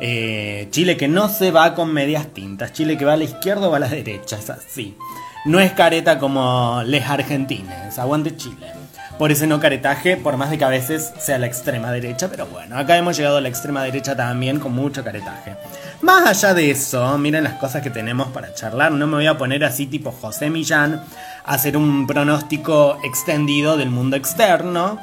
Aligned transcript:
Eh, 0.00 0.68
Chile 0.70 0.96
que 0.96 1.08
no 1.08 1.28
se 1.28 1.50
va 1.50 1.74
con 1.74 1.92
medias 1.92 2.28
tintas. 2.28 2.72
Chile 2.72 2.96
que 2.96 3.04
va 3.04 3.14
a 3.14 3.16
la 3.16 3.24
izquierda 3.24 3.68
o 3.68 3.70
va 3.70 3.78
a 3.78 3.80
la 3.80 3.88
derecha. 3.88 4.36
Es 4.36 4.50
así. 4.50 4.96
No 5.44 5.60
es 5.60 5.72
careta 5.72 6.18
como 6.18 6.82
les 6.84 7.06
argentines. 7.06 7.98
Aguante 7.98 8.36
Chile. 8.36 8.72
Por 9.18 9.32
ese 9.32 9.46
no 9.46 9.60
caretaje, 9.60 10.18
por 10.18 10.36
más 10.36 10.50
de 10.50 10.58
que 10.58 10.64
a 10.64 10.68
veces 10.68 11.12
sea 11.18 11.38
la 11.38 11.46
extrema 11.46 11.90
derecha. 11.90 12.28
Pero 12.28 12.46
bueno, 12.46 12.76
acá 12.76 12.96
hemos 12.98 13.16
llegado 13.16 13.38
a 13.38 13.40
la 13.40 13.48
extrema 13.48 13.82
derecha 13.82 14.14
también 14.14 14.60
con 14.60 14.74
mucho 14.74 15.02
caretaje. 15.02 15.56
Más 16.02 16.26
allá 16.26 16.52
de 16.52 16.70
eso, 16.70 17.16
miren 17.16 17.44
las 17.44 17.54
cosas 17.54 17.80
que 17.80 17.88
tenemos 17.88 18.28
para 18.28 18.52
charlar. 18.52 18.92
No 18.92 19.06
me 19.06 19.14
voy 19.14 19.26
a 19.26 19.38
poner 19.38 19.64
así 19.64 19.86
tipo 19.86 20.12
José 20.12 20.50
Millán 20.50 21.02
a 21.44 21.54
hacer 21.54 21.78
un 21.78 22.06
pronóstico 22.06 22.98
extendido 23.02 23.78
del 23.78 23.88
mundo 23.88 24.16
externo. 24.16 25.00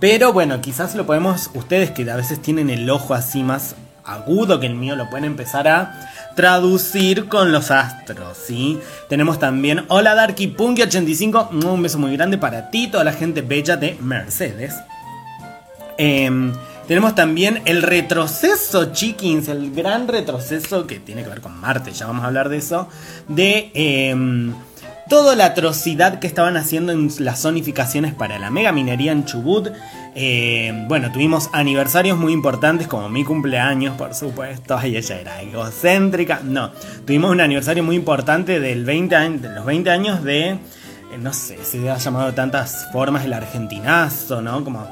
Pero 0.00 0.32
bueno, 0.32 0.60
quizás 0.60 0.94
lo 0.94 1.06
podemos, 1.06 1.50
ustedes 1.54 1.90
que 1.90 2.08
a 2.08 2.16
veces 2.16 2.40
tienen 2.40 2.70
el 2.70 2.88
ojo 2.88 3.14
así 3.14 3.42
más 3.42 3.74
agudo 4.04 4.60
que 4.60 4.66
el 4.66 4.74
mío, 4.74 4.94
lo 4.94 5.10
pueden 5.10 5.24
empezar 5.24 5.66
a 5.66 6.10
traducir 6.36 7.28
con 7.28 7.50
los 7.50 7.72
astros, 7.72 8.38
¿sí? 8.38 8.78
Tenemos 9.08 9.40
también, 9.40 9.84
hola 9.88 10.14
Darky 10.14 10.54
Punky85, 10.54 11.64
un 11.64 11.82
beso 11.82 11.98
muy 11.98 12.16
grande 12.16 12.38
para 12.38 12.70
ti, 12.70 12.86
toda 12.86 13.02
la 13.02 13.12
gente 13.12 13.42
bella 13.42 13.76
de 13.76 13.98
Mercedes. 14.00 14.76
Em, 15.98 16.52
tenemos 16.86 17.16
también 17.16 17.60
el 17.64 17.82
retroceso, 17.82 18.92
chickens, 18.92 19.48
el 19.48 19.74
gran 19.74 20.06
retroceso 20.06 20.86
que 20.86 21.00
tiene 21.00 21.24
que 21.24 21.28
ver 21.28 21.40
con 21.40 21.58
Marte, 21.58 21.90
ya 21.90 22.06
vamos 22.06 22.22
a 22.22 22.28
hablar 22.28 22.48
de 22.48 22.58
eso, 22.58 22.88
de... 23.26 23.72
Em, 23.74 24.54
toda 25.08 25.34
la 25.34 25.46
atrocidad 25.46 26.18
que 26.18 26.26
estaban 26.26 26.56
haciendo 26.56 26.92
en 26.92 27.10
las 27.18 27.42
zonificaciones 27.42 28.14
para 28.14 28.38
la 28.38 28.50
mega 28.50 28.72
minería 28.72 29.12
en 29.12 29.24
Chubut. 29.24 29.68
Eh, 30.14 30.84
bueno, 30.86 31.10
tuvimos 31.12 31.48
aniversarios 31.52 32.18
muy 32.18 32.32
importantes 32.32 32.86
como 32.86 33.08
mi 33.08 33.24
cumpleaños, 33.24 33.96
por 33.96 34.14
supuesto. 34.14 34.76
Ay, 34.78 34.96
ella 34.96 35.20
era 35.20 35.42
egocéntrica. 35.42 36.40
No, 36.44 36.70
tuvimos 37.06 37.30
un 37.30 37.40
aniversario 37.40 37.82
muy 37.82 37.96
importante 37.96 38.60
del 38.60 38.84
20 38.84 39.38
de 39.38 39.54
los 39.54 39.64
20 39.64 39.90
años 39.90 40.22
de, 40.22 40.50
eh, 40.50 40.58
no 41.18 41.32
sé, 41.32 41.58
se 41.64 41.88
ha 41.90 41.96
llamado 41.96 42.34
tantas 42.34 42.88
formas 42.92 43.24
el 43.24 43.32
argentinazo, 43.32 44.42
¿no? 44.42 44.62
Como 44.62 44.86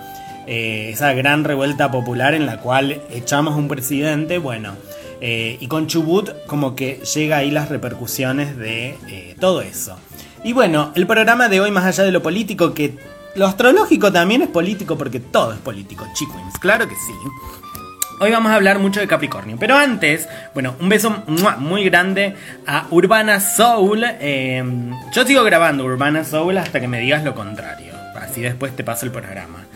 eh, 0.47 0.91
esa 0.93 1.13
gran 1.13 1.45
revuelta 1.45 1.91
popular 1.91 2.35
en 2.35 2.47
la 2.47 2.59
cual 2.59 3.03
echamos 3.11 3.57
un 3.57 3.69
presidente. 3.69 4.39
Bueno. 4.39 4.73
Y 5.21 5.67
con 5.69 5.87
Chubut 5.87 6.31
como 6.47 6.77
que 6.77 7.01
llega 7.15 7.39
ahí 7.39 7.51
las 7.51 7.69
repercusiones 7.69 8.57
de 8.57 9.37
todo 9.41 9.63
eso. 9.63 9.99
Y 10.45 10.53
bueno, 10.53 10.93
el 10.95 11.07
programa 11.07 11.49
de 11.49 11.61
hoy, 11.61 11.71
más 11.71 11.85
allá 11.85 12.05
de 12.05 12.13
lo 12.13 12.23
político, 12.23 12.73
que 12.73 12.95
lo 13.35 13.47
astrológico 13.47 14.13
también 14.13 14.43
es 14.43 14.49
político 14.49 14.97
porque 14.97 15.21
todo 15.21 15.53
es 15.53 15.59
político, 15.59 16.07
chicos, 16.15 16.41
claro 16.61 16.89
que 16.89 16.95
sí. 16.95 17.13
Hoy 18.19 18.31
vamos 18.31 18.51
a 18.51 18.55
hablar 18.55 18.79
mucho 18.79 19.01
de 19.01 19.07
Capricornio. 19.07 19.59
Pero 19.59 19.77
antes, 19.77 20.27
bueno, 20.55 20.75
un 20.81 20.89
beso 20.89 21.23
muy 21.59 21.85
grande 21.85 22.35
a 22.67 22.87
Urbana 22.91 23.41
Soul. 23.41 24.05
Em, 24.21 24.91
yo 25.13 25.27
sigo 25.27 25.45
grabando 25.45 25.85
Urbana 25.85 26.25
Soul 26.25 26.57
hasta 26.57 26.81
que 26.81 26.89
me 26.89 26.99
digas 26.99 27.25
lo 27.25 27.35
contrario. 27.35 27.93
Así 28.19 28.41
después 28.41 28.75
te 28.75 28.85
paso 28.85 29.05
el 29.05 29.13
programa. 29.13 29.67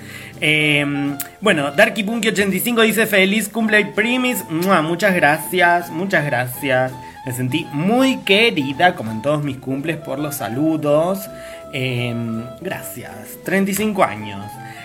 Em, 0.40 1.18
bueno, 1.40 1.74
DarkyPunky85 1.74 2.82
dice 2.82 3.06
feliz 3.06 3.48
cumple 3.48 3.84
primis. 3.86 4.44
muchas 4.48 5.14
gracias, 5.14 5.90
muchas 5.90 6.24
gracias. 6.24 6.92
Me 7.26 7.32
sentí 7.32 7.66
muy 7.72 8.16
querida, 8.18 8.94
como 8.94 9.10
en 9.10 9.20
todos 9.20 9.44
mis 9.44 9.58
cumples, 9.58 9.98
por 9.98 10.18
los 10.18 10.36
saludos. 10.36 11.28
Em, 11.72 12.44
gracias. 12.60 13.38
35 13.44 14.02
años. 14.04 14.44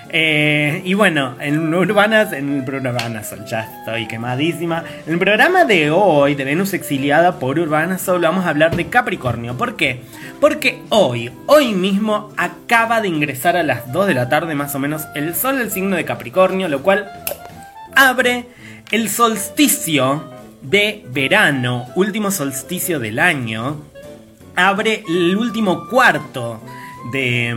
Eh, 0.09 0.81
y 0.86 0.94
bueno, 0.94 1.36
en 1.39 1.73
Urbanas, 1.73 2.31
en 2.31 2.58
el 2.58 2.64
programa 2.64 3.00
ya 3.45 3.80
estoy 3.80 4.08
quemadísima. 4.08 4.83
En 5.06 5.13
el 5.13 5.19
programa 5.19 5.66
de 5.66 5.89
hoy, 5.89 6.36
de 6.36 6.44
Venus 6.44 6.73
exiliada 6.73 7.39
por 7.39 7.59
Urbana 7.59 7.97
solo 7.97 8.28
vamos 8.28 8.45
a 8.45 8.50
hablar 8.50 8.75
de 8.75 8.88
Capricornio. 8.88 9.58
¿Por 9.58 9.75
qué? 9.75 10.02
Porque 10.39 10.81
hoy, 10.89 11.31
hoy 11.47 11.73
mismo, 11.73 12.31
acaba 12.38 13.01
de 13.01 13.07
ingresar 13.07 13.57
a 13.57 13.63
las 13.63 13.91
2 13.91 14.07
de 14.07 14.13
la 14.13 14.29
tarde 14.29 14.53
más 14.56 14.75
o 14.75 14.79
menos 14.79 15.03
el 15.16 15.35
sol 15.35 15.57
del 15.57 15.72
signo 15.72 15.95
de 15.95 16.06
Capricornio, 16.06 16.68
lo 16.68 16.84
cual 16.84 17.12
abre 17.95 18.45
el 18.91 19.09
solsticio 19.09 20.31
de 20.62 21.03
verano, 21.09 21.88
último 21.95 22.31
solsticio 22.31 23.00
del 23.00 23.19
año, 23.19 23.81
abre 24.56 25.04
el 25.08 25.36
último 25.36 25.88
cuarto 25.88 26.60
de... 27.12 27.54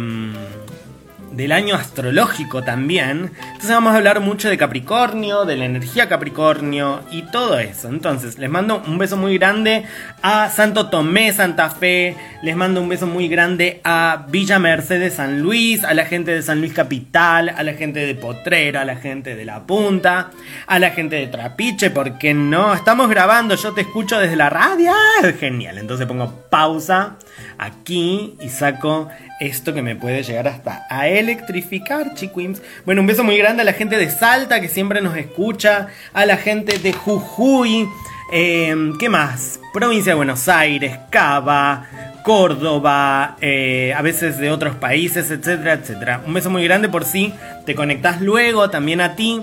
Del 1.32 1.52
año 1.52 1.74
astrológico 1.74 2.64
también. 2.64 3.30
Entonces 3.38 3.70
vamos 3.70 3.92
a 3.92 3.96
hablar 3.96 4.20
mucho 4.20 4.48
de 4.48 4.56
Capricornio, 4.56 5.44
de 5.44 5.56
la 5.56 5.66
energía 5.66 6.08
Capricornio 6.08 7.02
y 7.10 7.22
todo 7.30 7.58
eso. 7.58 7.88
Entonces 7.88 8.38
les 8.38 8.50
mando 8.50 8.82
un 8.86 8.98
beso 8.98 9.16
muy 9.16 9.38
grande 9.38 9.84
a 10.22 10.48
Santo 10.50 10.88
Tomé, 10.88 11.32
Santa 11.32 11.70
Fe. 11.70 12.16
Les 12.42 12.56
mando 12.56 12.80
un 12.80 12.88
beso 12.88 13.06
muy 13.06 13.28
grande 13.28 13.80
a 13.84 14.26
Villa 14.28 14.58
Mercedes 14.58 15.14
San 15.14 15.40
Luis, 15.40 15.84
a 15.84 15.94
la 15.94 16.06
gente 16.06 16.32
de 16.32 16.42
San 16.42 16.60
Luis 16.60 16.72
Capital, 16.72 17.50
a 17.50 17.62
la 17.62 17.74
gente 17.74 18.06
de 18.06 18.14
Potrera, 18.14 18.82
a 18.82 18.84
la 18.84 18.96
gente 18.96 19.34
de 19.36 19.44
La 19.44 19.66
Punta, 19.66 20.30
a 20.66 20.78
la 20.78 20.90
gente 20.90 21.16
de 21.16 21.26
Trapiche, 21.26 21.90
porque 21.90 22.34
no, 22.34 22.74
estamos 22.74 23.08
grabando, 23.08 23.54
yo 23.54 23.72
te 23.72 23.82
escucho 23.82 24.18
desde 24.18 24.36
la 24.36 24.50
radio. 24.50 24.92
Genial, 25.38 25.78
entonces 25.78 26.06
pongo 26.06 26.46
pausa 26.50 27.16
aquí 27.58 28.36
y 28.40 28.48
saco 28.48 29.08
esto 29.40 29.74
que 29.74 29.82
me 29.82 29.96
puede 29.96 30.22
llegar 30.22 30.48
hasta 30.48 30.86
a 30.90 31.08
electrificar, 31.08 32.14
chiquims. 32.14 32.62
Bueno, 32.84 33.00
un 33.00 33.06
beso 33.06 33.24
muy 33.24 33.36
grande 33.38 33.62
a 33.62 33.64
la 33.64 33.72
gente 33.72 33.96
de 33.96 34.10
Salta 34.10 34.60
que 34.60 34.68
siempre 34.68 35.00
nos 35.00 35.16
escucha, 35.16 35.88
a 36.12 36.26
la 36.26 36.36
gente 36.36 36.78
de 36.78 36.92
Jujuy, 36.92 37.88
em, 38.32 38.96
¿qué 38.98 39.08
más? 39.08 39.60
Provincia 39.72 40.12
de 40.12 40.16
Buenos 40.16 40.48
Aires, 40.48 40.98
Cava, 41.10 41.86
Córdoba, 42.24 43.36
eh, 43.40 43.94
a 43.96 44.02
veces 44.02 44.38
de 44.38 44.50
otros 44.50 44.74
países, 44.76 45.30
etcétera, 45.30 45.74
etcétera. 45.74 46.22
Un 46.26 46.34
beso 46.34 46.50
muy 46.50 46.64
grande 46.64 46.88
por 46.88 47.04
si 47.04 47.32
te 47.64 47.74
conectas 47.74 48.20
luego, 48.20 48.70
también 48.70 49.00
a 49.00 49.14
ti. 49.14 49.42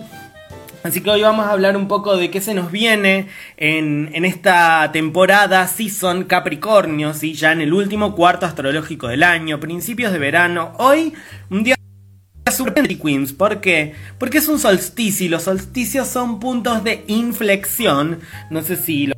Así 0.86 1.02
que 1.02 1.10
hoy 1.10 1.24
vamos 1.24 1.48
a 1.48 1.52
hablar 1.52 1.76
un 1.78 1.88
poco 1.88 2.16
de 2.16 2.30
qué 2.30 2.42
se 2.42 2.54
nos 2.54 2.72
viene 2.72 3.28
en, 3.58 4.24
esta 4.24 4.92
temporada 4.92 5.66
Season 5.66 6.26
Capricornio, 6.26 7.16
¿sí? 7.16 7.34
ya 7.34 7.54
en 7.54 7.62
el 7.62 7.74
último 7.74 8.14
cuarto 8.14 8.46
astrológico 8.46 9.08
del 9.08 9.24
año, 9.24 9.60
principios 9.60 10.12
de 10.12 10.20
verano. 10.20 10.74
Hoy, 10.78 11.12
un 11.50 11.64
día 11.64 11.76
super 12.56 12.88
Queens. 12.88 13.34
¿Por 13.34 13.62
qué? 13.62 13.96
Porque 14.20 14.38
es 14.38 14.48
un 14.48 14.60
solsticio 14.60 15.26
y 15.26 15.30
los 15.30 15.42
solsticios 15.42 16.08
son 16.08 16.40
puntos 16.40 16.84
de 16.84 17.04
inflexión. 17.08 18.20
No 18.52 18.62
sé 18.62 18.76
si 18.76 19.08
lo 19.08 19.16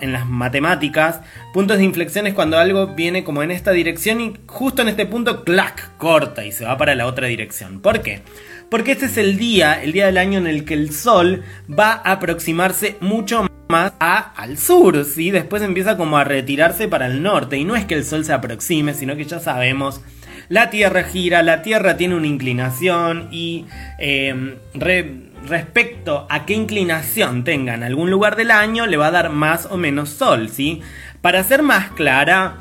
en 0.00 0.12
las 0.12 0.26
matemáticas. 0.26 1.20
Puntos 1.52 1.78
de 1.78 1.84
inflexión 1.84 2.26
es 2.26 2.34
cuando 2.34 2.58
algo 2.58 2.88
viene 2.88 3.24
como 3.24 3.42
en 3.42 3.50
esta 3.50 3.72
dirección 3.72 4.20
y 4.20 4.34
justo 4.46 4.82
en 4.82 4.88
este 4.88 5.06
punto, 5.06 5.44
clac, 5.44 5.96
corta 5.96 6.44
y 6.44 6.52
se 6.52 6.66
va 6.66 6.76
para 6.76 6.94
la 6.94 7.06
otra 7.06 7.26
dirección. 7.26 7.80
¿Por 7.80 8.02
qué? 8.02 8.20
Porque 8.70 8.92
este 8.92 9.06
es 9.06 9.16
el 9.16 9.36
día, 9.36 9.82
el 9.82 9.92
día 9.92 10.06
del 10.06 10.18
año 10.18 10.38
en 10.38 10.46
el 10.46 10.64
que 10.64 10.74
el 10.74 10.92
Sol 10.92 11.44
va 11.68 11.92
a 11.92 12.12
aproximarse 12.12 12.96
mucho 13.00 13.46
más 13.68 13.92
al 13.98 14.58
sur, 14.58 15.04
¿sí? 15.04 15.30
Después 15.30 15.62
empieza 15.62 15.96
como 15.96 16.18
a 16.18 16.24
retirarse 16.24 16.88
para 16.88 17.06
el 17.06 17.22
norte 17.22 17.56
y 17.56 17.64
no 17.64 17.76
es 17.76 17.84
que 17.84 17.94
el 17.94 18.04
Sol 18.04 18.24
se 18.24 18.32
aproxime, 18.32 18.94
sino 18.94 19.16
que 19.16 19.24
ya 19.24 19.40
sabemos 19.40 20.02
la 20.48 20.70
Tierra 20.70 21.02
gira, 21.04 21.42
la 21.42 21.62
Tierra 21.62 21.96
tiene 21.96 22.14
una 22.14 22.26
inclinación 22.26 23.28
y 23.32 23.66
em, 23.98 24.56
respecto 25.48 26.26
a 26.30 26.46
qué 26.46 26.54
inclinación 26.54 27.44
tenga 27.44 27.74
en 27.74 27.82
algún 27.82 28.10
lugar 28.10 28.36
del 28.36 28.50
año 28.50 28.86
le 28.86 28.96
va 28.96 29.08
a 29.08 29.12
dar 29.12 29.30
más 29.30 29.66
o 29.66 29.76
menos 29.76 30.10
sol, 30.10 30.48
¿sí? 30.48 30.82
Para 31.20 31.42
ser 31.42 31.62
más 31.62 31.90
clara, 31.90 32.58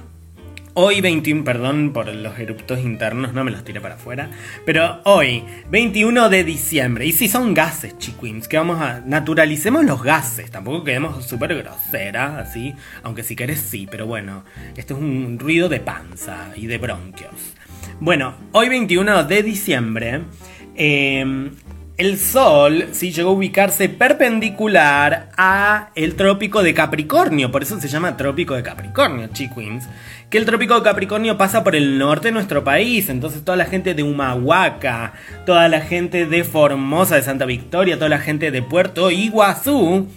Hoy 0.78 1.00
21, 1.00 1.46
perdón 1.46 1.94
por 1.94 2.14
los 2.14 2.38
eruptos 2.38 2.82
internos, 2.82 3.32
no 3.32 3.46
me 3.46 3.52
los 3.52 3.64
tiré 3.64 3.80
para 3.80 3.96
afuera. 3.96 4.30
Pero 4.66 5.00
hoy, 5.06 5.42
21 5.70 6.28
de 6.28 6.44
diciembre. 6.44 7.06
Y 7.06 7.14
si 7.14 7.30
son 7.30 7.54
gases, 7.54 7.98
chiquins, 7.98 8.50
que 8.50 8.58
vamos 8.58 8.82
a. 8.82 9.00
Naturalicemos 9.00 9.86
los 9.86 10.04
gases. 10.04 10.52
Tampoco 10.52 10.84
quedemos 10.84 11.26
súper 11.26 11.56
grosera, 11.56 12.40
así. 12.40 12.74
Aunque 13.04 13.24
si 13.24 13.38
querés 13.38 13.62
sí, 13.62 13.88
pero 13.90 14.06
bueno. 14.06 14.44
Esto 14.76 14.96
es 14.96 15.00
un 15.00 15.40
ruido 15.40 15.70
de 15.70 15.80
panza 15.80 16.50
y 16.58 16.68
de 16.68 16.78
bronquios. 16.78 17.54
Bueno, 18.02 18.36
hoy 18.52 18.68
21 18.68 19.24
de 19.24 19.44
diciembre. 19.44 20.24
Eh, 20.76 21.52
el 21.98 22.20
Sol 22.20 22.90
sí 22.92 23.14
llegó 23.14 23.30
a 23.30 23.34
ubicarse 23.34 23.88
perpendicular 23.88 25.30
a 25.38 25.92
el 25.96 26.16
trópico 26.16 26.62
de 26.62 26.74
Capricornio, 26.74 27.54
por 27.54 27.64
eso 27.64 27.80
se 27.80 27.88
llama 27.88 28.18
trópico 28.18 28.54
de 28.54 28.64
Capricornio, 28.64 29.30
chiquins. 29.32 29.88
Que 30.30 30.38
el 30.38 30.46
trópico 30.46 30.76
de 30.76 30.82
Capricornio 30.82 31.38
pasa 31.38 31.64
por 31.64 31.76
el 31.76 31.98
norte 31.98 32.30
de 32.30 32.32
nuestro 32.32 32.64
país, 32.64 33.10
entonces 33.10 33.44
toda 33.44 33.58
la 33.58 33.66
gente 33.66 33.94
de 33.94 34.04
Humahuaca, 34.04 35.14
toda 35.46 35.70
la 35.70 35.82
gente 35.82 36.26
de 36.26 36.44
Formosa, 36.44 37.16
de 37.16 37.22
Santa 37.22 37.46
Victoria, 37.46 37.96
toda 37.98 38.10
la 38.10 38.20
gente 38.20 38.52
de 38.52 38.62
Puerto 38.62 39.12
Iguazú 39.12 40.08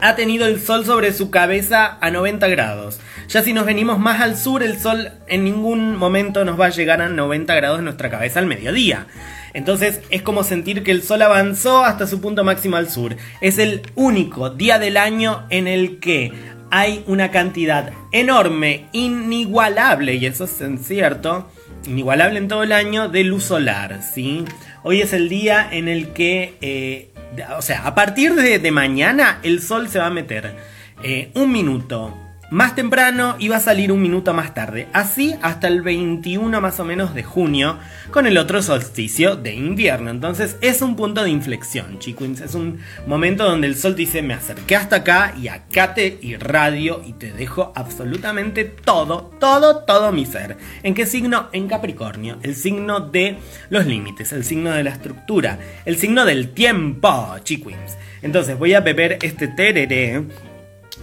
ha 0.00 0.16
tenido 0.16 0.46
el 0.46 0.60
sol 0.60 0.84
sobre 0.84 1.12
su 1.12 1.30
cabeza 1.30 1.98
a 2.00 2.10
90 2.10 2.46
grados. 2.48 3.00
Ya 3.28 3.42
si 3.42 3.52
nos 3.52 3.66
venimos 3.66 3.98
más 3.98 4.20
al 4.20 4.36
sur, 4.36 4.62
el 4.62 4.78
sol 4.78 5.10
en 5.26 5.44
ningún 5.44 5.96
momento 5.96 6.44
nos 6.44 6.58
va 6.58 6.66
a 6.66 6.70
llegar 6.70 7.00
a 7.00 7.08
90 7.08 7.54
grados 7.54 7.78
en 7.78 7.84
nuestra 7.84 8.10
cabeza 8.10 8.38
al 8.38 8.46
mediodía. 8.46 9.06
Entonces 9.54 10.00
es 10.10 10.22
como 10.22 10.44
sentir 10.44 10.82
que 10.82 10.90
el 10.90 11.02
Sol 11.02 11.22
avanzó 11.22 11.84
hasta 11.84 12.06
su 12.06 12.20
punto 12.20 12.44
máximo 12.44 12.76
al 12.76 12.88
sur. 12.88 13.16
Es 13.40 13.58
el 13.58 13.82
único 13.94 14.50
día 14.50 14.78
del 14.78 14.96
año 14.96 15.46
en 15.50 15.66
el 15.66 15.98
que 15.98 16.32
hay 16.70 17.04
una 17.06 17.30
cantidad 17.30 17.92
enorme, 18.12 18.86
inigualable, 18.92 20.14
y 20.14 20.26
eso 20.26 20.44
es 20.44 20.62
cierto, 20.82 21.50
inigualable 21.86 22.38
en 22.38 22.48
todo 22.48 22.62
el 22.62 22.72
año, 22.72 23.08
de 23.08 23.24
luz 23.24 23.44
solar, 23.44 24.02
¿sí? 24.02 24.44
Hoy 24.82 25.00
es 25.00 25.12
el 25.12 25.28
día 25.28 25.66
en 25.70 25.88
el 25.88 26.12
que, 26.12 26.56
eh, 26.60 27.10
o 27.56 27.62
sea, 27.62 27.86
a 27.86 27.94
partir 27.94 28.34
de, 28.34 28.70
mañana 28.70 29.40
el 29.42 29.62
sol 29.62 29.88
se 29.88 29.98
va 29.98 30.06
a 30.06 30.10
meter 30.10 30.54
eh, 31.02 31.30
un 31.34 31.52
minuto 31.52 32.14
más 32.50 32.74
temprano 32.74 33.36
iba 33.38 33.56
a 33.56 33.60
salir 33.60 33.92
un 33.92 34.00
minuto 34.00 34.32
más 34.32 34.54
tarde, 34.54 34.88
así 34.92 35.34
hasta 35.42 35.68
el 35.68 35.82
21 35.82 36.60
más 36.60 36.80
o 36.80 36.84
menos 36.84 37.14
de 37.14 37.22
junio, 37.22 37.78
con 38.10 38.26
el 38.26 38.38
otro 38.38 38.62
solsticio 38.62 39.36
de 39.36 39.54
invierno. 39.54 40.10
Entonces 40.10 40.56
es 40.60 40.80
un 40.80 40.96
punto 40.96 41.22
de 41.22 41.30
inflexión, 41.30 41.98
chicos. 41.98 42.40
Es 42.40 42.54
un 42.54 42.80
momento 43.06 43.44
donde 43.44 43.66
el 43.66 43.76
sol 43.76 43.94
dice, 43.94 44.22
me 44.22 44.34
acerqué 44.34 44.76
hasta 44.76 44.96
acá 44.96 45.34
y 45.40 45.48
acá 45.48 45.94
te 45.94 46.18
irradio 46.22 47.02
y 47.06 47.12
te 47.12 47.32
dejo 47.32 47.72
absolutamente 47.76 48.64
todo, 48.64 49.30
todo, 49.38 49.84
todo 49.84 50.10
mi 50.12 50.24
ser. 50.24 50.56
¿En 50.82 50.94
qué 50.94 51.06
signo? 51.06 51.48
En 51.52 51.68
Capricornio, 51.68 52.38
el 52.42 52.54
signo 52.54 53.00
de 53.00 53.38
los 53.70 53.86
límites, 53.86 54.32
el 54.32 54.44
signo 54.44 54.70
de 54.70 54.84
la 54.84 54.90
estructura, 54.90 55.58
el 55.84 55.96
signo 55.96 56.24
del 56.24 56.50
tiempo, 56.50 57.36
chicos. 57.44 57.74
Entonces 58.22 58.58
voy 58.58 58.74
a 58.74 58.80
beber 58.80 59.18
este 59.22 59.48
tereré 59.48 60.24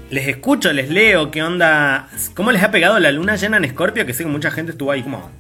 les 0.10 0.28
escucho, 0.28 0.72
les 0.74 0.90
leo, 0.90 1.32
qué 1.32 1.44
onda, 1.44 2.08
cómo 2.34 2.52
les 2.52 2.64
ha 2.64 2.72
pegado 2.72 3.00
la 3.00 3.12
luna 3.12 3.36
llena 3.36 3.58
en 3.58 3.66
Escorpio, 3.66 4.06
que 4.06 4.14
sé 4.14 4.24
que 4.24 4.30
mucha 4.30 4.52
gente 4.52 4.72
estuvo 4.72 4.92
ahí 4.92 5.04
como 5.04 5.32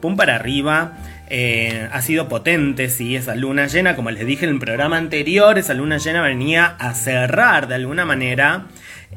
pum 0.00 0.16
para 0.16 0.36
arriba. 0.36 0.98
Eh, 1.28 1.88
ha 1.90 2.02
sido 2.02 2.28
potente, 2.28 2.88
sí, 2.88 3.16
esa 3.16 3.34
luna 3.34 3.66
llena, 3.66 3.96
como 3.96 4.10
les 4.12 4.24
dije 4.24 4.44
en 4.44 4.52
el 4.52 4.58
programa 4.60 4.96
anterior, 4.96 5.58
esa 5.58 5.74
luna 5.74 5.98
llena 5.98 6.22
venía 6.22 6.76
a 6.78 6.94
cerrar 6.94 7.66
de 7.66 7.74
alguna 7.74 8.04
manera 8.04 8.66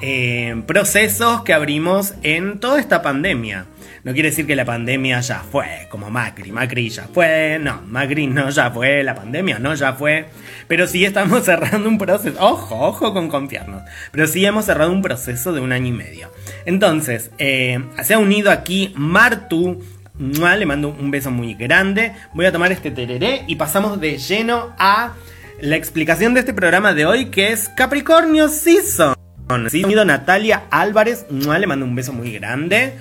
eh, 0.01 0.63
procesos 0.65 1.43
que 1.43 1.53
abrimos 1.53 2.15
en 2.23 2.59
toda 2.59 2.79
esta 2.79 3.03
pandemia. 3.03 3.65
No 4.03 4.13
quiere 4.13 4.29
decir 4.29 4.47
que 4.47 4.55
la 4.55 4.65
pandemia 4.65 5.19
ya 5.19 5.39
fue, 5.39 5.87
como 5.89 6.09
Macri. 6.09 6.51
Macri 6.51 6.89
ya 6.89 7.07
fue, 7.13 7.59
no, 7.59 7.81
Macri 7.87 8.27
no 8.27 8.49
ya 8.49 8.71
fue, 8.71 9.03
la 9.03 9.15
pandemia 9.15 9.59
no 9.59 9.75
ya 9.75 9.93
fue. 9.93 10.27
Pero 10.67 10.87
sí 10.87 11.03
estamos 11.03 11.43
cerrando 11.45 11.89
un 11.89 11.97
proceso, 11.97 12.37
ojo, 12.39 12.79
ojo 12.79 13.13
con 13.13 13.27
confiarnos. 13.27 13.83
Pero 14.11 14.27
sí 14.27 14.45
hemos 14.45 14.65
cerrado 14.65 14.91
un 14.91 15.01
proceso 15.01 15.51
de 15.51 15.61
un 15.61 15.71
año 15.71 15.87
y 15.87 15.91
medio. 15.91 16.31
Entonces, 16.65 17.31
eh, 17.37 17.83
se 18.03 18.13
ha 18.13 18.19
unido 18.19 18.51
aquí 18.51 18.93
Martu. 18.95 19.83
Le 20.17 20.65
mando 20.65 20.89
un 20.89 21.11
beso 21.11 21.31
muy 21.31 21.53
grande. 21.53 22.13
Voy 22.33 22.45
a 22.45 22.51
tomar 22.51 22.71
este 22.71 22.91
tereré 22.91 23.43
y 23.47 23.55
pasamos 23.55 24.01
de 24.01 24.17
lleno 24.17 24.73
a 24.77 25.13
la 25.61 25.75
explicación 25.75 26.33
de 26.33 26.41
este 26.41 26.53
programa 26.53 26.93
de 26.93 27.05
hoy 27.05 27.25
que 27.27 27.51
es 27.51 27.69
Capricornio 27.69 28.49
Season. 28.49 29.15
Sí, 29.69 29.83
Natalia 29.83 30.63
Álvarez. 30.69 31.25
Le 31.29 31.67
mando 31.67 31.85
un 31.85 31.95
beso 31.95 32.13
muy 32.13 32.31
grande. 32.33 32.93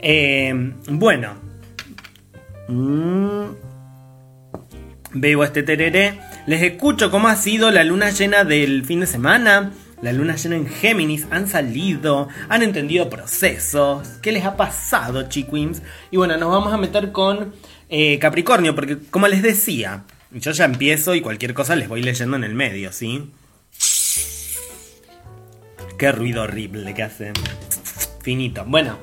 Eh, 0.00 0.72
bueno. 0.88 1.34
Mm. 2.68 3.46
Veo 5.12 5.44
este 5.44 5.62
tereré. 5.62 6.20
Les 6.46 6.62
escucho 6.62 7.10
cómo 7.10 7.28
ha 7.28 7.36
sido 7.36 7.70
la 7.70 7.84
luna 7.84 8.10
llena 8.10 8.44
del 8.44 8.84
fin 8.84 9.00
de 9.00 9.06
semana. 9.06 9.72
La 10.02 10.12
luna 10.12 10.36
llena 10.36 10.56
en 10.56 10.66
Géminis. 10.66 11.26
Han 11.30 11.48
salido. 11.48 12.28
Han 12.48 12.62
entendido 12.62 13.08
procesos. 13.08 14.08
¿Qué 14.20 14.32
les 14.32 14.44
ha 14.44 14.56
pasado, 14.56 15.28
chiquims? 15.28 15.82
Y 16.10 16.16
bueno, 16.16 16.36
nos 16.36 16.50
vamos 16.50 16.72
a 16.72 16.76
meter 16.76 17.12
con 17.12 17.54
eh, 17.88 18.18
Capricornio. 18.18 18.74
Porque 18.74 18.98
como 19.10 19.28
les 19.28 19.42
decía. 19.42 20.04
Yo 20.32 20.50
ya 20.50 20.64
empiezo 20.64 21.14
y 21.14 21.20
cualquier 21.20 21.54
cosa 21.54 21.76
les 21.76 21.88
voy 21.88 22.02
leyendo 22.02 22.36
en 22.36 22.44
el 22.44 22.54
medio, 22.54 22.92
¿sí? 22.92 23.30
Qué 25.98 26.12
ruido 26.12 26.42
horrible 26.42 26.92
que 26.92 27.02
hace. 27.04 27.32
Finito. 28.22 28.64
Bueno, 28.66 28.98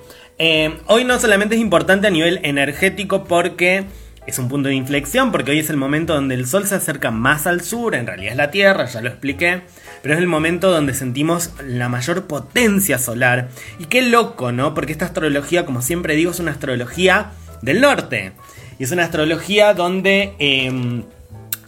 eh, 0.45 0.77
hoy 0.87 1.05
no 1.05 1.17
solamente 1.21 1.55
es 1.55 1.61
importante 1.61 2.07
a 2.07 2.09
nivel 2.09 2.41
energético 2.43 3.23
porque 3.23 3.85
es 4.27 4.39
un 4.39 4.49
punto 4.49 4.67
de 4.67 4.75
inflexión, 4.75 5.31
porque 5.31 5.51
hoy 5.51 5.59
es 5.59 5.69
el 5.69 5.77
momento 5.77 6.13
donde 6.13 6.35
el 6.35 6.45
Sol 6.45 6.67
se 6.67 6.75
acerca 6.75 7.11
más 7.11 7.47
al 7.47 7.61
sur, 7.61 7.95
en 7.95 8.05
realidad 8.05 8.33
es 8.33 8.37
la 8.37 8.51
Tierra, 8.51 8.83
ya 8.83 8.99
lo 8.99 9.07
expliqué, 9.07 9.61
pero 10.01 10.15
es 10.15 10.19
el 10.19 10.27
momento 10.27 10.69
donde 10.69 10.93
sentimos 10.93 11.51
la 11.65 11.87
mayor 11.87 12.27
potencia 12.27 12.99
solar. 12.99 13.47
Y 13.79 13.85
qué 13.85 14.01
loco, 14.01 14.51
¿no? 14.51 14.73
Porque 14.73 14.91
esta 14.91 15.05
astrología, 15.05 15.65
como 15.65 15.81
siempre 15.81 16.13
digo, 16.17 16.31
es 16.31 16.41
una 16.41 16.51
astrología 16.51 17.31
del 17.61 17.79
norte. 17.79 18.33
Y 18.79 18.83
es 18.83 18.91
una 18.91 19.03
astrología 19.03 19.73
donde... 19.73 20.33
Em, 20.39 21.03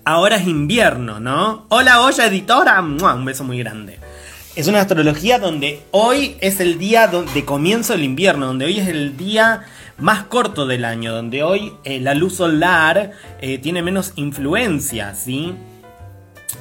ahora 0.03 0.35
es 0.35 0.47
invierno, 0.47 1.21
¿no? 1.21 1.65
Hola, 1.69 2.01
olla 2.01 2.25
editora. 2.25 2.81
Un 2.81 3.23
beso 3.23 3.45
muy 3.45 3.57
grande. 3.57 3.99
Es 4.55 4.67
una 4.67 4.79
astrología 4.79 5.37
donde 5.37 5.81
hoy 5.91 6.37
es 6.39 6.61
el 6.61 6.79
día 6.79 7.07
de 7.07 7.43
comienzo 7.43 7.91
del 7.91 8.05
invierno, 8.05 8.45
donde 8.47 8.63
hoy 8.63 8.79
es 8.79 8.87
el 8.87 9.17
día 9.17 9.63
más 9.97 10.23
corto 10.23 10.65
del 10.65 10.85
año, 10.85 11.13
donde 11.13 11.43
hoy 11.43 11.73
eh, 11.83 11.99
la 11.99 12.13
luz 12.13 12.37
solar 12.37 13.11
eh, 13.41 13.57
tiene 13.57 13.81
menos 13.81 14.13
influencia, 14.15 15.13
¿sí? 15.13 15.53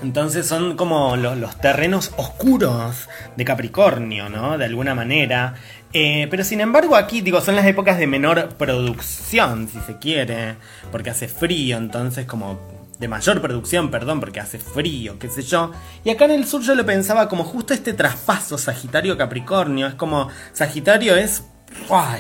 Entonces 0.03 0.49
son 0.49 0.77
como 0.77 1.15
los, 1.15 1.57
terrenos 1.61 2.11
oscuros 2.17 3.09
de 3.37 3.45
Capricornio, 3.45 4.29
¿no? 4.29 4.59
De 4.59 4.65
alguna 4.65 4.97
manera. 4.97 5.55
Eh, 5.93 6.27
pero 6.33 6.43
sin 6.43 6.61
embargo 6.61 6.97
aquí, 6.97 7.21
digo, 7.21 7.41
son 7.41 7.55
las 7.55 7.67
épocas 7.67 7.97
de 7.97 8.09
menor 8.09 8.49
producción, 8.57 9.69
si 9.69 9.79
se 9.87 9.99
quiere, 9.99 10.57
porque 10.91 11.11
hace 11.11 11.29
frío, 11.29 11.77
entonces 11.77 12.27
como 12.27 12.74
de 12.99 13.09
mayor 13.09 13.41
producción, 13.41 13.91
perdón, 13.91 14.21
porque 14.21 14.41
hace 14.41 14.59
frío, 14.59 15.19
qué 15.19 15.29
sé 15.29 15.43
yo. 15.43 15.73
Y 16.05 16.11
acá 16.11 16.27
en 16.27 16.33
el 16.33 16.47
sur 16.47 16.63
yo 16.63 16.75
lo 16.75 16.87
pensaba 16.87 17.29
como 17.29 17.45
justo 17.45 17.75
este 17.75 17.93
traspaso 17.93 18.57
Sagitario-Capricornio. 18.57 19.87
Es 19.89 19.95
como, 19.95 20.29
Sagitario 20.53 21.17
es, 21.17 21.43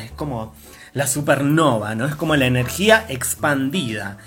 es 0.03 0.13
como 0.13 0.55
la 0.93 1.07
supernova, 1.07 1.95
¿no? 1.95 2.07
Es 2.07 2.17
como 2.17 2.37
la 2.37 2.47
energía 2.47 3.05
expandida. 3.09 4.19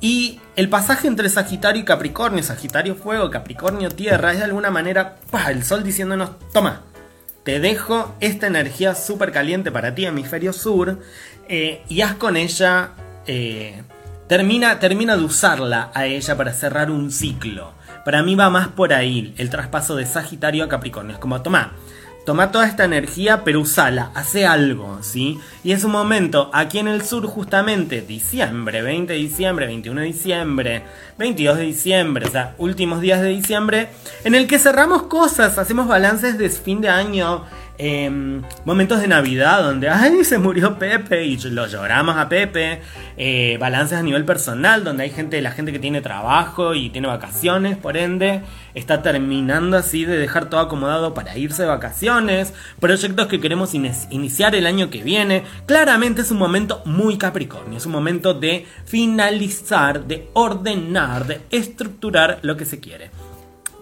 Y 0.00 0.40
el 0.56 0.68
pasaje 0.68 1.08
entre 1.08 1.28
Sagitario 1.28 1.82
y 1.82 1.84
Capricornio, 1.84 2.42
Sagitario 2.42 2.94
fuego, 2.94 3.30
Capricornio 3.30 3.88
tierra, 3.88 4.32
es 4.32 4.38
de 4.38 4.44
alguna 4.44 4.70
manera 4.70 5.16
el 5.48 5.64
sol 5.64 5.82
diciéndonos, 5.82 6.30
toma, 6.52 6.82
te 7.44 7.60
dejo 7.60 8.14
esta 8.20 8.46
energía 8.46 8.94
súper 8.94 9.32
caliente 9.32 9.72
para 9.72 9.94
ti, 9.94 10.04
hemisferio 10.04 10.52
sur, 10.52 11.00
eh, 11.48 11.82
y 11.88 12.02
haz 12.02 12.16
con 12.16 12.36
ella 12.36 12.90
eh, 13.26 13.82
termina, 14.28 14.78
termina 14.78 15.16
de 15.16 15.24
usarla 15.24 15.90
a 15.94 16.06
ella 16.06 16.36
para 16.36 16.52
cerrar 16.52 16.90
un 16.90 17.10
ciclo. 17.10 17.72
Para 18.04 18.22
mí 18.22 18.34
va 18.34 18.50
más 18.50 18.68
por 18.68 18.92
ahí 18.92 19.34
el 19.36 19.50
traspaso 19.50 19.96
de 19.96 20.06
Sagitario 20.06 20.64
a 20.64 20.68
Capricornio. 20.68 21.14
Es 21.14 21.18
como, 21.18 21.42
toma, 21.42 21.72
toma 22.26 22.50
toda 22.50 22.66
esta 22.66 22.84
energía, 22.84 23.44
pero 23.44 23.60
usala, 23.60 24.10
hace 24.14 24.46
algo, 24.46 24.98
¿sí? 25.00 25.38
Y 25.62 25.72
es 25.72 25.84
un 25.84 25.92
momento, 25.92 26.50
aquí 26.52 26.78
en 26.78 26.88
el 26.88 27.02
sur, 27.02 27.24
justamente, 27.26 28.02
diciembre, 28.02 28.82
20 28.82 29.12
de 29.12 29.18
diciembre, 29.18 29.66
21 29.66 30.00
de 30.00 30.06
diciembre, 30.06 30.82
22 31.18 31.56
de 31.56 31.62
diciembre, 31.62 32.26
o 32.26 32.30
sea, 32.30 32.54
últimos 32.58 33.00
días 33.00 33.22
de 33.22 33.28
diciembre, 33.28 33.88
en 34.24 34.34
el 34.34 34.48
que 34.48 34.58
cerramos 34.58 35.04
cosas, 35.04 35.56
hacemos 35.56 35.86
balances 35.86 36.36
de 36.36 36.50
fin 36.50 36.80
de 36.80 36.88
año, 36.88 37.44
Em, 37.78 38.42
momentos 38.64 39.02
de 39.02 39.08
Navidad 39.08 39.62
donde, 39.62 39.90
ay, 39.90 40.24
se 40.24 40.38
murió 40.38 40.78
Pepe 40.78 41.24
y 41.26 41.36
lo 41.36 41.66
lloramos 41.66 42.16
a 42.16 42.28
Pepe. 42.28 42.80
Eh, 43.18 43.58
balances 43.60 43.98
a 43.98 44.02
nivel 44.02 44.24
personal 44.24 44.82
donde 44.82 45.04
hay 45.04 45.10
gente, 45.10 45.40
la 45.42 45.50
gente 45.50 45.72
que 45.72 45.78
tiene 45.78 46.00
trabajo 46.00 46.74
y 46.74 46.88
tiene 46.88 47.08
vacaciones, 47.08 47.76
por 47.76 47.96
ende, 47.96 48.42
está 48.74 49.02
terminando 49.02 49.76
así 49.76 50.04
de 50.04 50.16
dejar 50.16 50.48
todo 50.48 50.60
acomodado 50.60 51.12
para 51.12 51.36
irse 51.36 51.62
de 51.62 51.68
vacaciones. 51.68 52.54
Proyectos 52.80 53.26
que 53.26 53.40
queremos 53.40 53.74
iniciar 53.74 54.54
el 54.54 54.66
año 54.66 54.88
que 54.88 55.02
viene. 55.02 55.44
Claramente 55.66 56.22
es 56.22 56.30
un 56.30 56.38
momento 56.38 56.82
muy 56.86 57.18
capricornio, 57.18 57.76
es 57.76 57.86
un 57.86 57.92
momento 57.92 58.32
de 58.32 58.66
finalizar, 58.86 60.04
de 60.04 60.28
ordenar, 60.32 61.26
de 61.26 61.40
estructurar 61.50 62.38
lo 62.42 62.56
que 62.56 62.64
se 62.64 62.80
quiere. 62.80 63.10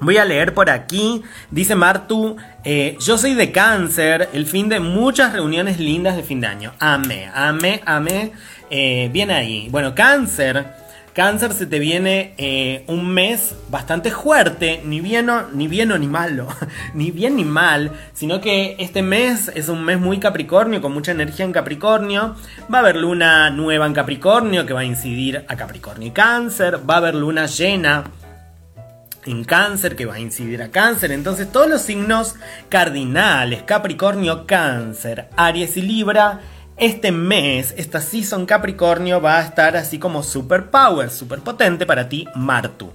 Voy 0.01 0.17
a 0.19 0.25
leer 0.25 0.55
por 0.55 0.71
aquí. 0.71 1.23
Dice 1.51 1.75
Martu, 1.75 2.37
eh, 2.65 2.97
yo 3.01 3.17
soy 3.17 3.35
de 3.35 3.53
cáncer, 3.53 4.29
el 4.33 4.47
fin 4.47 4.69
de 4.69 4.81
muchas 4.81 5.33
reuniones 5.33 5.79
lindas 5.79 6.17
de 6.17 6.23
fin 6.23 6.41
de 6.41 6.47
año. 6.47 6.73
Amé, 6.79 7.31
amé, 7.33 7.81
amé. 7.87 8.33
Eh, 8.71 9.09
bien 9.13 9.31
ahí. 9.31 9.69
Bueno, 9.71 9.95
cáncer. 9.95 10.85
Cáncer 11.15 11.53
se 11.53 11.67
te 11.67 11.79
viene 11.79 12.35
eh, 12.39 12.83
un 12.89 13.09
mes 13.09 13.55
bastante 13.69 14.11
fuerte, 14.11 14.81
ni 14.85 15.01
bien, 15.01 15.31
ni 15.53 15.69
bien 15.69 15.93
o 15.93 15.99
ni 15.99 16.09
malo, 16.09 16.49
ni 16.95 17.13
bien 17.13 17.37
ni 17.37 17.45
mal, 17.45 17.93
sino 18.13 18.41
que 18.41 18.75
este 18.81 19.01
mes 19.01 19.49
es 19.55 19.69
un 19.69 19.85
mes 19.85 20.01
muy 20.01 20.19
Capricornio, 20.19 20.83
con 20.83 20.93
mucha 20.93 21.13
energía 21.13 21.45
en 21.45 21.53
Capricornio. 21.53 22.35
Va 22.73 22.79
a 22.79 22.81
haber 22.81 22.97
luna 22.97 23.49
nueva 23.51 23.87
en 23.87 23.93
Capricornio 23.93 24.67
que 24.67 24.73
va 24.73 24.81
a 24.81 24.85
incidir 24.85 25.45
a 25.47 25.55
Capricornio 25.55 26.09
y 26.09 26.11
Cáncer. 26.11 26.81
Va 26.91 26.95
a 26.95 26.99
haber 26.99 27.15
luna 27.15 27.47
llena 27.47 28.03
en 29.27 29.45
cáncer 29.45 29.97
que 29.97 30.07
va 30.07 30.15
a 30.15 30.21
incidir 30.21 30.63
a 30.63 30.71
cáncer. 30.71 31.13
Entonces 31.13 31.51
todos 31.51 31.69
los 31.69 31.83
signos 31.83 32.35
cardinales, 32.69 33.63
Capricornio, 33.63 34.47
cáncer, 34.47 35.29
Aries 35.37 35.77
y 35.77 35.83
Libra, 35.83 36.41
este 36.77 37.13
mes, 37.13 37.75
esta 37.77 38.01
season 38.01 38.47
Capricornio 38.47 39.21
va 39.21 39.39
a 39.39 39.43
estar 39.43 39.77
así 39.77 39.99
como 39.99 40.23
super 40.23 40.71
power, 40.71 41.11
super 41.11 41.41
potente 41.41 41.87
para 41.87 42.09
ti, 42.09 42.27
Martu. 42.35 42.93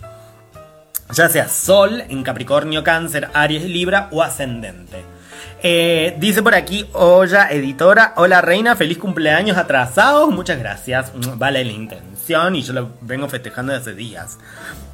Ya 1.12 1.28
sea 1.28 1.48
Sol 1.48 2.04
en 2.08 2.22
Capricornio, 2.22 2.84
Cáncer, 2.84 3.30
Aries, 3.34 3.64
Libra 3.64 4.10
o 4.12 4.22
ascendente. 4.22 5.04
Eh, 5.62 6.16
dice 6.20 6.44
por 6.44 6.54
aquí, 6.54 6.86
Olla 6.94 7.50
Editora, 7.50 8.14
hola 8.16 8.42
Reina, 8.42 8.76
feliz 8.76 8.98
cumpleaños 8.98 9.58
atrasados, 9.58 10.30
muchas 10.30 10.58
gracias, 10.58 11.12
vale 11.38 11.66
la 11.66 11.72
intención 11.72 12.56
y 12.56 12.62
yo 12.62 12.74
lo 12.74 12.92
vengo 13.02 13.28
festejando 13.28 13.74
desde 13.74 13.94
días. 13.94 14.38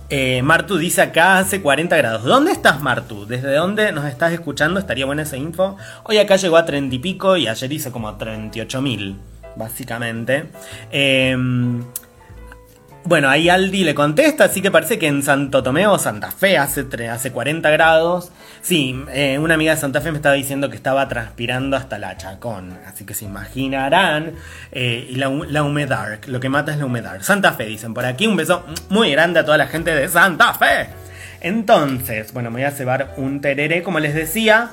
Eh, 0.10 0.42
Martu 0.44 0.78
dice 0.78 1.02
acá 1.02 1.40
hace 1.40 1.62
40 1.62 1.98
grados. 1.98 2.24
¿Dónde 2.24 2.52
estás, 2.52 2.82
Martu? 2.82 3.26
¿Desde 3.26 3.54
dónde 3.56 3.92
nos 3.92 4.06
estás 4.06 4.34
escuchando? 4.34 4.80
Estaría 4.80 5.06
buena 5.06 5.24
esa 5.24 5.38
info. 5.38 5.78
Hoy 6.04 6.18
acá 6.18 6.36
llegó 6.36 6.58
a 6.58 6.66
30 6.66 6.96
y 6.96 7.00
pico 7.00 7.38
y 7.38 7.48
ayer 7.48 7.74
hizo 7.74 7.92
como 7.92 8.16
38 8.16 8.82
mil, 8.82 9.16
básicamente. 9.56 10.46
Eh, 10.92 11.36
bueno, 13.06 13.30
ahí 13.30 13.50
Aldi 13.50 13.84
le 13.84 13.94
contesta, 13.94 14.46
así 14.46 14.62
que 14.62 14.72
parece 14.72 14.98
que 14.98 15.08
en 15.08 15.22
Santo 15.22 15.62
Tomé 15.62 15.86
o 15.86 16.00
Santa 16.00 16.32
Fe 16.32 16.58
hace, 16.58 16.86
hace 17.10 17.32
40 17.32 17.70
grados. 17.70 18.32
Sí, 18.62 19.00
eh, 19.14 19.38
una 19.38 19.54
amiga 19.54 19.76
de 19.76 19.80
Santa 19.80 20.02
Fe 20.02 20.12
me 20.12 20.18
estaba 20.18 20.34
diciendo 20.34 20.72
que 20.72 20.76
estaba 20.76 21.08
transpirando 21.08 21.78
hasta 21.78 22.00
la 22.00 22.18
chacón, 22.18 22.78
así 22.88 23.06
que 23.06 23.14
se 23.14 23.26
imaginarán. 23.26 24.34
Eh, 24.72 25.08
y 25.12 25.16
la, 25.16 25.30
la, 25.30 25.62
humedad, 25.62 26.20
lo 26.26 26.40
que 26.40 26.50
mata 26.50 26.72
es 26.72 26.80
la 26.80 26.86
humedad. 26.86 27.22
Santa 27.22 27.54
Fe, 27.54 27.66
dicen 27.66 27.94
por 27.94 28.06
aquí, 28.06 28.26
un 28.26 28.36
beso 28.36 28.66
muy 28.90 29.12
grande 29.12 29.40
a 29.40 29.46
toda 29.46 29.58
la 29.58 29.68
gente 29.68 29.94
de 29.94 30.08
Santa 30.08 30.56
Fe. 30.56 30.88
Entonces, 31.42 32.34
bueno, 32.34 32.50
me 32.50 32.62
voy 32.62 32.66
a 32.66 32.72
cebar 32.72 33.14
un 33.18 33.40
tereré, 33.40 33.84
como 33.84 34.00
les 34.00 34.16
decía. 34.16 34.72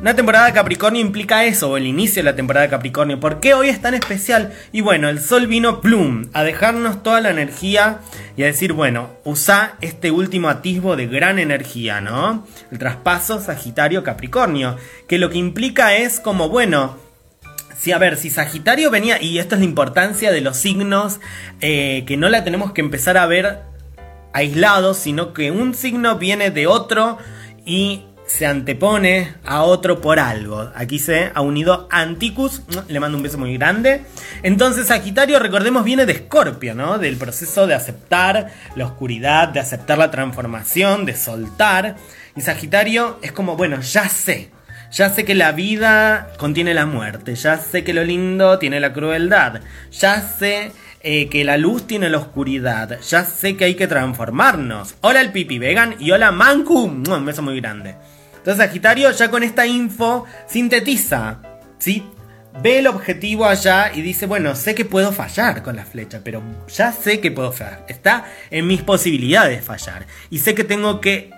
Una 0.00 0.14
temporada 0.14 0.46
de 0.46 0.52
Capricornio 0.52 1.00
implica 1.00 1.44
eso, 1.44 1.70
o 1.70 1.76
el 1.76 1.84
inicio 1.84 2.22
de 2.22 2.30
la 2.30 2.36
temporada 2.36 2.66
de 2.66 2.70
Capricornio. 2.70 3.18
¿Por 3.18 3.40
qué 3.40 3.54
hoy 3.54 3.68
es 3.68 3.82
tan 3.82 3.94
especial? 3.94 4.52
Y 4.70 4.80
bueno, 4.80 5.08
el 5.08 5.20
sol 5.20 5.48
vino 5.48 5.80
plum, 5.80 6.26
a 6.34 6.44
dejarnos 6.44 7.02
toda 7.02 7.20
la 7.20 7.30
energía 7.30 7.98
y 8.36 8.44
a 8.44 8.46
decir, 8.46 8.74
bueno, 8.74 9.10
usa 9.24 9.74
este 9.80 10.12
último 10.12 10.50
atisbo 10.50 10.94
de 10.94 11.08
gran 11.08 11.40
energía, 11.40 12.00
¿no? 12.00 12.46
El 12.70 12.78
traspaso 12.78 13.40
Sagitario-Capricornio, 13.40 14.76
que 15.08 15.18
lo 15.18 15.30
que 15.30 15.38
implica 15.38 15.96
es 15.96 16.20
como, 16.20 16.48
bueno, 16.48 16.96
si 17.76 17.90
a 17.90 17.98
ver, 17.98 18.16
si 18.16 18.30
Sagitario 18.30 18.92
venía, 18.92 19.20
y 19.20 19.40
esto 19.40 19.56
es 19.56 19.62
la 19.62 19.64
importancia 19.64 20.30
de 20.30 20.42
los 20.42 20.56
signos, 20.56 21.18
eh, 21.60 22.04
que 22.06 22.16
no 22.16 22.28
la 22.28 22.44
tenemos 22.44 22.70
que 22.70 22.82
empezar 22.82 23.16
a 23.16 23.26
ver 23.26 23.62
aislados, 24.32 24.96
sino 24.96 25.32
que 25.32 25.50
un 25.50 25.74
signo 25.74 26.18
viene 26.18 26.52
de 26.52 26.68
otro 26.68 27.18
y 27.66 28.04
se 28.28 28.46
antepone 28.46 29.34
a 29.44 29.62
otro 29.62 30.00
por 30.00 30.20
algo. 30.20 30.70
Aquí 30.74 30.98
se 30.98 31.32
ha 31.34 31.40
unido 31.40 31.88
Anticus, 31.90 32.62
le 32.86 33.00
mando 33.00 33.16
un 33.16 33.22
beso 33.22 33.38
muy 33.38 33.56
grande. 33.56 34.02
Entonces 34.42 34.86
Sagitario, 34.86 35.38
recordemos, 35.38 35.82
viene 35.82 36.06
de 36.06 36.12
Escorpio, 36.12 36.74
¿no? 36.74 36.98
Del 36.98 37.16
proceso 37.16 37.66
de 37.66 37.74
aceptar 37.74 38.52
la 38.76 38.84
oscuridad, 38.84 39.48
de 39.48 39.60
aceptar 39.60 39.98
la 39.98 40.10
transformación, 40.10 41.06
de 41.06 41.16
soltar. 41.16 41.96
Y 42.36 42.42
Sagitario 42.42 43.18
es 43.22 43.32
como, 43.32 43.56
bueno, 43.56 43.80
ya 43.80 44.08
sé. 44.08 44.50
Ya 44.92 45.10
sé 45.10 45.24
que 45.24 45.34
la 45.34 45.52
vida 45.52 46.30
contiene 46.38 46.72
la 46.72 46.86
muerte, 46.86 47.34
ya 47.34 47.58
sé 47.58 47.84
que 47.84 47.92
lo 47.92 48.04
lindo 48.04 48.58
tiene 48.58 48.80
la 48.80 48.94
crueldad, 48.94 49.60
ya 49.90 50.22
sé 50.22 50.72
eh, 51.02 51.28
que 51.28 51.44
la 51.44 51.58
luz 51.58 51.86
tiene 51.86 52.08
la 52.08 52.16
oscuridad, 52.16 52.98
ya 53.00 53.24
sé 53.26 53.58
que 53.58 53.66
hay 53.66 53.74
que 53.74 53.86
transformarnos. 53.86 54.94
Hola 55.02 55.20
el 55.20 55.30
Pipi 55.30 55.58
Vegan 55.58 55.96
y 55.98 56.10
hola 56.12 56.32
Manku, 56.32 56.84
un 56.84 57.24
beso 57.26 57.42
muy 57.42 57.60
grande. 57.60 57.96
Entonces 58.38 58.64
Sagitario 58.64 59.10
ya 59.10 59.30
con 59.30 59.42
esta 59.42 59.66
info 59.66 60.24
sintetiza, 60.46 61.42
¿sí? 61.78 62.02
Ve 62.62 62.80
el 62.80 62.88
objetivo 62.88 63.44
allá 63.44 63.92
y 63.94 64.02
dice, 64.02 64.26
bueno, 64.26 64.56
sé 64.56 64.74
que 64.74 64.84
puedo 64.84 65.12
fallar 65.12 65.62
con 65.62 65.76
la 65.76 65.84
flecha, 65.84 66.22
pero 66.24 66.42
ya 66.68 66.90
sé 66.92 67.20
que 67.20 67.30
puedo 67.30 67.52
fallar. 67.52 67.84
Está 67.88 68.26
en 68.50 68.66
mis 68.66 68.82
posibilidades 68.82 69.64
fallar. 69.64 70.06
Y 70.28 70.40
sé 70.40 70.54
que 70.54 70.64
tengo 70.64 71.00
que 71.00 71.30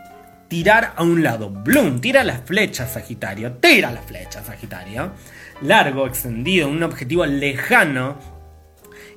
tirar 0.49 0.95
a 0.97 1.03
un 1.03 1.23
lado. 1.23 1.51
Bloom, 1.51 2.01
tira 2.01 2.25
la 2.25 2.39
flecha, 2.39 2.87
Sagitario. 2.87 3.53
Tira 3.55 3.91
la 3.91 4.01
flecha, 4.01 4.43
Sagitario. 4.43 5.13
Largo, 5.61 6.07
extendido, 6.07 6.69
un 6.69 6.83
objetivo 6.83 7.27
lejano. 7.27 8.19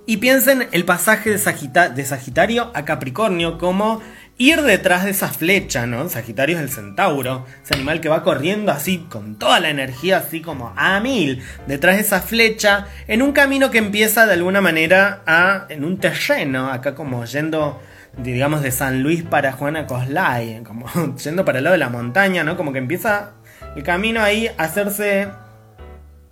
Y 0.05 0.17
piensen 0.17 0.67
el 0.73 0.83
pasaje 0.83 1.29
de, 1.29 1.89
de 1.95 2.05
Sagitario 2.05 2.71
a 2.73 2.83
Capricornio 2.83 3.57
como 3.57 4.01
ir 4.37 4.61
detrás 4.61 5.03
de 5.03 5.11
esa 5.11 5.29
flecha, 5.29 5.85
¿no? 5.85 6.09
Sagitario 6.09 6.57
es 6.57 6.63
el 6.63 6.69
centauro, 6.69 7.45
ese 7.63 7.75
animal 7.75 8.01
que 8.01 8.09
va 8.09 8.23
corriendo 8.23 8.71
así, 8.71 9.05
con 9.09 9.35
toda 9.35 9.59
la 9.59 9.69
energía, 9.69 10.17
así 10.17 10.41
como 10.41 10.73
a 10.75 10.99
mil, 10.99 11.41
detrás 11.67 11.95
de 11.95 12.01
esa 12.01 12.21
flecha, 12.21 12.87
en 13.07 13.21
un 13.21 13.31
camino 13.31 13.71
que 13.71 13.77
empieza 13.77 14.25
de 14.25 14.33
alguna 14.33 14.61
manera 14.61 15.21
a, 15.25 15.65
en 15.69 15.83
un 15.83 15.99
terreno, 15.99 16.71
acá 16.71 16.95
como 16.95 17.25
yendo, 17.25 17.81
digamos, 18.17 18.61
de 18.61 18.71
San 18.71 19.03
Luis 19.03 19.23
para 19.23 19.51
Juana 19.51 19.85
Coslay, 19.85 20.61
como 20.63 20.87
yendo 21.23 21.45
para 21.45 21.59
el 21.59 21.65
lado 21.65 21.73
de 21.73 21.79
la 21.79 21.89
montaña, 21.89 22.43
¿no? 22.43 22.57
Como 22.57 22.73
que 22.73 22.79
empieza 22.79 23.33
el 23.75 23.83
camino 23.83 24.21
ahí 24.21 24.47
a 24.57 24.63
hacerse 24.63 25.27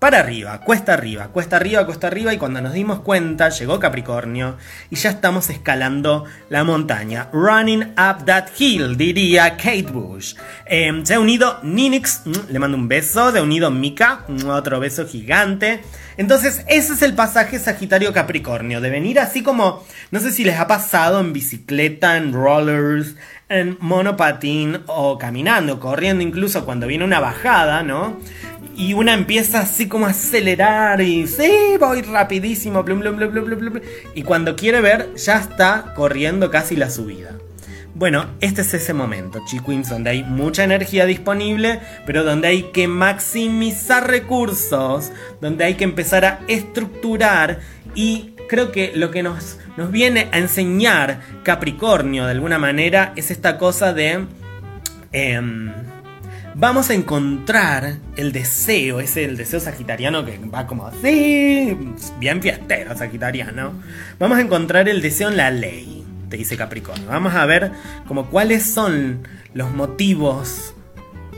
para 0.02 0.18
arriba, 0.18 0.62
cuesta 0.62 0.96
arriba, 0.96 1.28
cuesta 1.28 1.58
arriba, 1.58 1.86
cuesta 1.86 2.08
arriba 2.08 2.34
y 2.34 2.40
cuando 2.40 2.60
nos 2.60 2.74
dimos 2.74 3.02
cuenta 3.02 3.50
llegó 3.50 3.80
Capricornio 3.80 4.58
y 4.90 4.96
ya 4.96 5.12
estamos 5.12 5.52
escalando 5.52 6.26
la 6.50 6.64
montaña. 6.64 7.30
Running 7.32 7.84
up 7.84 8.26
that 8.26 8.48
hill, 8.58 8.98
diría 8.98 9.58
Kate 9.58 9.92
Bush. 9.94 10.34
Em, 10.66 11.06
se 11.06 11.14
ha 11.14 11.20
unido 11.20 11.60
Ninix, 11.62 12.24
mm, 12.26 12.32
le 12.52 12.58
mando 12.58 12.78
un 12.78 12.88
beso, 12.88 13.32
se 13.32 13.38
ha 13.38 13.44
unido 13.44 13.70
Mika, 13.70 14.26
mm, 14.28 14.48
otro 14.50 14.80
beso 14.80 15.06
gigante. 15.06 15.84
Entonces 16.18 16.66
ese 16.68 16.94
es 16.94 17.04
el 17.04 17.14
pasaje 17.14 17.60
Sagitario 17.60 18.12
Capricornio, 18.12 18.82
de 18.82 18.90
venir 18.90 19.20
así 19.20 19.44
como, 19.44 19.86
no 20.10 20.20
sé 20.20 20.32
si 20.32 20.44
les 20.44 20.60
ha 20.60 20.66
pasado 20.66 21.20
en 21.20 21.32
bicicleta, 21.32 22.18
en 22.18 22.34
rollers, 22.34 23.18
en 23.50 23.78
monopatín 23.80 24.80
o 24.88 25.20
caminando, 25.20 25.80
corriendo 25.80 26.24
incluso 26.24 26.66
cuando 26.66 26.88
viene 26.88 27.04
una 27.04 27.20
bajada, 27.20 27.84
¿no? 27.84 28.18
Y 28.76 28.94
una 28.94 29.14
empieza 29.14 29.60
así 29.60 29.88
como 29.88 30.06
a 30.06 30.10
acelerar 30.10 31.02
y 31.02 31.28
sí, 31.28 31.52
voy 31.80 32.02
rapidísimo, 32.02 32.84
blum, 32.84 33.02
y 34.16 34.24
cuando 34.24 34.56
quiere 34.56 34.82
ver 34.82 35.14
ya 35.16 35.40
está 35.40 35.94
corriendo 35.96 36.50
casi 36.50 36.76
la 36.76 36.90
subida. 36.90 37.36
Bueno, 37.94 38.26
este 38.40 38.62
es 38.62 38.74
ese 38.74 38.94
momento, 38.94 39.42
chiquins, 39.46 39.90
donde 39.90 40.12
hay 40.12 40.24
mucha 40.24 40.64
energía 40.64 41.06
disponible, 41.06 41.82
pero 42.06 42.24
donde 42.24 42.48
hay 42.48 42.64
que 42.72 42.88
maximizar 42.88 44.08
recursos, 44.08 45.12
donde 45.42 45.66
hay 45.66 45.76
que 45.76 45.84
empezar 45.84 46.24
a 46.26 46.40
estructurar 46.48 47.60
y 47.94 48.34
creo 48.48 48.72
que 48.72 48.94
lo 48.96 49.12
que 49.12 49.24
nos, 49.24 49.60
nos 49.78 49.92
viene 49.92 50.30
a 50.32 50.38
enseñar 50.38 51.20
Capricornio 51.44 52.26
de 52.26 52.32
alguna 52.32 52.58
manera 52.58 53.14
es 53.16 53.30
esta 53.30 53.58
cosa 53.58 53.94
de... 53.94 54.26
Em, 55.12 55.91
vamos 56.56 56.90
a 56.90 56.94
encontrar 56.94 57.98
el 58.16 58.32
deseo, 58.32 59.00
ese 59.00 59.26
el 59.26 59.38
deseo 59.38 59.60
sagitariano 59.60 60.26
que 60.26 60.38
va 60.38 60.68
como 60.68 60.88
así, 60.88 61.78
bien 62.20 62.42
fiestero 62.42 62.96
sagitariano. 62.98 63.74
Vamos 64.20 64.38
a 64.38 64.42
encontrar 64.42 64.90
el 64.90 65.02
deseo 65.02 65.30
en 65.30 65.38
la 65.38 65.52
ley, 65.52 66.06
te 66.30 66.38
dice 66.38 66.58
Capricornio. 66.58 67.08
Vamos 67.08 67.34
a 67.34 67.46
ver 67.46 67.72
como 68.08 68.30
cuáles 68.30 68.64
son 68.64 69.28
los 69.54 69.72
motivos 69.72 70.74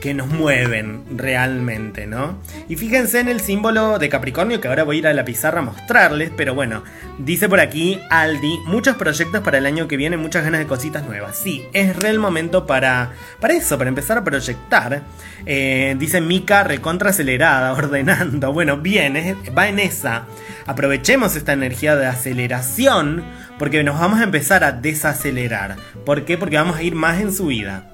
que 0.04 0.12
nos 0.12 0.28
mueven 0.28 1.02
realmente, 1.16 2.06
¿no? 2.06 2.38
Y 2.68 2.76
fíjense 2.76 3.20
en 3.20 3.28
el 3.28 3.40
símbolo 3.40 3.98
de 3.98 4.10
Capricornio 4.10 4.60
que 4.60 4.68
ahora 4.68 4.84
voy 4.84 4.96
a 4.96 4.98
ir 4.98 5.06
a 5.06 5.14
la 5.14 5.24
pizarra 5.24 5.60
a 5.60 5.62
mostrarles, 5.62 6.30
pero 6.36 6.54
bueno, 6.54 6.84
dice 7.16 7.48
por 7.48 7.58
aquí 7.58 7.98
Aldi, 8.10 8.58
muchos 8.66 8.96
proyectos 8.96 9.40
para 9.40 9.56
el 9.56 9.64
año 9.64 9.88
que 9.88 9.96
viene, 9.96 10.18
muchas 10.18 10.44
ganas 10.44 10.60
de 10.60 10.66
cositas 10.66 11.06
nuevas. 11.06 11.38
Sí, 11.38 11.64
es 11.72 11.96
real 11.96 12.18
momento 12.18 12.66
para, 12.66 13.12
para 13.40 13.54
eso, 13.54 13.78
para 13.78 13.88
empezar 13.88 14.18
a 14.18 14.24
proyectar. 14.24 15.00
Eh, 15.46 15.96
dice 15.98 16.20
Mika, 16.20 16.64
recontra 16.64 17.08
acelerada, 17.08 17.72
ordenando. 17.78 18.52
Bueno, 18.52 18.76
bien, 18.76 19.38
va 19.56 19.68
en 19.68 19.78
esa. 19.78 20.26
Aprovechemos 20.66 21.34
esta 21.34 21.54
energía 21.54 21.96
de 21.96 22.04
aceleración 22.04 23.24
porque 23.58 23.82
nos 23.84 23.98
vamos 23.98 24.20
a 24.20 24.24
empezar 24.24 24.64
a 24.64 24.72
desacelerar. 24.72 25.76
¿Por 26.04 26.26
qué? 26.26 26.36
Porque 26.36 26.56
vamos 26.56 26.76
a 26.76 26.82
ir 26.82 26.94
más 26.94 27.22
en 27.22 27.32
su 27.32 27.46
vida. 27.46 27.93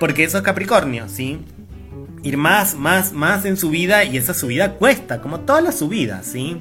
Porque 0.00 0.24
eso 0.24 0.38
es 0.38 0.44
Capricornio, 0.44 1.08
¿sí? 1.08 1.40
Ir 2.22 2.36
más, 2.36 2.74
más, 2.74 3.12
más 3.12 3.44
en 3.44 3.56
su 3.56 3.70
vida 3.70 4.04
y 4.04 4.16
esa 4.16 4.34
subida 4.34 4.72
cuesta, 4.74 5.20
como 5.20 5.40
todas 5.40 5.62
las 5.62 5.78
subidas, 5.78 6.26
¿sí? 6.26 6.58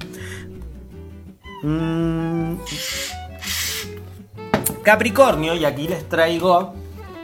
Mm. 1.64 2.56
Capricornio, 4.84 5.56
y 5.56 5.64
aquí 5.64 5.88
les 5.88 6.08
traigo 6.10 6.74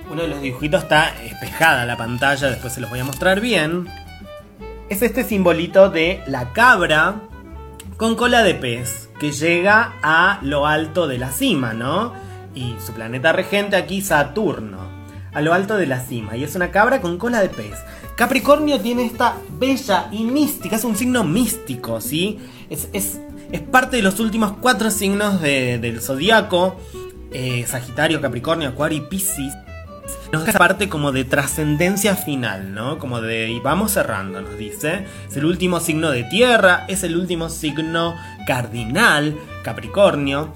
uno 0.10 0.24
de 0.24 0.28
los 0.30 0.42
dibujitos, 0.42 0.84
está 0.84 1.10
espejada 1.24 1.86
la 1.86 1.98
pantalla, 1.98 2.50
después 2.50 2.74
se 2.74 2.82
los 2.82 2.90
voy 2.90 3.00
a 3.00 3.04
mostrar 3.04 3.42
bien. 3.42 3.88
Es 4.90 5.02
este 5.02 5.24
simbolito 5.24 5.90
de 5.90 6.24
la 6.26 6.52
cabra 6.54 7.22
con 7.98 8.16
cola 8.16 8.44
de 8.44 8.56
pez 8.56 9.10
que 9.20 9.32
llega 9.32 9.94
a 10.02 10.40
lo 10.42 10.66
alto 10.66 11.08
de 11.08 11.20
la 11.20 11.32
cima, 11.32 11.74
¿no? 11.74 12.14
Y 12.56 12.76
su 12.84 12.94
planeta 12.94 13.34
regente 13.34 13.76
aquí, 13.76 14.02
Saturno. 14.02 14.99
A 15.40 15.42
lo 15.42 15.54
alto 15.54 15.78
de 15.78 15.88
la 15.88 16.02
cima 16.02 16.36
y 16.36 16.44
es 16.44 16.56
una 16.56 16.70
cabra 16.70 17.02
con 17.02 17.18
cola 17.18 17.42
de 17.42 17.50
pez. 17.50 17.78
Capricornio 18.16 18.80
tiene 18.82 19.06
esta 19.06 19.38
bella 19.58 20.10
y 20.12 20.26
mística, 20.26 20.76
es 20.76 20.84
un 20.84 20.98
signo 20.98 21.24
místico, 21.24 22.02
¿sí? 22.02 22.40
Es, 22.70 22.90
es, 22.92 23.20
es 23.52 23.62
parte 23.62 23.96
de 23.96 24.04
los 24.04 24.20
últimos 24.20 24.54
cuatro 24.60 24.92
signos 24.92 25.42
del 25.42 26.02
zodiaco. 26.02 26.76
Eh, 27.32 27.66
Sagitario, 27.68 28.20
Capricornio, 28.20 28.70
Acuario 28.70 28.98
y 28.98 29.02
Piscis. 29.02 29.54
Nos 30.34 30.46
da 30.46 30.54
parte 30.54 30.90
como 30.90 31.12
de 31.12 31.24
trascendencia 31.24 32.16
final, 32.16 32.74
¿no? 32.74 32.98
Como 32.98 33.22
de, 33.22 33.50
y 33.50 33.60
vamos 33.60 33.94
cerrando, 33.94 34.42
nos 34.42 34.58
dice. 34.58 35.06
Es 35.30 35.38
el 35.38 35.46
último 35.46 35.80
signo 35.80 36.12
de 36.12 36.24
tierra, 36.24 36.86
es 36.88 37.04
el 37.04 37.16
último 37.16 37.50
signo 37.50 38.16
cardinal, 38.46 39.38
Capricornio. 39.64 40.54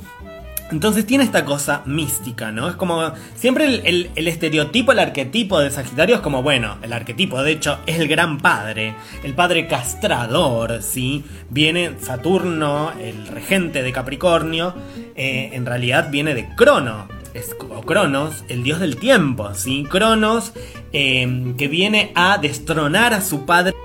Entonces 0.73 1.05
tiene 1.05 1.23
esta 1.23 1.45
cosa 1.45 1.83
mística, 1.85 2.51
¿no? 2.51 2.67
Es 2.67 2.75
como 2.75 3.13
siempre 3.35 3.65
el, 3.65 4.09
estereotipo, 4.15 4.91
el 4.91 4.97
arquetipo 4.97 5.59
de 5.59 5.69
Sagitario 5.69 6.15
es 6.15 6.21
como, 6.21 6.41
bueno, 6.41 6.77
el 6.81 6.91
arquetipo 6.93 7.43
de 7.43 7.51
hecho 7.51 7.77
es 7.85 7.99
el 7.99 8.07
gran 8.07 8.39
padre, 8.39 8.95
el 9.23 9.35
padre 9.35 9.67
castrador, 9.67 10.81
¿sí? 10.81 11.23
Viene 11.51 11.91
Saturno, 12.01 12.91
el 12.99 13.27
regente 13.27 13.83
de 13.83 13.93
Capricornio, 13.93 14.73
eh, 15.15 15.51
en 15.53 15.67
realidad 15.67 16.09
viene 16.09 16.33
de 16.33 16.49
Crono, 16.55 17.07
es 17.35 17.55
Cronos, 17.85 18.43
el 18.47 18.63
dios 18.63 18.79
del 18.79 18.97
tiempo, 18.97 19.53
¿sí? 19.53 19.85
Cronos, 19.87 20.53
eh, 20.91 21.53
que 21.55 21.67
viene 21.67 22.11
a 22.15 22.39
destronar 22.39 23.13
a 23.13 23.21
su 23.21 23.45
padre 23.45 23.75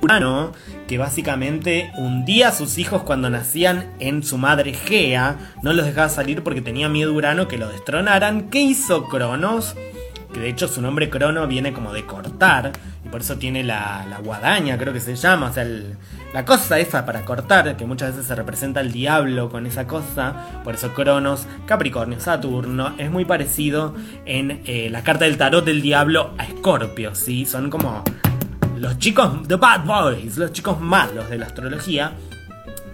Urano, 0.00 0.52
que 0.86 0.98
básicamente 0.98 1.90
hundía 1.96 2.48
a 2.48 2.52
sus 2.52 2.78
hijos 2.78 3.02
cuando 3.02 3.30
nacían 3.30 3.92
en 3.98 4.22
su 4.22 4.38
madre 4.38 4.72
Gea, 4.72 5.36
no 5.62 5.72
los 5.72 5.86
dejaba 5.86 6.08
salir 6.08 6.42
porque 6.42 6.62
tenía 6.62 6.88
miedo 6.88 7.12
Urano 7.12 7.48
que 7.48 7.58
lo 7.58 7.68
destronaran. 7.68 8.48
¿Qué 8.50 8.60
hizo 8.60 9.04
Cronos? 9.08 9.74
Que 10.32 10.40
de 10.40 10.48
hecho 10.48 10.68
su 10.68 10.82
nombre 10.82 11.08
Crono 11.10 11.46
viene 11.46 11.72
como 11.72 11.92
de 11.92 12.04
cortar, 12.04 12.72
y 13.04 13.08
por 13.08 13.20
eso 13.20 13.36
tiene 13.36 13.62
la, 13.62 14.20
guadaña, 14.22 14.76
creo 14.76 14.92
que 14.92 15.00
se 15.00 15.14
llama, 15.14 15.50
o 15.50 15.52
sea, 15.52 15.66
la 16.34 16.44
cosa 16.44 16.78
esa 16.78 17.06
para 17.06 17.24
cortar, 17.24 17.76
que 17.76 17.86
muchas 17.86 18.10
veces 18.10 18.26
se 18.26 18.34
representa 18.34 18.80
al 18.80 18.92
diablo 18.92 19.48
con 19.48 19.66
esa 19.66 19.86
cosa, 19.86 20.60
por 20.64 20.74
eso 20.74 20.92
Cronos, 20.92 21.46
Capricornio, 21.66 22.20
Saturno, 22.20 22.94
es 22.98 23.10
muy 23.10 23.24
parecido 23.24 23.94
en 24.26 24.62
eh, 24.66 24.88
la 24.90 25.02
carta 25.02 25.24
del 25.24 25.38
tarot 25.38 25.64
del 25.64 25.80
diablo 25.80 26.34
a 26.36 26.44
Escorpio, 26.44 27.14
¿sí? 27.14 27.46
Son 27.46 27.70
como 27.70 28.02
los 28.78 28.98
chicos, 28.98 29.46
the 29.48 29.56
bad 29.56 29.84
boys, 29.84 30.36
los 30.36 30.52
chicos 30.52 30.80
malos 30.80 31.28
de 31.30 31.38
la 31.38 31.46
astrología, 31.46 32.12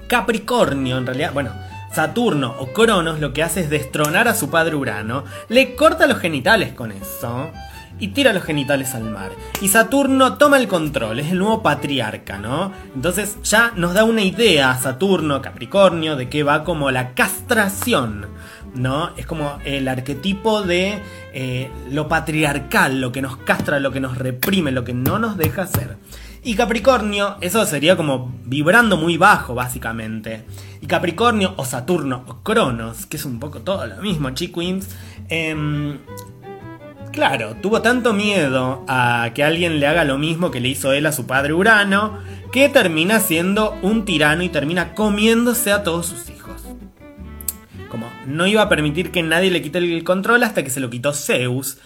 Capricornio 0.07 0.99
en 0.99 1.07
realidad, 1.07 1.33
bueno, 1.33 1.53
Saturno 1.93 2.55
o 2.59 2.73
Cronos 2.73 3.21
lo 3.21 3.33
que 3.33 3.43
hace 3.43 3.61
es 3.61 3.71
destronar 3.71 4.29
a 4.29 4.35
su 4.35 4.51
padre 4.51 4.77
Urano, 4.77 5.25
le 5.49 5.75
corta 5.75 6.07
los 6.07 6.19
genitales 6.19 6.73
con 6.73 6.93
eso 6.93 7.51
y 7.99 8.09
tira 8.09 8.33
los 8.33 8.43
genitales 8.43 8.95
al 8.95 9.05
mar. 9.05 9.31
Y 9.61 9.69
Saturno 9.69 10.35
toma 10.39 10.59
el 10.59 10.69
control, 10.69 11.21
es 11.21 11.31
el 11.31 11.39
nuevo 11.39 11.63
patriarca, 11.63 12.39
¿no? 12.39 12.73
Entonces 12.95 13.39
ya 13.43 13.73
nos 13.77 13.95
da 13.95 14.05
una 14.05 14.23
idea 14.23 14.77
Saturno, 14.77 15.43
Capricornio, 15.43 16.17
de 16.17 16.29
que 16.29 16.43
va 16.43 16.65
como 16.65 16.91
la 16.91 17.15
castración 17.15 18.27
¿no? 18.75 19.11
Es 19.17 19.27
como 19.27 19.59
el 19.65 19.89
arquetipo 19.89 20.63
de 20.63 21.01
eh, 21.33 21.71
lo 21.91 22.09
patriarcal, 22.09 23.01
lo 23.01 23.13
que 23.13 23.23
nos 23.23 23.37
castra, 23.39 23.81
lo 23.81 23.93
que 23.93 24.01
nos 24.01 24.19
reprime, 24.19 24.73
lo 24.73 24.85
que 24.85 24.95
no 24.95 25.19
nos 25.19 25.37
deja 25.37 25.67
ser. 25.67 25.97
Y 26.45 26.55
Capricornio, 26.55 27.37
eso 27.41 27.65
sería 27.67 27.97
como 27.97 28.35
vibrando 28.45 28.97
muy 28.97 29.17
bajo, 29.17 29.55
básicamente. 29.55 30.45
Y 30.81 30.87
Capricornio, 30.87 31.55
o 31.57 31.65
Saturno, 31.65 32.25
o 32.27 32.43
Cronos, 32.43 33.07
que 33.07 33.17
es 33.17 33.25
un 33.25 33.39
poco 33.39 33.61
todo 33.61 33.87
lo 33.87 33.97
mismo, 34.03 34.31
Chiquins. 34.31 34.89
Em, 35.29 35.99
claro, 37.13 37.55
tuvo 37.63 37.81
tanto 37.81 38.13
miedo 38.13 38.85
a 38.89 39.31
que 39.35 39.45
alguien 39.45 39.79
le 39.79 39.87
haga 39.87 40.03
lo 40.03 40.19
mismo 40.19 40.51
que 40.51 40.61
le 40.61 40.69
hizo 40.69 40.93
él 40.93 41.07
a 41.07 41.13
su 41.13 41.27
padre 41.27 41.53
Urano, 41.53 42.19
que 42.51 42.69
termina 42.69 43.21
siendo 43.21 43.79
un 43.83 44.05
tirano 44.05 44.43
y 44.43 44.49
termina 44.49 44.95
comiéndose 44.95 45.71
a 45.71 45.85
todos 45.85 46.07
sus 46.07 46.29
hijos 46.29 46.62
no 48.27 48.47
iba 48.47 48.63
a 48.63 48.69
permitir 48.69 49.11
que 49.11 49.23
nadie 49.23 49.51
le 49.51 49.63
quite 49.63 49.79
el 49.79 50.05
control 50.05 50.43
hasta 50.43 50.63
que 50.63 50.71
se 50.71 50.81
lo 50.81 50.91
quitó 50.91 51.13
Zeus, 51.13 51.79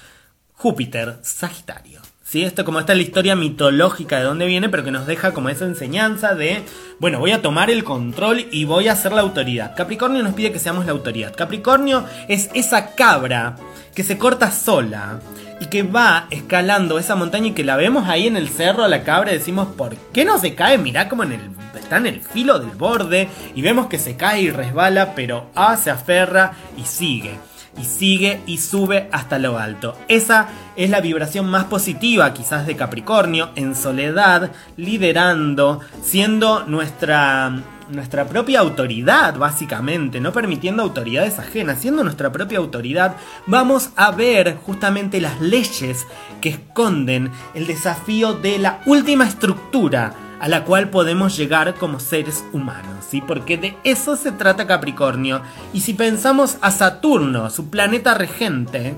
Júpiter, 0.52 1.18
Sagitario. 1.22 2.00
¿Sí? 2.22 2.42
Esto 2.42 2.64
como 2.64 2.80
está 2.80 2.92
la 2.94 3.02
historia 3.02 3.36
mitológica 3.36 4.18
de 4.18 4.24
dónde 4.24 4.46
viene, 4.46 4.68
pero 4.68 4.82
que 4.82 4.90
nos 4.90 5.06
deja 5.06 5.32
como 5.32 5.48
esa 5.48 5.64
enseñanza 5.64 6.34
de, 6.34 6.62
bueno, 6.98 7.20
voy 7.20 7.30
a 7.30 7.40
tomar 7.40 7.70
el 7.70 7.84
control 7.84 8.46
y 8.50 8.64
voy 8.64 8.88
a 8.88 8.96
ser 8.96 9.12
la 9.12 9.20
autoridad. 9.20 9.76
Capricornio 9.76 10.24
nos 10.24 10.34
pide 10.34 10.50
que 10.50 10.58
seamos 10.58 10.86
la 10.86 10.92
autoridad. 10.92 11.36
Capricornio 11.36 12.04
es 12.26 12.50
esa 12.52 12.96
cabra 12.96 13.54
que 13.94 14.02
se 14.02 14.18
corta 14.18 14.50
sola 14.50 15.20
y 15.60 15.66
que 15.66 15.82
va 15.82 16.26
escalando 16.30 16.98
esa 16.98 17.16
montaña 17.16 17.48
y 17.48 17.52
que 17.52 17.64
la 17.64 17.76
vemos 17.76 18.08
ahí 18.08 18.26
en 18.26 18.36
el 18.36 18.48
cerro 18.48 18.84
a 18.84 18.88
la 18.88 19.02
cabra 19.02 19.32
y 19.32 19.38
decimos, 19.38 19.68
¿por 19.68 19.96
qué 19.96 20.24
no 20.24 20.38
se 20.38 20.54
cae? 20.54 20.78
Mirá 20.78 21.08
como 21.08 21.22
en 21.22 21.32
el, 21.32 21.40
está 21.78 21.96
en 21.96 22.06
el 22.06 22.20
filo 22.20 22.58
del 22.58 22.70
borde 22.70 23.28
y 23.54 23.62
vemos 23.62 23.86
que 23.86 23.98
se 23.98 24.16
cae 24.16 24.42
y 24.42 24.50
resbala, 24.50 25.14
pero 25.14 25.50
A 25.54 25.76
se 25.76 25.90
aferra 25.90 26.52
y 26.76 26.84
sigue. 26.84 27.38
Y 27.78 27.84
sigue 27.84 28.40
y 28.46 28.56
sube 28.56 29.08
hasta 29.12 29.38
lo 29.38 29.58
alto. 29.58 29.98
Esa 30.08 30.48
es 30.76 30.88
la 30.88 31.02
vibración 31.02 31.46
más 31.46 31.64
positiva 31.64 32.32
quizás 32.32 32.66
de 32.66 32.74
Capricornio, 32.74 33.50
en 33.54 33.74
soledad, 33.74 34.50
liderando, 34.78 35.80
siendo 36.02 36.64
nuestra 36.64 37.52
nuestra 37.88 38.26
propia 38.26 38.60
autoridad, 38.60 39.36
básicamente, 39.36 40.20
no 40.20 40.32
permitiendo 40.32 40.82
autoridades 40.82 41.38
ajenas, 41.38 41.80
siendo 41.80 42.04
nuestra 42.04 42.32
propia 42.32 42.58
autoridad, 42.58 43.16
vamos 43.46 43.90
a 43.96 44.10
ver 44.10 44.58
justamente 44.64 45.20
las 45.20 45.40
leyes 45.40 46.06
que 46.40 46.50
esconden 46.50 47.30
el 47.54 47.66
desafío 47.66 48.34
de 48.34 48.58
la 48.58 48.80
última 48.86 49.26
estructura 49.26 50.14
a 50.40 50.48
la 50.48 50.64
cual 50.64 50.90
podemos 50.90 51.36
llegar 51.36 51.74
como 51.74 51.98
seres 51.98 52.44
humanos, 52.52 53.04
¿sí? 53.08 53.22
Porque 53.26 53.56
de 53.56 53.76
eso 53.84 54.16
se 54.16 54.32
trata 54.32 54.66
Capricornio. 54.66 55.40
Y 55.72 55.80
si 55.80 55.94
pensamos 55.94 56.58
a 56.60 56.70
Saturno, 56.70 57.48
su 57.50 57.70
planeta 57.70 58.14
regente, 58.14 58.96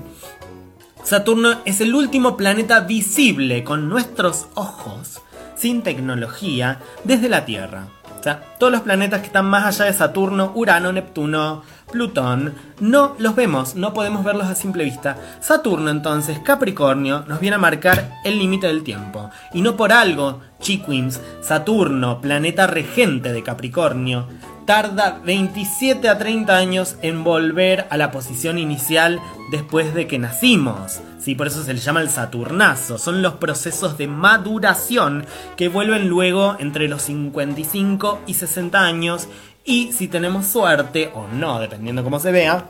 Saturno 1.03 1.61
es 1.65 1.79
el 1.81 1.95
último 1.95 2.35
planeta 2.35 2.81
visible 2.81 3.63
con 3.63 3.87
nuestros 3.89 4.47
ojos, 4.55 5.21
sin 5.55 5.81
tecnología, 5.81 6.81
desde 7.03 7.29
la 7.29 7.45
Tierra. 7.45 7.87
Todos 8.21 8.71
los 8.71 8.81
planetas 8.81 9.21
que 9.21 9.27
están 9.27 9.45
más 9.45 9.65
allá 9.65 9.85
de 9.85 9.93
Saturno, 9.97 10.51
Urano, 10.55 10.91
Neptuno, 10.91 11.63
Plutón, 11.91 12.53
no 12.79 13.15
los 13.17 13.35
vemos, 13.35 13.75
no 13.75 13.93
podemos 13.93 14.23
verlos 14.23 14.47
a 14.47 14.55
simple 14.55 14.83
vista. 14.83 15.17
Saturno 15.39 15.89
entonces, 15.89 16.39
Capricornio, 16.39 17.23
nos 17.27 17.39
viene 17.39 17.55
a 17.55 17.59
marcar 17.59 18.11
el 18.23 18.37
límite 18.37 18.67
del 18.67 18.83
tiempo. 18.83 19.29
Y 19.53 19.61
no 19.61 19.75
por 19.75 19.91
algo, 19.91 20.41
Chiquins, 20.59 21.19
Saturno, 21.41 22.21
planeta 22.21 22.67
regente 22.67 23.31
de 23.31 23.43
Capricornio, 23.43 24.27
tarda 24.69 25.19
27 25.25 26.07
a 26.09 26.19
30 26.19 26.55
años 26.55 26.95
en 27.01 27.23
volver 27.23 27.87
a 27.89 27.97
la 27.97 28.11
posición 28.11 28.59
inicial 28.59 29.19
después 29.49 29.95
de 29.95 30.05
que 30.05 30.19
nacimos. 30.19 30.99
Sí, 31.19 31.33
por 31.33 31.47
eso 31.47 31.63
se 31.63 31.73
le 31.73 31.79
llama 31.79 32.01
el 32.01 32.11
Saturnazo. 32.11 32.99
Son 32.99 33.23
los 33.23 33.33
procesos 33.33 33.97
de 33.97 34.05
maduración 34.05 35.25
que 35.57 35.69
vuelven 35.69 36.07
luego 36.07 36.55
entre 36.59 36.87
los 36.87 37.01
55 37.01 38.19
y 38.27 38.35
60 38.35 38.79
años 38.79 39.27
y 39.65 39.91
si 39.91 40.07
tenemos 40.07 40.45
suerte 40.45 41.09
o 41.15 41.25
no, 41.27 41.59
dependiendo 41.59 42.03
cómo 42.03 42.19
se 42.19 42.31
vea, 42.31 42.65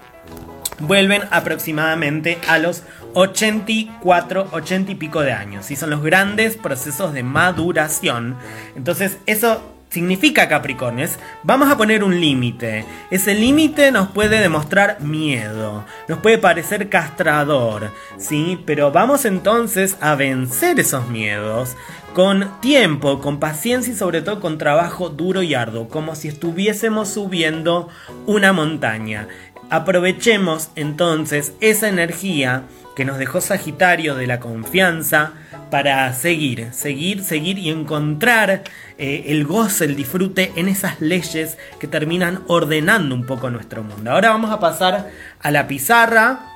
vuelven 0.79 1.23
aproximadamente 1.31 2.39
a 2.47 2.59
los 2.59 2.83
84, 3.13 4.47
80 4.53 4.91
y 4.93 4.95
pico 4.95 5.19
de 5.19 5.33
años. 5.33 5.69
Y 5.69 5.75
son 5.75 5.89
los 5.89 6.01
grandes 6.01 6.55
procesos 6.55 7.11
de 7.11 7.23
maduración. 7.23 8.37
Entonces 8.77 9.17
eso 9.25 9.78
significa 9.89 10.47
Capricornio 10.47 11.07
vamos 11.43 11.69
a 11.69 11.77
poner 11.77 12.03
un 12.03 12.19
límite. 12.19 12.85
Ese 13.11 13.33
límite 13.33 13.91
nos 13.91 14.09
puede 14.09 14.39
demostrar 14.39 15.01
miedo, 15.01 15.85
nos 16.07 16.19
puede 16.19 16.37
parecer 16.37 16.89
castrador, 16.89 17.91
¿sí? 18.17 18.61
Pero 18.65 18.91
vamos 18.91 19.25
entonces 19.25 19.97
a 20.01 20.15
vencer 20.15 20.79
esos 20.79 21.07
miedos 21.09 21.75
con 22.13 22.59
tiempo, 22.61 23.19
con 23.19 23.39
paciencia 23.39 23.93
y 23.93 23.95
sobre 23.95 24.21
todo 24.21 24.39
con 24.39 24.57
trabajo 24.57 25.09
duro 25.09 25.41
y 25.41 25.53
arduo, 25.53 25.89
como 25.89 26.15
si 26.15 26.27
estuviésemos 26.27 27.09
subiendo 27.09 27.89
una 28.25 28.53
montaña. 28.53 29.27
Aprovechemos 29.69 30.69
entonces 30.75 31.53
esa 31.61 31.87
energía 31.89 32.63
que 32.95 33.05
nos 33.05 33.17
dejó 33.17 33.39
Sagitario 33.39 34.15
de 34.15 34.27
la 34.27 34.39
confianza 34.39 35.33
para 35.69 36.13
seguir, 36.13 36.69
seguir, 36.73 37.23
seguir 37.23 37.57
y 37.57 37.69
encontrar 37.69 38.63
eh, 38.97 39.25
el 39.27 39.45
goce, 39.45 39.85
el 39.85 39.95
disfrute 39.95 40.51
en 40.55 40.67
esas 40.67 40.99
leyes 41.01 41.57
que 41.79 41.87
terminan 41.87 42.43
ordenando 42.47 43.15
un 43.15 43.25
poco 43.25 43.49
nuestro 43.49 43.83
mundo. 43.83 44.11
Ahora 44.11 44.29
vamos 44.29 44.51
a 44.51 44.59
pasar 44.59 45.09
a 45.39 45.51
la 45.51 45.67
pizarra 45.67 46.49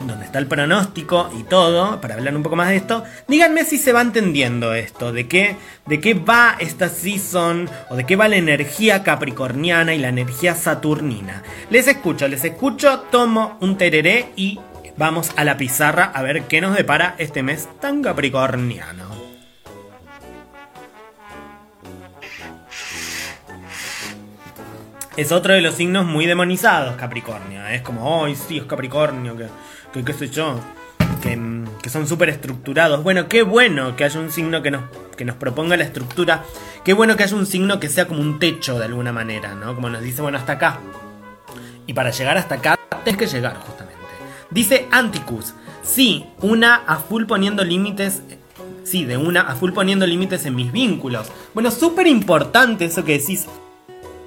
donde 0.00 0.24
está 0.24 0.38
el 0.38 0.46
pronóstico 0.46 1.30
y 1.38 1.44
todo, 1.44 2.00
para 2.00 2.14
hablar 2.14 2.36
un 2.36 2.42
poco 2.42 2.56
más 2.56 2.68
de 2.68 2.76
esto. 2.76 3.04
Díganme 3.28 3.64
si 3.64 3.78
se 3.78 3.92
va 3.92 4.02
entendiendo 4.02 4.74
esto, 4.74 5.12
de 5.12 5.28
qué, 5.28 5.56
de 5.86 6.00
qué 6.00 6.14
va 6.14 6.56
esta 6.58 6.88
season, 6.88 7.68
o 7.88 7.96
de 7.96 8.04
qué 8.04 8.16
va 8.16 8.28
la 8.28 8.36
energía 8.36 9.02
capricorniana 9.02 9.94
y 9.94 9.98
la 9.98 10.08
energía 10.08 10.54
saturnina. 10.54 11.42
Les 11.70 11.86
escucho, 11.88 12.28
les 12.28 12.44
escucho, 12.44 13.00
tomo 13.10 13.56
un 13.60 13.78
tereré 13.78 14.30
y 14.36 14.58
vamos 14.96 15.32
a 15.36 15.44
la 15.44 15.56
pizarra 15.56 16.04
a 16.04 16.22
ver 16.22 16.44
qué 16.44 16.60
nos 16.60 16.76
depara 16.76 17.14
este 17.18 17.42
mes 17.42 17.68
tan 17.80 18.02
capricorniano. 18.02 19.24
Es 25.16 25.30
otro 25.30 25.54
de 25.54 25.60
los 25.60 25.76
signos 25.76 26.04
muy 26.04 26.26
demonizados, 26.26 26.96
Capricornio. 26.96 27.64
Es 27.68 27.82
como, 27.82 28.24
¡ay, 28.24 28.34
sí, 28.34 28.58
es 28.58 28.64
Capricornio! 28.64 29.36
Que, 29.36 30.04
qué 30.04 30.12
sé 30.12 30.28
yo. 30.28 30.58
Que, 31.22 31.38
que 31.80 31.88
son 31.88 32.08
súper 32.08 32.30
estructurados. 32.30 33.04
Bueno, 33.04 33.28
qué 33.28 33.44
bueno 33.44 33.94
que 33.94 34.02
haya 34.02 34.18
un 34.18 34.32
signo 34.32 34.60
que 34.60 34.72
nos, 34.72 34.82
que 35.16 35.24
nos 35.24 35.36
proponga 35.36 35.76
la 35.76 35.84
estructura. 35.84 36.42
Qué 36.84 36.94
bueno 36.94 37.16
que 37.16 37.22
haya 37.22 37.36
un 37.36 37.46
signo 37.46 37.78
que 37.78 37.88
sea 37.88 38.08
como 38.08 38.20
un 38.20 38.40
techo 38.40 38.76
de 38.76 38.86
alguna 38.86 39.12
manera, 39.12 39.54
¿no? 39.54 39.76
Como 39.76 39.88
nos 39.88 40.02
dice, 40.02 40.20
bueno, 40.20 40.36
hasta 40.36 40.54
acá. 40.54 40.80
Y 41.86 41.92
para 41.92 42.10
llegar 42.10 42.36
hasta 42.36 42.56
acá, 42.56 42.76
tienes 43.04 43.16
que 43.16 43.28
llegar, 43.28 43.54
justamente. 43.58 43.93
Dice 44.54 44.86
Anticus. 44.92 45.52
Sí, 45.82 46.24
una 46.40 46.76
a 46.76 46.96
full 46.96 47.24
poniendo 47.24 47.64
límites. 47.64 48.22
Sí, 48.84 49.04
de 49.04 49.16
una 49.16 49.40
a 49.40 49.56
full 49.56 49.72
poniendo 49.72 50.06
límites 50.06 50.46
en 50.46 50.54
mis 50.54 50.70
vínculos. 50.70 51.26
Bueno, 51.54 51.72
súper 51.72 52.06
importante 52.06 52.84
eso 52.84 53.04
que 53.04 53.18
decís, 53.18 53.46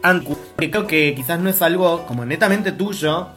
Anticus. 0.04 0.38
Que 0.58 0.70
creo 0.70 0.86
que 0.86 1.16
quizás 1.16 1.40
no 1.40 1.50
es 1.50 1.62
algo 1.62 2.06
como 2.06 2.26
netamente 2.26 2.74
tuyo. 2.74 3.30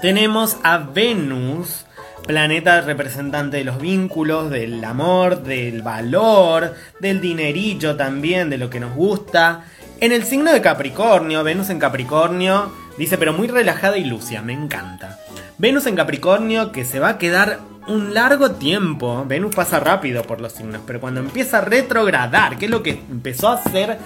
Tenemos 0.00 0.56
a 0.62 0.78
Venus 0.78 1.84
planeta 2.26 2.80
representante 2.80 3.58
de 3.58 3.64
los 3.64 3.78
vínculos, 3.78 4.50
del 4.50 4.82
amor, 4.84 5.42
del 5.42 5.82
valor, 5.82 6.74
del 7.00 7.20
dinerillo 7.20 7.96
también, 7.96 8.50
de 8.50 8.58
lo 8.58 8.70
que 8.70 8.80
nos 8.80 8.94
gusta. 8.94 9.64
En 10.00 10.12
el 10.12 10.24
signo 10.24 10.52
de 10.52 10.60
Capricornio, 10.60 11.44
Venus 11.44 11.70
en 11.70 11.78
Capricornio, 11.78 12.72
dice, 12.98 13.18
pero 13.18 13.32
muy 13.32 13.48
relajada 13.48 13.98
y 13.98 14.04
lucia, 14.04 14.42
me 14.42 14.52
encanta. 14.52 15.18
Venus 15.58 15.86
en 15.86 15.96
Capricornio 15.96 16.72
que 16.72 16.84
se 16.84 17.00
va 17.00 17.10
a 17.10 17.18
quedar 17.18 17.60
un 17.86 18.14
largo 18.14 18.52
tiempo. 18.52 19.24
Venus 19.26 19.54
pasa 19.54 19.80
rápido 19.80 20.22
por 20.22 20.40
los 20.40 20.52
signos, 20.52 20.82
pero 20.86 21.00
cuando 21.00 21.20
empieza 21.20 21.58
a 21.58 21.60
retrogradar, 21.62 22.58
que 22.58 22.66
es 22.66 22.70
lo 22.70 22.82
que 22.82 22.90
empezó 23.10 23.48
a 23.48 23.54
hacer 23.54 23.98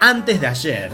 antes 0.00 0.40
de 0.40 0.46
ayer, 0.46 0.90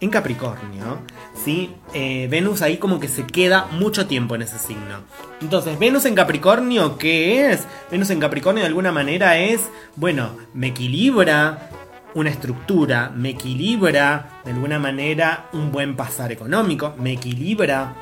en 0.00 0.10
Capricornio, 0.10 0.98
¿sí? 1.44 1.74
Eh, 1.94 2.28
Venus 2.30 2.62
ahí 2.62 2.76
como 2.76 3.00
que 3.00 3.08
se 3.08 3.26
queda 3.26 3.66
mucho 3.72 4.06
tiempo 4.06 4.34
en 4.34 4.42
ese 4.42 4.58
signo. 4.58 5.02
Entonces, 5.40 5.78
Venus 5.78 6.04
en 6.04 6.14
Capricornio, 6.14 6.98
¿qué 6.98 7.50
es? 7.50 7.66
Venus 7.90 8.10
en 8.10 8.20
Capricornio 8.20 8.62
de 8.62 8.68
alguna 8.68 8.92
manera 8.92 9.38
es, 9.38 9.62
bueno, 9.96 10.36
me 10.52 10.68
equilibra 10.68 11.70
una 12.14 12.30
estructura, 12.30 13.10
me 13.14 13.30
equilibra 13.30 14.40
de 14.44 14.52
alguna 14.52 14.78
manera 14.78 15.46
un 15.52 15.72
buen 15.72 15.96
pasar 15.96 16.32
económico, 16.32 16.94
me 16.98 17.12
equilibra 17.12 17.94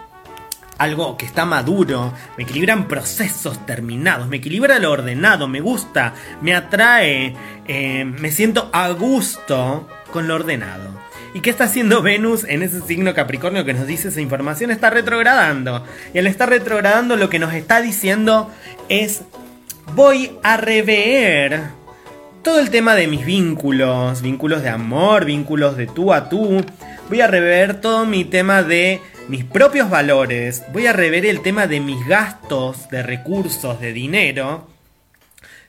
algo 0.78 1.16
que 1.16 1.26
está 1.26 1.44
maduro, 1.44 2.12
me 2.36 2.44
equilibran 2.44 2.88
procesos 2.88 3.64
terminados, 3.66 4.28
me 4.28 4.38
equilibra 4.38 4.78
lo 4.78 4.90
ordenado, 4.90 5.48
me 5.48 5.60
gusta, 5.60 6.14
me 6.40 6.54
atrae, 6.54 7.34
eh, 7.68 8.04
me 8.04 8.30
siento 8.30 8.68
a 8.72 8.90
gusto 8.90 9.88
con 10.12 10.28
lo 10.28 10.34
ordenado. 10.34 10.90
¿Y 11.34 11.40
qué 11.40 11.50
está 11.50 11.64
haciendo 11.64 12.02
Venus 12.02 12.44
en 12.44 12.62
ese 12.62 12.82
signo 12.82 13.14
Capricornio 13.14 13.64
que 13.64 13.72
nos 13.72 13.86
dice 13.86 14.08
esa 14.08 14.20
información? 14.20 14.70
Está 14.70 14.90
retrogradando. 14.90 15.82
Y 16.12 16.18
al 16.18 16.26
estar 16.26 16.48
retrogradando 16.48 17.16
lo 17.16 17.30
que 17.30 17.38
nos 17.38 17.54
está 17.54 17.80
diciendo 17.80 18.50
es 18.90 19.22
voy 19.94 20.32
a 20.42 20.58
rever 20.58 21.62
todo 22.42 22.58
el 22.58 22.70
tema 22.70 22.94
de 22.94 23.06
mis 23.06 23.24
vínculos, 23.24 24.22
vínculos 24.22 24.62
de 24.62 24.68
amor, 24.68 25.24
vínculos 25.24 25.76
de 25.76 25.86
tú 25.86 26.12
a 26.12 26.28
tú. 26.28 26.64
Voy 27.08 27.20
a 27.20 27.26
rever 27.26 27.80
todo 27.80 28.04
mi 28.04 28.24
tema 28.24 28.62
de 28.62 29.00
mis 29.28 29.44
propios 29.44 29.88
valores. 29.88 30.64
Voy 30.72 30.86
a 30.86 30.92
rever 30.92 31.24
el 31.24 31.40
tema 31.42 31.66
de 31.66 31.80
mis 31.80 32.06
gastos, 32.06 32.88
de 32.90 33.02
recursos, 33.02 33.80
de 33.80 33.92
dinero 33.92 34.68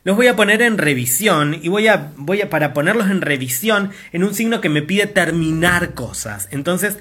los 0.06 0.18
voy 0.18 0.28
a 0.28 0.36
poner 0.36 0.62
en 0.62 0.78
revisión 0.78 1.58
y 1.62 1.70
voy 1.70 1.88
a, 1.88 2.12
voy 2.18 2.42
a, 2.42 2.50
para 2.50 2.74
ponerlos 2.74 3.10
en 3.10 3.22
revisión 3.22 3.92
en 4.12 4.26
un 4.26 4.34
signo 4.34 4.60
que 4.60 4.68
me 4.68 4.82
pide 4.82 5.08
terminar 5.08 5.94
cosas. 5.94 6.50
Entonces, 6.52 6.98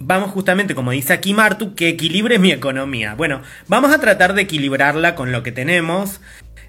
vamos 0.00 0.32
justamente, 0.32 0.74
como 0.74 0.90
dice 0.90 1.12
aquí 1.12 1.34
Martu, 1.34 1.74
que 1.74 1.88
equilibre 1.88 2.40
mi 2.40 2.50
economía. 2.50 3.14
Bueno, 3.14 3.42
vamos 3.68 3.92
a 3.92 4.00
tratar 4.00 4.34
de 4.34 4.42
equilibrarla 4.42 5.14
con 5.14 5.30
lo 5.30 5.42
que 5.44 5.52
tenemos. 5.52 6.20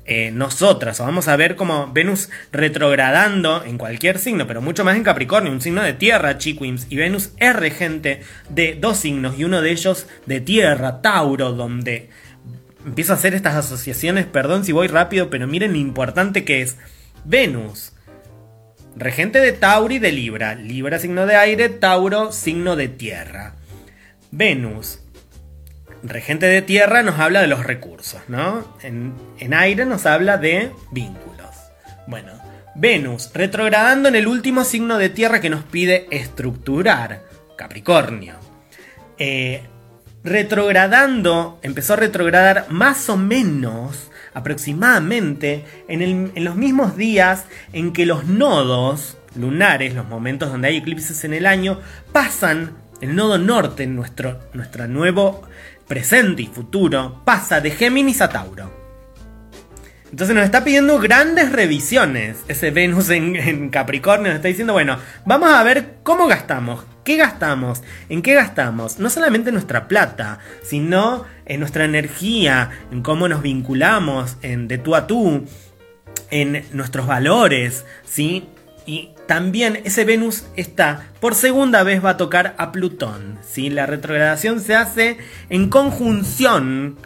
Eh, 0.05 0.31
nosotras, 0.31 0.99
o 0.99 1.05
vamos 1.05 1.29
a 1.29 1.37
ver 1.37 1.55
como 1.55 1.91
Venus 1.93 2.29
retrogradando 2.51 3.63
en 3.63 3.77
cualquier 3.77 4.19
signo, 4.19 4.45
pero 4.45 4.61
mucho 4.61 4.83
más 4.83 4.97
en 4.97 5.03
Capricornio, 5.03 5.49
un 5.49 5.61
signo 5.61 5.81
de 5.81 5.93
tierra, 5.93 6.37
Chiquims, 6.37 6.87
y 6.89 6.97
Venus 6.97 7.31
es 7.37 7.55
regente 7.55 8.19
de 8.49 8.75
dos 8.75 8.97
signos, 8.97 9.39
y 9.39 9.45
uno 9.45 9.61
de 9.61 9.71
ellos 9.71 10.07
de 10.25 10.41
tierra, 10.41 11.01
Tauro, 11.01 11.53
donde 11.53 12.09
empiezo 12.85 13.13
a 13.13 13.15
hacer 13.15 13.33
estas 13.33 13.55
asociaciones, 13.55 14.25
perdón 14.25 14.65
si 14.65 14.73
voy 14.73 14.87
rápido, 14.87 15.29
pero 15.29 15.47
miren 15.47 15.71
lo 15.71 15.77
importante 15.77 16.43
que 16.43 16.61
es 16.61 16.77
Venus. 17.23 17.93
Regente 18.95 19.39
de 19.39 19.53
Tauro 19.53 19.93
y 19.93 19.99
de 19.99 20.11
Libra. 20.11 20.53
Libra 20.53 20.99
signo 20.99 21.25
de 21.25 21.35
aire, 21.35 21.69
Tauro 21.69 22.31
signo 22.31 22.75
de 22.75 22.89
tierra. 22.89 23.55
Venus. 24.31 25.02
Regente 26.03 26.45
de 26.45 26.61
tierra 26.61 27.01
nos 27.01 27.19
habla 27.19 27.41
de 27.41 27.47
los 27.47 27.65
recursos, 27.65 28.21
¿no? 28.27 28.77
En, 28.83 29.13
en 29.39 29.53
aire 29.53 29.85
nos 29.85 30.05
habla 30.05 30.37
de 30.37 30.71
vínculos. 30.91 31.49
Bueno, 32.07 32.33
Venus, 32.75 33.29
retrogradando 33.33 34.09
en 34.09 34.15
el 34.15 34.27
último 34.27 34.63
signo 34.63 34.97
de 34.97 35.09
tierra 35.09 35.39
que 35.39 35.49
nos 35.49 35.63
pide 35.63 36.07
estructurar, 36.09 37.23
Capricornio. 37.55 38.33
Eh, 39.19 39.61
retrogradando, 40.23 41.59
empezó 41.61 41.93
a 41.93 41.97
retrogradar 41.97 42.65
más 42.69 43.09
o 43.09 43.17
menos, 43.17 44.09
aproximadamente, 44.33 45.65
en, 45.87 46.31
los 46.43 46.55
mismos 46.55 46.97
días 46.97 47.45
en 47.73 47.93
que 47.93 48.07
los 48.07 48.25
nodos 48.25 49.17
lunares, 49.35 49.93
los 49.93 50.07
momentos 50.07 50.51
donde 50.51 50.69
hay 50.69 50.77
eclipses 50.77 51.23
en 51.25 51.33
el 51.33 51.45
año, 51.45 51.79
pasan, 52.11 52.77
el 53.01 53.15
nodo 53.15 53.37
norte, 53.37 53.85
nuestro, 53.85 54.39
nuestro 54.53 54.87
nuevo 54.87 55.43
presente 55.87 56.41
y 56.41 56.47
futuro, 56.47 57.21
pasa 57.25 57.61
de 57.61 57.71
Géminis 57.71 58.21
a 58.21 58.29
Tauro. 58.29 58.83
Entonces 60.13 60.35
nos 60.35 60.45
está 60.45 60.63
pidiendo 60.63 60.99
grandes 60.99 61.51
revisiones. 61.51 62.37
Ese 62.47 62.69
Venus 62.69 63.09
en, 63.09 63.69
Capricornio 63.69 64.27
nos 64.27 64.35
está 64.35 64.47
diciendo, 64.47 64.73
bueno, 64.73 64.99
vamos 65.25 65.51
a 65.51 65.63
ver 65.63 65.95
cómo 66.03 66.27
gastamos, 66.27 66.85
qué 67.03 67.17
gastamos, 67.17 67.81
en 68.09 68.21
qué 68.21 68.35
gastamos. 68.35 68.99
No 68.99 69.09
solamente 69.09 69.51
nuestra 69.51 69.87
plata, 69.87 70.37
sino 70.61 71.25
en 71.47 71.59
nuestra 71.59 71.85
energía, 71.85 72.69
en 72.91 73.01
cómo 73.01 73.27
nos 73.27 73.41
vinculamos, 73.41 74.37
en 74.43 74.67
de 74.67 74.77
tú 74.77 74.93
a 74.93 75.07
tú, 75.07 75.45
en 76.29 76.63
nuestros 76.73 77.07
valores, 77.07 77.83
¿sí? 78.05 78.47
Y 78.85 79.11
también 79.27 79.79
ese 79.85 80.03
Venus 80.03 80.45
está, 80.55 81.07
por 81.21 81.35
segunda 81.35 81.83
vez 81.83 82.03
va 82.03 82.11
a 82.11 82.17
tocar 82.17 82.55
a 82.57 82.71
Plutón, 82.71 83.39
¿sí? 83.47 83.69
La 83.69 83.85
retrogradación 83.85 84.59
se 84.59 84.75
hace 84.75 85.17
en 85.49 85.69
conjunción 85.69 86.97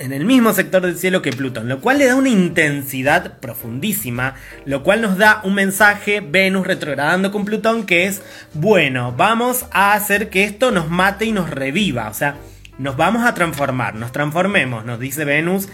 en 0.00 0.14
el 0.14 0.24
mismo 0.24 0.54
sector 0.54 0.80
del 0.82 0.96
cielo 0.96 1.20
que 1.20 1.30
Plutón, 1.30 1.68
lo 1.68 1.80
cual 1.80 1.98
le 1.98 2.06
da 2.06 2.14
una 2.14 2.30
intensidad 2.30 3.38
profundísima, 3.38 4.34
lo 4.64 4.82
cual 4.82 5.02
nos 5.02 5.18
da 5.18 5.42
un 5.44 5.54
mensaje 5.54 6.20
Venus 6.20 6.66
retrogradando 6.66 7.30
con 7.30 7.44
Plutón 7.44 7.84
que 7.84 8.06
es, 8.06 8.22
bueno, 8.54 9.12
vamos 9.14 9.66
a 9.72 9.92
hacer 9.92 10.30
que 10.30 10.44
esto 10.44 10.70
nos 10.70 10.88
mate 10.88 11.26
y 11.26 11.32
nos 11.32 11.50
reviva, 11.50 12.08
o 12.08 12.14
sea, 12.14 12.36
nos 12.78 12.96
vamos 12.96 13.26
a 13.26 13.34
transformar, 13.34 13.94
nos 13.94 14.10
transformemos, 14.10 14.86
nos 14.86 14.98
dice 14.98 15.26
Venus 15.26 15.68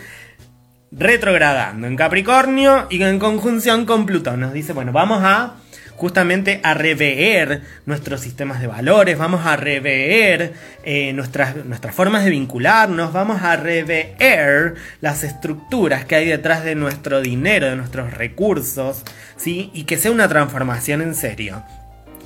retrogradando 0.92 1.86
en 1.86 1.96
Capricornio 1.96 2.86
y 2.90 3.02
en 3.02 3.18
conjunción 3.18 3.86
con 3.86 4.06
Plutón, 4.06 4.40
nos 4.40 4.52
dice, 4.52 4.72
bueno, 4.72 4.92
vamos 4.92 5.22
a 5.22 5.56
justamente 5.96 6.60
a 6.62 6.74
rever 6.74 7.62
nuestros 7.86 8.20
sistemas 8.20 8.60
de 8.60 8.66
valores, 8.66 9.18
vamos 9.18 9.46
a 9.46 9.56
rever 9.56 10.52
eh, 10.84 11.12
nuestras, 11.14 11.64
nuestras 11.64 11.94
formas 11.94 12.24
de 12.24 12.30
vincularnos, 12.30 13.12
vamos 13.12 13.42
a 13.42 13.56
rever 13.56 14.74
las 15.00 15.24
estructuras 15.24 16.04
que 16.04 16.16
hay 16.16 16.26
detrás 16.26 16.64
de 16.64 16.74
nuestro 16.74 17.20
dinero, 17.22 17.66
de 17.66 17.76
nuestros 17.76 18.12
recursos, 18.12 19.02
¿sí? 19.36 19.70
Y 19.72 19.84
que 19.84 19.96
sea 19.96 20.10
una 20.10 20.28
transformación 20.28 21.00
en 21.00 21.14
serio. 21.14 21.62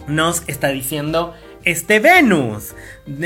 Nos 0.08 0.42
está 0.48 0.68
diciendo 0.68 1.34
este 1.64 2.00
Venus. 2.00 2.74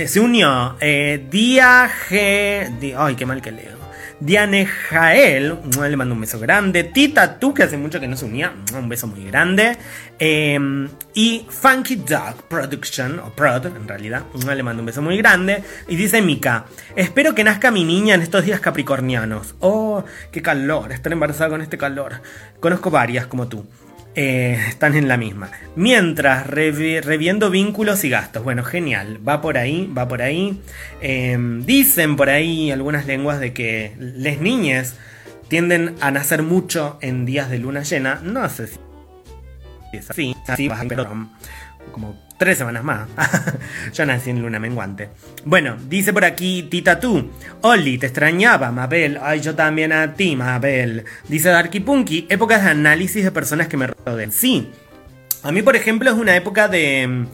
Se 0.06 0.20
unió 0.20 0.76
eh, 0.80 1.24
Día 1.30 1.90
G... 2.08 2.94
Ay, 2.98 3.14
qué 3.14 3.26
mal 3.26 3.40
que 3.40 3.52
leo. 3.52 3.83
Diane 4.20 4.66
Jael, 4.66 5.58
le 5.80 5.96
mando 5.96 6.14
un 6.14 6.20
beso 6.20 6.38
grande. 6.38 6.84
Tita 6.84 7.38
tú, 7.38 7.52
que 7.52 7.64
hace 7.64 7.76
mucho 7.76 8.00
que 8.00 8.08
no 8.08 8.16
se 8.16 8.24
unía, 8.24 8.52
un 8.76 8.88
beso 8.88 9.06
muy 9.06 9.24
grande. 9.24 9.76
Em, 10.18 10.88
y 11.14 11.46
Funky 11.48 11.96
Dog 11.96 12.44
Production, 12.48 13.18
o 13.18 13.30
Prod 13.30 13.66
en 13.66 13.88
realidad, 13.88 14.22
le 14.34 14.62
mando 14.62 14.82
un 14.82 14.86
beso 14.86 15.02
muy 15.02 15.18
grande. 15.18 15.62
Y 15.88 15.96
dice 15.96 16.22
Mika, 16.22 16.66
espero 16.96 17.34
que 17.34 17.44
nazca 17.44 17.70
mi 17.70 17.84
niña 17.84 18.14
en 18.14 18.22
estos 18.22 18.44
días 18.44 18.60
capricornianos. 18.60 19.56
Oh, 19.60 20.04
qué 20.30 20.42
calor, 20.42 20.92
estar 20.92 21.12
embarazada 21.12 21.50
con 21.50 21.62
este 21.62 21.76
calor. 21.76 22.20
Conozco 22.60 22.90
varias 22.90 23.26
como 23.26 23.48
tú. 23.48 23.66
Eh, 24.16 24.56
están 24.68 24.94
en 24.94 25.08
la 25.08 25.16
misma. 25.16 25.50
Mientras, 25.74 26.46
reviendo 26.46 27.50
vínculos 27.50 28.04
y 28.04 28.10
gastos. 28.10 28.44
Bueno, 28.44 28.62
genial. 28.62 29.18
Va 29.26 29.40
por 29.40 29.58
ahí, 29.58 29.92
va 29.96 30.06
por 30.06 30.22
ahí. 30.22 30.60
Em, 31.00 31.64
dicen 31.64 32.16
por 32.16 32.28
ahí 32.28 32.70
algunas 32.70 33.06
lenguas 33.06 33.40
de 33.40 33.52
que 33.52 33.94
las 33.98 34.38
niñas 34.38 34.96
tienden 35.48 35.96
a 36.00 36.10
nacer 36.10 36.42
mucho 36.42 36.98
en 37.00 37.26
días 37.26 37.50
de 37.50 37.58
luna 37.58 37.82
llena. 37.82 38.20
No 38.22 38.48
sé 38.48 38.68
si 38.68 38.78
es 39.92 40.10
así, 40.10 40.36
así 40.46 40.68
pero 40.88 41.08
como 41.92 42.20
tres 42.44 42.58
semanas 42.58 42.84
más. 42.84 43.08
Yo 43.94 44.04
nací 44.04 44.28
en 44.28 44.42
luna 44.42 44.58
menguante. 44.58 45.08
Bueno, 45.46 45.78
dice 45.88 46.12
por 46.12 46.26
aquí 46.26 46.64
Tita 46.64 47.00
tú. 47.00 47.30
Oli, 47.62 47.96
te 47.96 48.04
extrañaba, 48.04 48.70
Mabel. 48.70 49.18
Ay, 49.22 49.40
yo 49.40 49.54
también 49.54 49.92
a 49.92 50.12
ti, 50.12 50.36
Mabel. 50.36 51.06
Dice 51.26 51.48
Darky 51.48 51.80
Punky, 51.80 52.26
épocas 52.28 52.62
de 52.62 52.70
análisis 52.70 53.24
de 53.24 53.30
personas 53.30 53.68
que 53.68 53.78
me 53.78 53.86
rodean. 53.86 54.30
Sí. 54.30 54.70
A 55.42 55.52
mí, 55.52 55.62
por 55.62 55.74
ejemplo, 55.74 56.10
es 56.10 56.18
una 56.18 56.36
época 56.36 56.68
de 56.68 57.24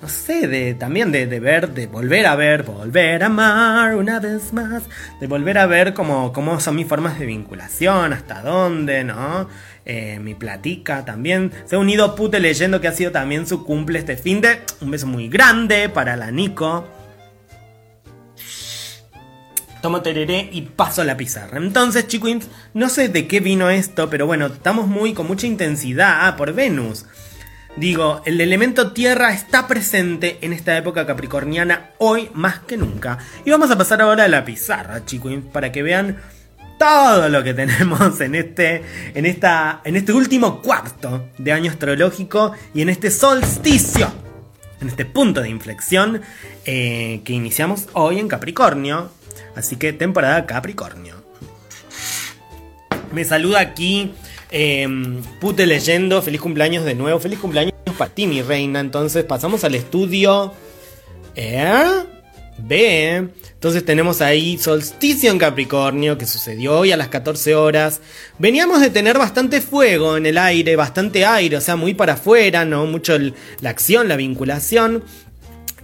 no 0.00 0.08
sé, 0.08 0.48
de 0.48 0.74
también 0.74 1.12
de, 1.12 1.26
ver, 1.26 1.74
de 1.74 1.86
volver 1.86 2.26
a 2.26 2.34
ver, 2.34 2.62
volver 2.62 3.22
a 3.22 3.26
amar 3.26 3.96
una 3.96 4.18
vez 4.18 4.52
más, 4.52 4.84
de 5.20 5.26
volver 5.26 5.58
a 5.58 5.66
ver 5.66 5.92
cómo, 5.92 6.32
cómo 6.32 6.58
son 6.58 6.76
mis 6.76 6.86
formas 6.86 7.18
de 7.18 7.26
vinculación, 7.26 8.12
hasta 8.12 8.40
dónde, 8.40 9.04
¿no? 9.04 9.48
Eh, 9.84 10.18
mi 10.20 10.34
platica 10.34 11.04
también. 11.04 11.52
Se 11.66 11.76
ha 11.76 11.78
unido 11.78 12.14
Pute 12.14 12.40
leyendo 12.40 12.80
que 12.80 12.88
ha 12.88 12.92
sido 12.92 13.12
también 13.12 13.46
su 13.46 13.64
cumple 13.64 13.98
este 13.98 14.16
fin 14.16 14.40
de. 14.40 14.60
Un 14.80 14.90
beso 14.90 15.06
muy 15.06 15.28
grande 15.28 15.88
para 15.88 16.16
la 16.16 16.30
Nico. 16.30 16.86
Tomo 19.82 20.02
tereré 20.02 20.48
y 20.52 20.62
paso 20.62 21.02
la 21.04 21.16
pizarra. 21.16 21.58
Entonces, 21.58 22.06
chicos, 22.06 22.48
no 22.74 22.88
sé 22.88 23.08
de 23.08 23.26
qué 23.26 23.40
vino 23.40 23.70
esto, 23.70 24.10
pero 24.10 24.26
bueno, 24.26 24.46
estamos 24.46 24.86
muy 24.86 25.14
con 25.14 25.26
mucha 25.26 25.46
intensidad. 25.46 26.26
Ah, 26.26 26.36
por 26.36 26.52
Venus. 26.52 27.06
Digo, 27.76 28.20
el 28.24 28.40
elemento 28.40 28.92
tierra 28.92 29.32
está 29.32 29.68
presente 29.68 30.38
en 30.40 30.52
esta 30.52 30.76
época 30.76 31.06
capricorniana 31.06 31.90
hoy 31.98 32.28
más 32.34 32.60
que 32.60 32.76
nunca. 32.76 33.18
Y 33.44 33.50
vamos 33.50 33.70
a 33.70 33.78
pasar 33.78 34.02
ahora 34.02 34.24
a 34.24 34.28
la 34.28 34.44
pizarra, 34.44 35.04
chicos, 35.04 35.32
para 35.52 35.70
que 35.70 35.82
vean 35.82 36.18
todo 36.78 37.28
lo 37.28 37.44
que 37.44 37.54
tenemos 37.54 38.20
en 38.20 38.34
este, 38.34 38.82
en 39.14 39.24
esta, 39.24 39.82
en 39.84 39.96
este 39.96 40.12
último 40.12 40.60
cuarto 40.60 41.28
de 41.38 41.52
año 41.52 41.70
astrológico 41.70 42.52
y 42.74 42.82
en 42.82 42.88
este 42.88 43.10
solsticio, 43.10 44.10
en 44.80 44.88
este 44.88 45.04
punto 45.04 45.40
de 45.40 45.48
inflexión 45.48 46.22
eh, 46.64 47.20
que 47.24 47.32
iniciamos 47.32 47.86
hoy 47.92 48.18
en 48.18 48.28
Capricornio. 48.28 49.10
Así 49.54 49.76
que 49.76 49.92
temporada 49.92 50.44
Capricornio. 50.46 51.20
Me 53.12 53.24
saluda 53.24 53.60
aquí 53.60 54.12
Em, 54.50 55.22
pute 55.40 55.66
leyendo, 55.66 56.20
feliz 56.22 56.40
cumpleaños 56.40 56.84
de 56.84 56.94
nuevo, 56.94 57.20
feliz 57.20 57.38
cumpleaños 57.38 57.72
para 57.96 58.12
ti, 58.12 58.26
mi 58.26 58.42
reina. 58.42 58.80
Entonces 58.80 59.24
pasamos 59.24 59.64
al 59.64 59.74
estudio 59.74 60.52
¿Eh? 61.34 62.04
B. 62.58 63.28
Entonces 63.54 63.84
tenemos 63.84 64.20
ahí 64.20 64.58
solsticio 64.58 65.30
en 65.30 65.38
Capricornio, 65.38 66.18
que 66.18 66.26
sucedió 66.26 66.78
hoy 66.78 66.92
a 66.92 66.96
las 66.96 67.08
14 67.08 67.54
horas. 67.54 68.00
Veníamos 68.38 68.80
de 68.80 68.90
tener 68.90 69.18
bastante 69.18 69.60
fuego 69.60 70.16
en 70.16 70.26
el 70.26 70.36
aire, 70.36 70.76
bastante 70.76 71.24
aire, 71.24 71.56
o 71.56 71.60
sea, 71.60 71.76
muy 71.76 71.94
para 71.94 72.14
afuera, 72.14 72.64
¿no? 72.64 72.86
Mucho 72.86 73.16
la 73.60 73.70
acción, 73.70 74.08
la 74.08 74.16
vinculación. 74.16 75.04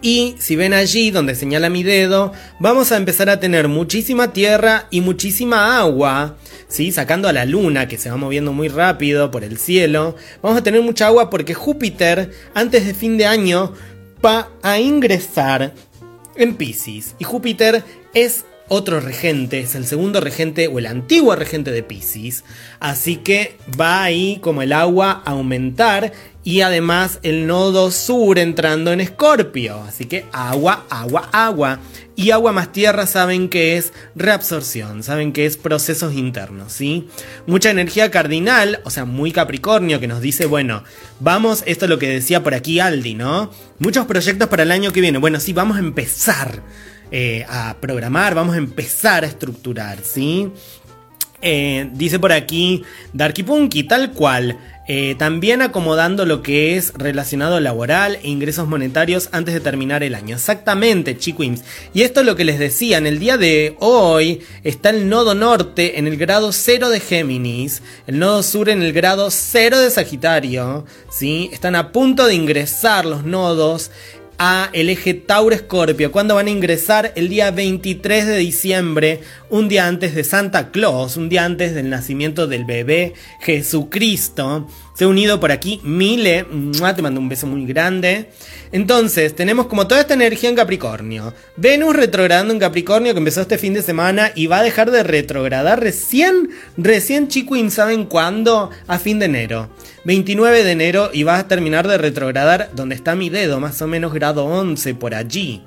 Y 0.07 0.37
si 0.39 0.55
ven 0.55 0.73
allí 0.73 1.11
donde 1.11 1.35
señala 1.35 1.69
mi 1.69 1.83
dedo, 1.83 2.33
vamos 2.61 2.93
a 2.93 2.97
empezar 2.97 3.29
a 3.29 3.41
tener 3.41 3.67
muchísima 3.67 4.33
tierra 4.33 4.87
y 4.93 5.01
muchísima 5.01 5.81
agua. 5.81 6.37
¿sí? 6.69 6.93
Sacando 6.93 7.29
a 7.29 7.33
la 7.33 7.45
luna 7.45 7.89
que 7.89 7.99
se 7.99 8.09
va 8.09 8.17
moviendo 8.17 8.53
muy 8.53 8.69
rápido 8.69 9.33
por 9.33 9.43
el 9.43 9.59
cielo. 9.59 10.15
Vamos 10.43 10.59
a 10.59 10.63
tener 10.63 10.81
mucha 10.81 11.09
agua 11.09 11.29
porque 11.29 11.55
Júpiter 11.55 12.31
antes 12.55 12.87
de 12.87 12.95
fin 12.95 13.19
de 13.19 13.27
año 13.27 13.73
va 14.25 14.49
a 14.63 14.79
ingresar 14.79 15.75
en 16.37 16.55
Pisces. 16.55 17.17
Y 17.19 17.25
Júpiter 17.25 17.83
es 18.15 18.45
otro 18.69 19.01
regente, 19.01 19.59
es 19.59 19.75
el 19.75 19.87
segundo 19.87 20.21
regente 20.21 20.69
o 20.69 20.79
el 20.79 20.87
antiguo 20.87 21.35
regente 21.35 21.73
de 21.73 21.83
Pisces. 21.83 22.45
Así 22.79 23.17
que 23.17 23.57
va 23.81 24.05
ahí 24.05 24.39
como 24.41 24.63
el 24.63 24.73
agua 24.73 25.23
a 25.25 25.33
aumentar 25.33 26.13
y 26.47 26.61
además 26.61 27.19
el 27.25 27.49
nodo 27.49 27.91
sur 27.91 28.39
entrando 28.39 28.93
en 28.93 29.01
Escorpio. 29.01 29.83
Así 29.83 30.05
que 30.05 30.27
agua, 30.31 30.87
agua, 30.89 31.29
agua. 31.33 31.81
Y 32.15 32.31
agua 32.31 32.53
más 32.53 32.71
tierra 32.71 33.09
saben 33.09 33.49
que 33.49 33.77
es 33.77 33.93
reabsorción, 34.15 35.03
saben 35.03 35.33
que 35.33 35.45
es 35.45 35.57
procesos 35.57 36.15
internos, 36.15 36.73
¿sí? 36.73 37.09
Mucha 37.49 37.71
energía 37.71 38.13
cardinal, 38.13 38.81
o 38.85 38.91
sea, 38.91 39.05
muy 39.05 39.33
capricornio, 39.33 39.99
que 39.99 40.07
nos 40.07 40.21
dice, 40.21 40.47
bueno, 40.47 40.85
vamos, 41.19 41.65
esto 41.67 41.87
es 41.87 41.89
lo 41.91 41.99
que 41.99 42.09
decía 42.09 42.45
por 42.45 42.55
aquí 42.55 42.79
Aldi, 42.79 43.15
¿no? 43.15 43.51
Muchos 43.81 44.07
proyectos 44.07 44.49
para 44.49 44.63
el 44.63 44.71
año 44.71 44.93
que 44.93 45.01
viene. 45.01 45.19
Bueno, 45.19 45.41
sí, 45.41 45.53
vamos 45.53 45.79
a 45.79 45.81
empezar 45.81 46.63
eh, 47.11 47.45
a 47.49 47.77
programar, 47.81 48.37
vamos 48.37 48.55
a 48.55 48.59
empezar 48.59 49.25
a 49.25 49.27
estructurar, 49.27 49.99
¿sí? 50.05 50.53
Eh, 51.43 51.91
dice 51.93 52.19
por 52.19 52.33
aquí 52.33 52.85
Darky 53.13 53.43
Punky, 53.43 53.83
tal 53.83 54.13
cual. 54.13 54.59
Eh, 54.89 55.17
también 55.19 55.63
acomodando 55.63 56.27
lo 56.27 56.43
que 56.43 56.77
es 56.77 56.93
relacionado 56.95 57.59
laboral 57.59 58.19
e 58.23 58.29
ingresos 58.29 58.69
monetarios 58.69 59.29
antes 59.33 59.53
de 59.53 59.61
terminar 59.61 60.03
el 60.03 60.15
año. 60.15 60.37
Exactamente, 60.37 61.19
chiquims. 61.19 61.65
Y 61.93 62.03
esto 62.03 62.21
es 62.21 62.27
lo 62.27 62.37
que 62.37 62.45
les 62.45 62.59
decía, 62.59 62.99
en 62.99 63.07
el 63.07 63.19
día 63.19 63.37
de 63.37 63.77
hoy 63.81 64.43
está 64.63 64.91
el 64.91 65.09
nodo 65.09 65.35
norte 65.35 65.99
en 65.99 66.07
el 66.07 66.17
grado 66.17 66.53
0 66.53 66.89
de 66.91 67.01
Géminis, 67.01 67.83
el 68.07 68.19
nodo 68.19 68.43
sur 68.43 68.69
en 68.69 68.83
el 68.83 68.93
grado 68.93 69.31
0 69.31 69.79
de 69.81 69.91
Sagitario, 69.91 70.85
¿sí? 71.11 71.51
Están 71.53 71.75
a 71.75 71.91
punto 71.91 72.27
de 72.27 72.35
ingresar 72.35 73.07
los 73.07 73.25
nodos 73.25 73.91
a 74.39 74.71
el 74.73 74.89
eje 74.89 75.15
Tauro-Escorpio, 75.15 76.13
cuando 76.13 76.35
van 76.35 76.47
a 76.47 76.51
ingresar 76.51 77.13
el 77.17 77.29
día 77.29 77.51
23 77.51 78.27
de 78.27 78.37
diciembre, 78.37 79.21
un 79.51 79.69
día 79.69 79.87
antes 79.87 80.15
de 80.15 80.25
Santa 80.25 80.71
Claus, 80.71 81.17
un 81.17 81.29
día 81.29 81.45
antes 81.45 81.75
del 81.75 81.91
nacimiento 81.91 82.47
del 82.47 82.65
bebé 82.65 83.15
Jesucristo. 83.41 84.69
Se 84.97 85.05
ha 85.05 85.09
unido 85.09 85.39
por 85.39 85.53
aquí 85.53 85.79
Mile, 85.85 86.47
te 86.97 87.03
mando 87.03 87.21
un 87.21 87.29
beso 87.29 87.47
muy 87.47 87.67
grande. 87.67 88.31
Entonces, 88.73 89.37
tenemos 89.37 89.67
como 89.67 89.87
toda 89.87 90.01
esta 90.01 90.15
energía 90.15 90.49
en 90.49 90.57
Capricornio. 90.57 91.35
Venus 91.59 91.95
retrogradando 91.95 92.55
en 92.55 92.61
Capricornio 92.61 93.13
que 93.13 93.19
empezó 93.19 93.43
este 93.43 93.59
fin 93.59 93.75
de 93.75 93.83
semana 93.83 94.33
y 94.35 94.47
va 94.47 94.61
a 94.61 94.63
dejar 94.63 94.91
de 94.91 95.03
retrogradar 95.03 95.81
recién, 95.81 96.49
recién 96.79 97.29
chico, 97.29 97.57
¿saben 97.69 98.07
cuándo? 98.07 98.71
A 98.87 98.99
fin 98.99 99.19
de 99.19 99.27
enero. 99.27 99.69
29 100.05 100.65
de 100.65 100.73
enero 100.73 101.11
y 101.13 101.25
va 101.25 101.41
a 101.41 101.47
terminar 101.47 101.87
de 101.87 101.99
retrogradar 101.99 102.71
donde 102.75 102.95
está 102.95 103.15
mi 103.15 103.29
dedo, 103.29 103.61
más 103.61 103.83
o 103.83 103.87
menos 103.87 104.15
grado 104.15 104.47
11 104.47 104.95
por 104.95 105.15
allí. 105.15 105.63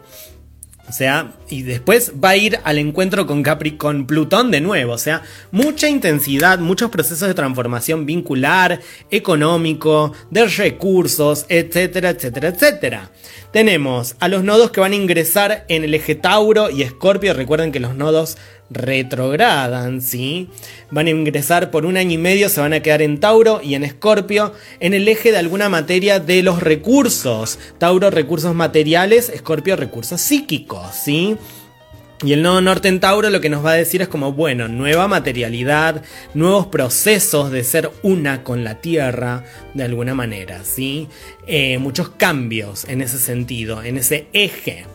O 0.90 0.92
sea, 0.92 1.34
y 1.50 1.62
después 1.62 2.14
va 2.22 2.30
a 2.30 2.38
ir 2.38 2.60
al 2.64 2.80
encuentro 2.80 3.28
con 3.28 3.44
Capri, 3.44 3.78
con 3.78 4.08
Plutón 4.08 4.50
de 4.50 4.60
nuevo. 4.60 4.94
O 4.94 4.98
sea, 4.98 5.22
mucha 5.52 5.88
intensidad, 5.88 6.58
muchos 6.58 6.90
procesos 6.90 7.28
de 7.28 7.36
transformación 7.36 8.08
vincular, 8.08 8.82
económico, 9.12 10.14
de 10.32 10.48
recursos, 10.48 11.46
etcétera, 11.48 12.10
etcétera, 12.10 12.50
etcétera. 12.50 13.12
Tenemos 13.54 14.16
a 14.20 14.28
los 14.28 14.44
nodos 14.44 14.72
que 14.72 14.80
van 14.80 14.94
a 14.94 14.96
ingresar 14.96 15.66
en 15.70 15.84
el 15.84 15.94
eje 15.94 16.16
Tauro 16.16 16.72
y 16.72 16.82
Escorpio. 16.82 17.34
Recuerden 17.36 17.72
que 17.72 17.80
los 17.80 17.96
nodos 17.96 18.38
retrogradan, 18.70 20.02
¿sí? 20.02 20.50
Van 20.92 21.08
a 21.08 21.12
ingresar 21.12 21.72
por 21.72 21.86
un 21.86 21.98
año 21.98 22.14
y 22.14 22.18
medio, 22.18 22.50
se 22.50 22.62
van 22.62 22.74
a 22.74 22.82
quedar 22.82 23.02
en 23.02 23.20
Tauro 23.20 23.62
y 23.64 23.76
en 23.76 23.84
Escorpio, 23.84 24.54
en 24.80 24.94
el 24.94 25.08
eje 25.08 25.32
de 25.32 25.38
alguna 25.38 25.70
materia 25.70 26.20
de 26.20 26.44
los 26.44 26.62
recursos. 26.62 27.60
Tauro, 27.78 28.10
recursos 28.10 28.54
materiales, 28.56 29.30
Escorpio, 29.30 29.76
recursos 29.76 30.22
psíquicos, 30.22 30.96
¿sí? 30.96 31.38
Y 32.22 32.34
el 32.34 32.42
nodo 32.42 32.60
norte 32.60 32.90
en 32.90 33.00
Tauro 33.00 33.30
lo 33.30 33.40
que 33.40 33.50
nos 33.50 33.66
va 33.66 33.72
a 33.72 33.76
decir 33.76 34.02
es 34.02 34.10
como, 34.10 34.34
bueno, 34.34 34.68
nueva 34.68 35.08
materialidad, 35.08 36.04
nuevos 36.34 36.68
procesos 36.68 37.50
de 37.50 37.64
ser 37.64 37.90
una 38.04 38.44
con 38.44 38.66
la 38.66 38.82
Tierra, 38.82 39.46
de 39.74 39.84
alguna 39.84 40.14
manera, 40.14 40.66
¿sí? 40.66 41.08
Eh, 41.48 41.78
muchos 41.78 42.10
cambios 42.10 42.84
en 42.90 43.02
ese 43.02 43.18
sentido, 43.18 43.82
en 43.84 43.98
ese 43.98 44.28
eje. 44.34 44.86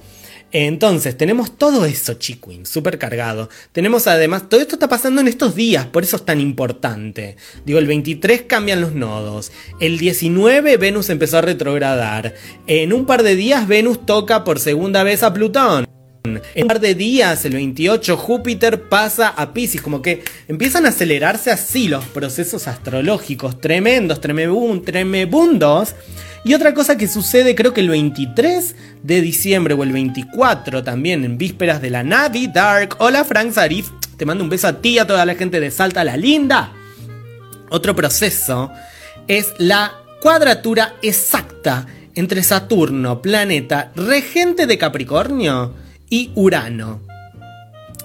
Entonces, 0.57 1.17
tenemos 1.17 1.59
todo 1.59 1.85
eso, 1.85 2.15
Chiquin, 2.15 2.65
súper 2.65 2.97
cargado. 2.97 3.49
Tenemos 3.73 4.07
además, 4.07 4.49
todo 4.49 4.61
esto 4.61 4.77
está 4.77 4.89
pasando 4.89 5.21
en 5.21 5.27
estos 5.27 5.57
días, 5.57 5.87
por 5.87 6.05
eso 6.05 6.15
es 6.15 6.25
tan 6.25 6.41
importante. 6.41 7.37
Digo, 7.67 7.81
el 7.81 7.89
23 7.89 8.43
cambian 8.43 8.81
los 8.81 8.95
nodos. 8.95 9.51
El 9.81 9.99
19 9.99 10.77
Venus 10.77 11.11
empezó 11.11 11.39
a 11.39 11.43
retrogradar. 11.43 12.35
En 12.69 12.93
un 12.93 13.05
par 13.05 13.25
de 13.25 13.35
días 13.35 13.67
Venus 13.67 14.07
toca 14.07 14.45
por 14.45 14.61
segunda 14.61 15.03
vez 15.03 15.25
a 15.25 15.35
Plutón. 15.35 15.84
En 16.27 16.63
un 16.63 16.69
par 16.69 16.81
de 16.81 16.95
días, 16.95 17.45
el 17.45 17.53
28, 17.53 18.17
Júpiter 18.17 18.85
pasa 18.85 19.29
a 19.29 19.53
Pisces, 19.53 19.83
como 19.83 20.01
que 20.01 20.25
empiezan 20.49 20.87
a 20.87 20.89
acelerarse 20.89 21.51
así 21.51 21.87
los 21.87 22.03
procesos 22.07 22.67
astrológicos, 22.67 23.61
tremendos, 23.61 24.23
tremebundos. 24.23 25.95
Y 26.43 26.55
otra 26.55 26.73
cosa 26.73 26.97
que 26.97 27.09
sucede, 27.09 27.55
creo 27.55 27.75
que 27.75 27.83
el 27.83 27.91
23 27.91 28.75
de 29.03 29.21
diciembre 29.21 29.75
o 29.75 29.83
el 29.83 29.93
24 29.93 30.83
también, 30.83 31.27
en 31.27 31.37
vísperas 31.37 31.83
de 31.83 31.91
la 31.91 32.03
Navi 32.03 32.47
Dark. 32.47 32.97
Hola 33.01 33.23
Frank 33.25 33.53
Zarif, 33.53 33.91
te 34.17 34.25
mando 34.25 34.45
un 34.45 34.51
beso 34.51 34.69
a 34.69 34.81
ti, 34.81 34.99
a 34.99 35.07
toda 35.07 35.27
la 35.27 35.35
gente 35.35 35.61
de 35.61 35.71
Salta 35.71 36.05
la 36.05 36.17
Linda. 36.17 36.73
Otro 37.69 37.95
proceso 37.95 38.73
es 39.29 39.53
la 39.59 39.93
cuadratura 40.23 40.95
exacta 41.03 41.87
entre 42.15 42.43
Saturno, 42.43 43.21
planeta 43.21 43.93
regente 43.95 44.67
de 44.67 44.79
Capricornio, 44.79 45.84
y 46.15 46.31
Urano. 46.37 47.01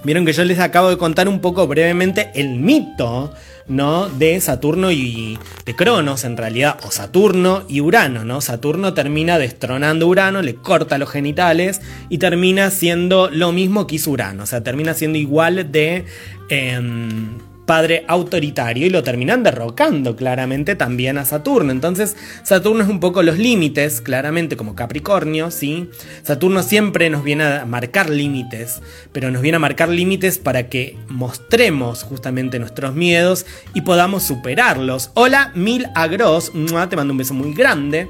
Vieron 0.02 0.26
que 0.26 0.32
yo 0.32 0.44
les 0.44 0.58
acabo 0.58 0.90
de 0.90 0.98
contar 0.98 1.28
un 1.28 1.40
poco 1.40 1.68
brevemente 1.68 2.32
el 2.34 2.56
mito, 2.56 3.32
¿no? 3.68 4.08
De 4.08 4.40
Saturno 4.40 4.90
y 4.90 5.38
de 5.64 5.76
Cronos, 5.76 6.24
en 6.24 6.36
realidad, 6.36 6.76
o 6.82 6.90
Saturno 6.90 7.62
y 7.68 7.80
Urano, 7.80 8.24
¿no? 8.24 8.40
Saturno 8.40 8.94
termina 8.94 9.38
destronando 9.38 10.06
a 10.06 10.08
Urano, 10.08 10.42
le 10.42 10.56
corta 10.56 10.98
los 10.98 11.08
genitales 11.08 11.82
y 12.08 12.18
termina 12.18 12.70
siendo 12.70 13.30
lo 13.30 13.52
mismo 13.52 13.86
que 13.86 13.94
hizo 13.94 14.10
Urano, 14.10 14.42
o 14.42 14.46
sea, 14.46 14.64
termina 14.64 14.94
siendo 14.94 15.16
igual 15.16 15.70
de... 15.70 16.04
Em, 16.48 17.38
padre 17.70 18.04
autoritario 18.08 18.84
y 18.84 18.90
lo 18.90 19.04
terminan 19.04 19.44
derrocando 19.44 20.16
claramente 20.16 20.74
también 20.74 21.18
a 21.18 21.24
Saturno. 21.24 21.70
Entonces 21.70 22.16
Saturno 22.42 22.82
es 22.82 22.88
un 22.88 22.98
poco 22.98 23.22
los 23.22 23.38
límites, 23.38 24.00
claramente 24.00 24.56
como 24.56 24.74
Capricornio, 24.74 25.52
¿sí? 25.52 25.88
Saturno 26.24 26.64
siempre 26.64 27.10
nos 27.10 27.22
viene 27.22 27.44
a 27.44 27.66
marcar 27.66 28.10
límites, 28.10 28.82
pero 29.12 29.30
nos 29.30 29.40
viene 29.40 29.54
a 29.54 29.60
marcar 29.60 29.88
límites 29.88 30.38
para 30.38 30.68
que 30.68 30.96
mostremos 31.06 32.02
justamente 32.02 32.58
nuestros 32.58 32.96
miedos 32.96 33.46
y 33.72 33.82
podamos 33.82 34.24
superarlos. 34.24 35.12
Hola, 35.14 35.52
Mil 35.54 35.86
Agros, 35.94 36.50
te 36.50 36.96
mando 36.96 37.12
un 37.12 37.18
beso 37.18 37.34
muy 37.34 37.54
grande. 37.54 38.08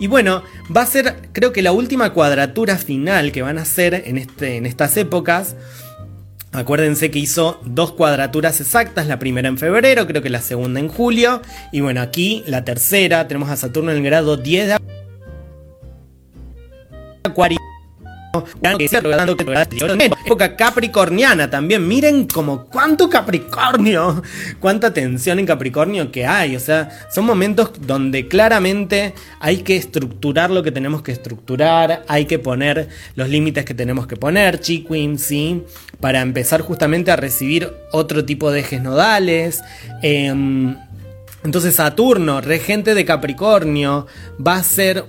Y 0.00 0.06
bueno, 0.06 0.42
va 0.74 0.80
a 0.80 0.86
ser 0.86 1.28
creo 1.34 1.52
que 1.52 1.60
la 1.60 1.72
última 1.72 2.14
cuadratura 2.14 2.78
final 2.78 3.30
que 3.30 3.42
van 3.42 3.58
a 3.58 3.62
hacer 3.62 4.04
en, 4.06 4.16
este, 4.16 4.56
en 4.56 4.64
estas 4.64 4.96
épocas. 4.96 5.54
Acuérdense 6.52 7.10
que 7.10 7.18
hizo 7.18 7.58
dos 7.64 7.92
cuadraturas 7.92 8.60
exactas, 8.60 9.06
la 9.06 9.18
primera 9.18 9.48
en 9.48 9.56
febrero, 9.56 10.06
creo 10.06 10.20
que 10.20 10.28
la 10.28 10.42
segunda 10.42 10.80
en 10.80 10.88
julio. 10.88 11.40
Y 11.72 11.80
bueno, 11.80 12.02
aquí 12.02 12.44
la 12.46 12.62
tercera, 12.62 13.26
tenemos 13.26 13.48
a 13.48 13.56
Saturno 13.56 13.90
en 13.90 13.98
el 13.98 14.04
grado 14.04 14.36
10 14.36 14.66
de 14.66 14.76
Acuario 17.24 17.58
época 20.24 20.56
capricorniana 20.56 21.50
también. 21.50 21.86
Miren 21.86 22.26
como 22.26 22.66
cuánto 22.66 23.10
Capricornio, 23.10 24.22
cuánta 24.60 24.92
tensión 24.92 25.38
en 25.38 25.46
Capricornio 25.46 26.10
que 26.10 26.26
hay. 26.26 26.56
O 26.56 26.60
sea, 26.60 26.90
son 27.12 27.26
momentos 27.26 27.70
donde 27.80 28.28
claramente 28.28 29.14
hay 29.40 29.58
que 29.58 29.76
estructurar 29.76 30.50
lo 30.50 30.62
que 30.62 30.72
tenemos 30.72 31.02
que 31.02 31.12
estructurar, 31.12 32.04
hay 32.08 32.24
que 32.24 32.38
poner 32.38 32.88
los 33.14 33.28
límites 33.28 33.64
que 33.64 33.74
tenemos 33.74 34.06
que 34.06 34.16
poner, 34.16 34.60
Chiquin, 34.60 35.18
sí, 35.18 35.62
para 36.00 36.20
empezar 36.20 36.62
justamente 36.62 37.10
a 37.10 37.16
recibir 37.16 37.72
otro 37.92 38.24
tipo 38.24 38.50
de 38.50 38.60
ejes 38.60 38.82
nodales. 38.82 39.62
Em, 40.02 40.76
entonces 41.44 41.74
Saturno, 41.74 42.40
regente 42.40 42.94
de 42.94 43.04
Capricornio, 43.04 44.06
va 44.44 44.56
a 44.56 44.62
ser 44.62 45.04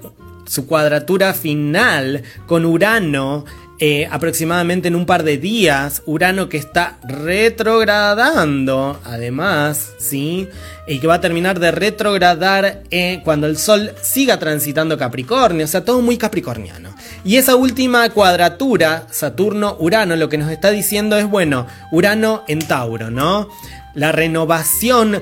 su 0.45 0.67
cuadratura 0.67 1.33
final 1.33 2.23
con 2.45 2.65
Urano 2.65 3.45
eh, 3.85 4.07
aproximadamente 4.09 4.87
en 4.87 4.95
un 4.95 5.05
par 5.05 5.23
de 5.23 5.37
días. 5.37 6.03
Urano 6.05 6.47
que 6.47 6.57
está 6.57 6.99
retrogradando, 7.03 9.01
además, 9.03 9.93
¿sí? 9.97 10.47
Y 10.87 10.99
que 10.99 11.07
va 11.07 11.15
a 11.15 11.21
terminar 11.21 11.59
de 11.59 11.71
retrogradar 11.71 12.83
eh, 12.91 13.21
cuando 13.25 13.47
el 13.47 13.57
Sol 13.57 13.91
siga 14.01 14.39
transitando 14.39 14.97
Capricornio, 14.97 15.65
o 15.65 15.67
sea, 15.67 15.83
todo 15.83 16.01
muy 16.01 16.17
capricorniano. 16.17 16.95
Y 17.25 17.37
esa 17.37 17.55
última 17.55 18.09
cuadratura, 18.11 19.07
Saturno-Urano, 19.11 20.15
lo 20.15 20.29
que 20.29 20.37
nos 20.37 20.49
está 20.49 20.69
diciendo 20.69 21.17
es, 21.17 21.27
bueno, 21.27 21.67
Urano 21.91 22.43
en 22.47 22.59
Tauro, 22.59 23.09
¿no? 23.09 23.49
La 23.95 24.11
renovación 24.11 25.21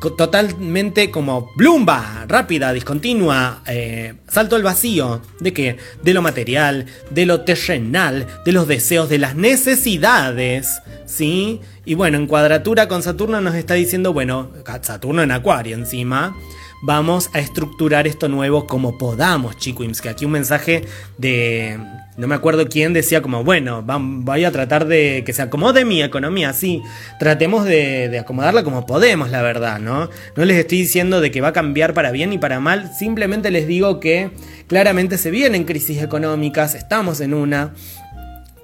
totalmente 0.00 1.10
como 1.10 1.50
blumba, 1.56 2.24
rápida, 2.28 2.72
discontinua, 2.72 3.62
eh, 3.66 4.14
salto 4.28 4.56
al 4.56 4.62
vacío. 4.62 5.20
¿De 5.40 5.52
qué? 5.52 5.76
De 6.02 6.14
lo 6.14 6.22
material, 6.22 6.86
de 7.10 7.26
lo 7.26 7.42
terrenal, 7.42 8.26
de 8.44 8.52
los 8.52 8.68
deseos, 8.68 9.08
de 9.08 9.18
las 9.18 9.34
necesidades, 9.34 10.80
¿sí? 11.06 11.60
Y 11.84 11.94
bueno, 11.94 12.18
en 12.18 12.26
cuadratura 12.26 12.88
con 12.88 13.02
Saturno 13.02 13.40
nos 13.40 13.54
está 13.54 13.74
diciendo, 13.74 14.12
bueno, 14.12 14.50
Saturno 14.82 15.22
en 15.22 15.32
Acuario 15.32 15.76
encima, 15.76 16.36
vamos 16.82 17.30
a 17.32 17.40
estructurar 17.40 18.06
esto 18.06 18.28
nuevo 18.28 18.66
como 18.66 18.98
podamos, 18.98 19.56
chicos. 19.56 20.00
Que 20.00 20.08
aquí 20.08 20.24
un 20.24 20.32
mensaje 20.32 20.84
de 21.16 21.78
no 22.18 22.26
me 22.26 22.34
acuerdo 22.34 22.68
quién 22.68 22.92
decía 22.92 23.22
como, 23.22 23.44
bueno, 23.44 23.84
voy 23.86 24.44
a 24.44 24.50
tratar 24.50 24.86
de 24.86 25.22
que 25.24 25.32
se 25.32 25.40
acomode 25.40 25.84
mi 25.84 26.02
economía, 26.02 26.52
sí, 26.52 26.82
tratemos 27.20 27.64
de, 27.64 28.18
acomodarla 28.18 28.64
como 28.64 28.86
podemos, 28.86 29.30
la 29.30 29.40
verdad, 29.40 29.78
¿no? 29.78 30.10
No 30.34 30.44
les 30.44 30.58
estoy 30.58 30.78
diciendo 30.78 31.20
de 31.20 31.30
que 31.30 31.40
va 31.40 31.48
a 31.48 31.52
cambiar 31.52 31.94
para 31.94 32.10
bien 32.10 32.30
ni 32.30 32.38
para 32.38 32.58
mal, 32.58 32.90
simplemente 32.92 33.52
les 33.52 33.68
digo 33.68 34.00
que 34.00 34.32
claramente 34.66 35.16
se 35.16 35.30
vienen 35.30 35.62
crisis 35.62 36.02
económicas, 36.02 36.74
estamos 36.74 37.20
en 37.20 37.34
una, 37.34 37.72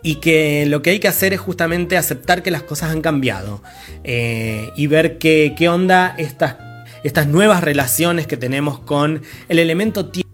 y 0.02 0.16
que 0.16 0.66
lo 0.66 0.82
que 0.82 0.90
hay 0.90 0.98
que 0.98 1.08
hacer 1.08 1.32
es 1.32 1.40
justamente 1.40 1.96
aceptar 1.96 2.42
que 2.42 2.50
las 2.50 2.64
cosas 2.64 2.90
han 2.90 3.02
cambiado 3.02 3.62
eh, 4.02 4.70
y 4.76 4.88
ver 4.88 5.18
qué, 5.18 5.54
qué 5.56 5.68
onda 5.68 6.14
estas, 6.18 6.56
estas 7.04 7.28
nuevas 7.28 7.62
relaciones 7.62 8.26
que 8.26 8.36
tenemos 8.36 8.80
con 8.80 9.22
el 9.48 9.60
elemento 9.60 10.06
tiempo 10.06 10.33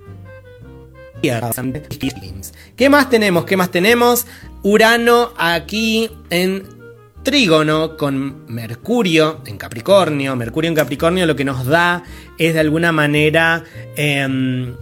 ¿Qué 2.76 2.88
más 2.88 3.10
tenemos? 3.10 3.44
¿Qué 3.44 3.56
más 3.56 3.70
tenemos? 3.70 4.26
Urano 4.62 5.32
aquí 5.36 6.10
en 6.30 6.64
trígono 7.22 7.96
con 7.96 8.46
Mercurio 8.46 9.42
en 9.46 9.58
Capricornio. 9.58 10.34
Mercurio 10.36 10.68
en 10.68 10.74
Capricornio 10.74 11.26
lo 11.26 11.36
que 11.36 11.44
nos 11.44 11.66
da 11.66 12.02
es 12.38 12.54
de 12.54 12.60
alguna 12.60 12.92
manera 12.92 13.64
em, 13.96 14.74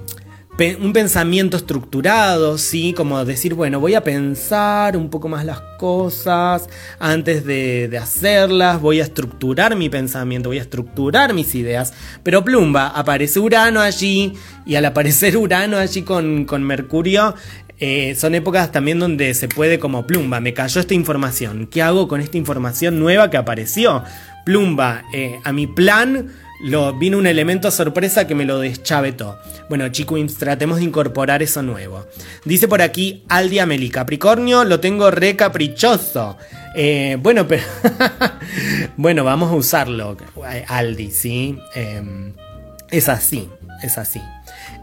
un 0.80 0.92
pensamiento 0.92 1.56
estructurado, 1.56 2.58
¿sí? 2.58 2.92
Como 2.92 3.24
decir, 3.24 3.54
bueno, 3.54 3.78
voy 3.78 3.94
a 3.94 4.02
pensar 4.02 4.96
un 4.96 5.08
poco 5.08 5.28
más 5.28 5.44
las 5.44 5.60
cosas 5.78 6.68
antes 6.98 7.44
de, 7.44 7.96
hacerlas, 8.00 8.80
voy 8.80 9.00
a 9.00 9.04
estructurar 9.04 9.76
mi 9.76 9.88
pensamiento, 9.88 10.48
voy 10.48 10.58
a 10.58 10.62
estructurar 10.62 11.32
mis 11.32 11.54
ideas. 11.54 11.92
Pero 12.24 12.44
plumba, 12.44 12.88
aparece 12.88 13.38
Urano 13.38 13.80
allí 13.80 14.32
y 14.66 14.74
al 14.74 14.84
aparecer 14.84 15.36
Urano 15.36 15.76
allí 15.76 16.02
con, 16.02 16.44
con 16.44 16.64
Mercurio, 16.64 17.36
eh, 17.78 18.16
son 18.16 18.34
épocas 18.34 18.72
también 18.72 18.98
donde 18.98 19.34
se 19.34 19.46
puede 19.46 19.78
como 19.78 20.08
plumba, 20.08 20.40
me 20.40 20.54
cayó 20.54 20.80
esta 20.80 20.94
información, 20.94 21.68
¿qué 21.68 21.82
hago 21.82 22.08
con 22.08 22.20
esta 22.20 22.36
información 22.36 22.98
nueva 22.98 23.30
que 23.30 23.36
apareció? 23.36 24.02
Plumba, 24.44 25.04
eh, 25.14 25.38
a 25.44 25.52
mi 25.52 25.68
plan 25.68 26.32
lo, 26.60 26.92
vino 26.94 27.18
un 27.18 27.26
elemento 27.26 27.70
sorpresa 27.70 28.26
que 28.26 28.34
me 28.34 28.44
lo 28.44 28.58
deschavetó. 28.58 29.38
Bueno, 29.68 29.88
chicos, 29.88 30.20
tratemos 30.36 30.78
de 30.78 30.84
incorporar 30.84 31.42
eso 31.42 31.62
nuevo. 31.62 32.06
Dice 32.44 32.68
por 32.68 32.82
aquí 32.82 33.24
Aldi 33.28 33.58
Ameli, 33.58 33.90
Capricornio, 33.90 34.64
lo 34.64 34.80
tengo 34.80 35.10
re 35.10 35.36
caprichoso. 35.36 36.36
Eh, 36.74 37.16
bueno, 37.20 37.46
pero. 37.46 37.62
bueno, 38.96 39.24
vamos 39.24 39.50
a 39.50 39.54
usarlo, 39.54 40.16
Aldi, 40.68 41.10
¿sí? 41.10 41.58
Em, 41.74 42.32
es 42.90 43.08
así, 43.08 43.48
es 43.82 43.98
así. 43.98 44.20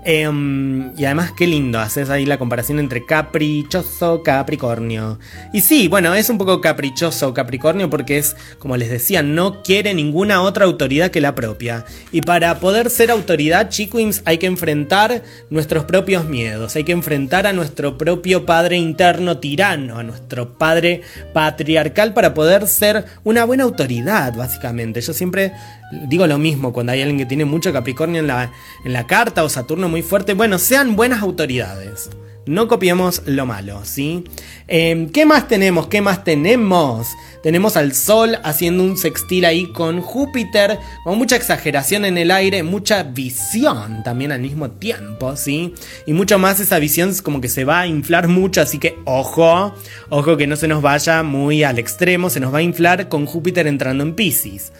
Em, 0.08 0.96
y 0.96 1.06
además, 1.06 1.32
qué 1.36 1.48
lindo, 1.48 1.80
haces 1.80 2.12
ahí 2.12 2.28
la 2.28 2.38
comparación 2.38 2.78
entre 2.78 3.08
caprichoso, 3.08 4.22
Capricornio. 4.22 5.18
Y 5.52 5.62
sí, 5.62 5.88
bueno, 5.88 6.14
es 6.14 6.30
un 6.30 6.38
poco 6.38 6.62
caprichoso 6.62 7.34
Capricornio 7.34 7.90
porque 7.90 8.20
es, 8.20 8.36
como 8.60 8.78
les 8.78 8.92
decía, 8.92 9.24
no 9.24 9.64
quiere 9.64 9.96
ninguna 9.96 10.44
otra 10.44 10.66
autoridad 10.66 11.10
que 11.10 11.22
la 11.22 11.34
propia. 11.34 11.86
Y 12.12 12.22
para 12.22 12.60
poder 12.60 12.92
ser 12.92 13.10
autoridad, 13.10 13.70
Chiquims, 13.70 14.22
hay 14.26 14.38
que 14.38 14.46
enfrentar 14.46 15.24
nuestros 15.50 15.86
propios 15.86 16.26
miedos, 16.26 16.76
hay 16.76 16.84
que 16.84 16.92
enfrentar 16.92 17.48
a 17.48 17.54
nuestro 17.54 17.98
propio 17.98 18.46
padre 18.46 18.78
interno 18.78 19.40
tirano, 19.40 19.98
a 19.98 20.04
nuestro 20.04 20.56
padre 20.60 21.02
patriarcal 21.34 22.14
para 22.14 22.36
poder 22.36 22.68
ser 22.68 23.06
una 23.24 23.44
buena 23.44 23.64
autoridad, 23.64 24.36
básicamente. 24.36 25.02
Yo 25.02 25.14
siempre 25.14 25.52
digo 25.92 26.28
lo 26.28 26.38
mismo 26.38 26.74
cuando 26.74 26.92
hay 26.92 27.02
alguien 27.02 27.20
que 27.20 27.26
tiene 27.26 27.46
mucho 27.46 27.74
Capricornio 27.74 28.22
en 28.22 28.28
la, 28.28 28.52
en 28.84 28.94
la 28.94 29.08
carta 29.08 29.44
o 29.44 29.50
Saturno 29.50 29.90
muy 29.90 30.02
fuerte. 30.02 30.34
Bueno, 30.34 30.60
sean 30.60 30.96
buenas 30.96 31.22
autoridades. 31.22 32.10
No 32.48 32.68
copiemos 32.68 33.24
lo 33.26 33.48
malo, 33.48 33.84
¿sí? 33.86 34.24
Em, 34.68 35.10
¿Qué 35.10 35.26
más 35.26 35.48
tenemos? 35.48 35.88
¿Qué 35.88 36.02
más 36.02 36.24
tenemos? 36.24 37.08
Tenemos 37.42 37.76
al 37.76 37.96
Sol 37.96 38.38
haciendo 38.44 38.84
un 38.84 38.98
sextil 38.98 39.46
ahí 39.46 39.72
con 39.72 40.00
Júpiter, 40.00 40.78
con 41.04 41.18
mucha 41.18 41.38
exageración 41.38 42.06
en 42.06 42.20
el 42.20 42.30
aire, 42.30 42.62
mucha 42.62 43.02
visión 43.02 44.04
también 44.04 44.32
al 44.32 44.42
mismo 44.42 44.70
tiempo, 44.70 45.36
¿sí? 45.36 45.74
Y 46.06 46.14
mucho 46.14 46.38
más 46.38 46.60
esa 46.60 46.78
visión 46.78 47.16
como 47.24 47.42
que 47.42 47.50
se 47.50 47.66
va 47.66 47.82
a 47.82 47.88
inflar 47.88 48.28
mucho, 48.28 48.62
así 48.62 48.78
que 48.78 48.96
ojo, 49.06 49.74
ojo 50.10 50.38
que 50.38 50.46
no 50.46 50.56
se 50.56 50.68
nos 50.68 50.84
vaya 50.84 51.24
muy 51.24 51.64
al 51.64 51.80
extremo, 51.80 52.30
se 52.30 52.40
nos 52.40 52.54
va 52.54 52.60
a 52.60 52.64
inflar 52.64 53.10
con 53.10 53.26
Júpiter 53.26 53.66
entrando 53.66 54.04
en 54.04 54.14
Pisces. 54.14 54.72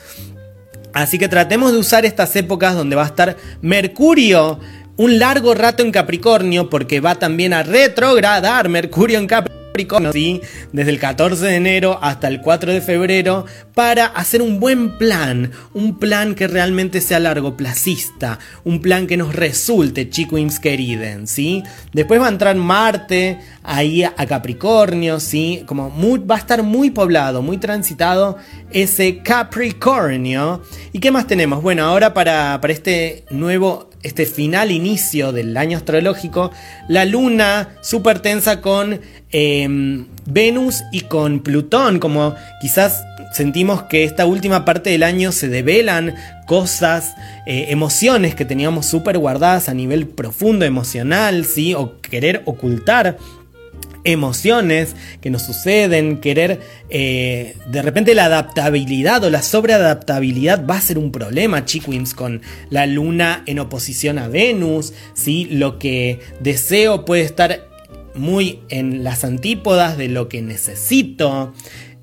Así 0.96 1.20
que 1.20 1.28
tratemos 1.28 1.74
de 1.74 1.78
usar 1.78 2.06
estas 2.06 2.34
épocas 2.38 2.74
donde 2.74 2.96
va 2.96 3.04
a 3.04 3.08
estar 3.08 3.36
Mercurio 3.62 4.62
un 4.96 5.20
largo 5.20 5.54
rato 5.54 5.84
en 5.84 5.92
Capricornio, 5.92 6.70
porque 6.70 7.02
va 7.02 7.16
también 7.16 7.52
a 7.52 7.64
retrogradar 7.64 8.70
Mercurio 8.70 9.20
en 9.20 9.28
Capricornio 9.28 9.65
¿sí? 10.14 10.42
desde 10.72 10.92
el 10.92 11.00
14 11.00 11.46
de 11.46 11.56
enero 11.56 12.00
hasta 12.02 12.28
el 12.28 12.42
4 12.42 12.74
de 12.74 12.82
febrero, 12.82 13.46
para 13.74 14.06
hacer 14.06 14.42
un 14.42 14.60
buen 14.60 14.98
plan, 14.98 15.52
un 15.74 16.00
plan 16.00 16.34
que 16.36 16.48
realmente 16.48 17.02
sea 17.02 17.20
largo 17.20 17.58
placista, 17.58 18.40
un 18.64 18.82
plan 18.82 19.08
que 19.08 19.18
nos 19.18 19.36
resulte, 19.36 20.10
chiquims 20.10 20.60
queriden, 20.60 21.28
¿sí? 21.28 21.64
Después 21.94 22.22
va 22.22 22.28
a 22.28 22.30
entrar 22.30 22.56
Marte 22.56 23.40
ahí 23.64 24.04
a 24.04 24.26
Capricornio, 24.26 25.20
¿sí? 25.20 25.64
Como 25.66 25.92
va 26.26 26.36
a 26.36 26.40
estar 26.40 26.64
muy 26.64 26.92
poblado, 26.92 27.42
muy 27.42 27.58
transitado 27.58 28.38
ese 28.72 29.20
Capricornio. 29.20 30.62
¿Y 30.94 31.00
qué 31.00 31.12
más 31.12 31.28
tenemos? 31.28 31.62
Bueno, 31.62 31.84
ahora 31.84 32.14
para, 32.14 32.60
para 32.62 32.74
este 32.74 33.26
nuevo 33.30 33.90
este 34.06 34.28
final 34.28 34.72
inicio 34.72 35.32
del 35.32 35.58
año 35.58 35.78
astrológico, 35.78 36.52
la 36.88 37.06
luna 37.06 37.70
súper 37.82 38.20
tensa 38.20 38.62
con 38.62 39.02
em, 39.32 40.06
Venus 40.28 40.84
y 40.92 41.02
con 41.02 41.40
Plutón, 41.40 42.00
como 42.00 42.36
quizás 42.62 43.04
sentimos 43.34 43.84
que 43.84 44.04
esta 44.04 44.28
última 44.28 44.64
parte 44.64 44.92
del 44.92 45.02
año 45.02 45.32
se 45.32 45.50
develan 45.50 46.16
cosas, 46.46 47.16
eh, 47.48 47.66
emociones 47.70 48.36
que 48.36 48.46
teníamos 48.46 48.86
súper 48.86 49.18
guardadas 49.18 49.70
a 49.70 49.74
nivel 49.74 50.08
profundo 50.08 50.66
emocional, 50.66 51.44
¿sí? 51.44 51.74
O 51.74 52.00
querer 52.00 52.44
ocultar 52.46 53.18
emociones 54.06 54.96
que 55.20 55.30
nos 55.30 55.42
suceden, 55.42 56.18
querer 56.18 56.62
eh, 56.90 57.58
de 57.68 57.82
repente 57.82 58.16
la 58.16 58.26
adaptabilidad 58.26 59.24
o 59.24 59.30
la 59.30 59.42
sobreadaptabilidad 59.42 60.66
va 60.66 60.78
a 60.78 60.82
ser 60.82 60.98
un 60.98 61.12
problema, 61.12 61.66
chiquims, 61.66 62.14
con 62.14 62.42
la 62.70 62.86
luna 62.86 63.44
en 63.46 63.60
oposición 63.60 64.18
a 64.20 64.28
Venus, 64.28 64.94
¿sí? 65.14 65.48
lo 65.52 65.80
que 65.80 66.20
deseo 66.40 67.04
puede 67.04 67.24
estar 67.24 67.68
muy 68.16 68.62
en 68.70 69.04
las 69.04 69.24
antípodas 69.24 69.98
de 69.98 70.08
lo 70.08 70.30
que 70.30 70.42
necesito. 70.42 71.54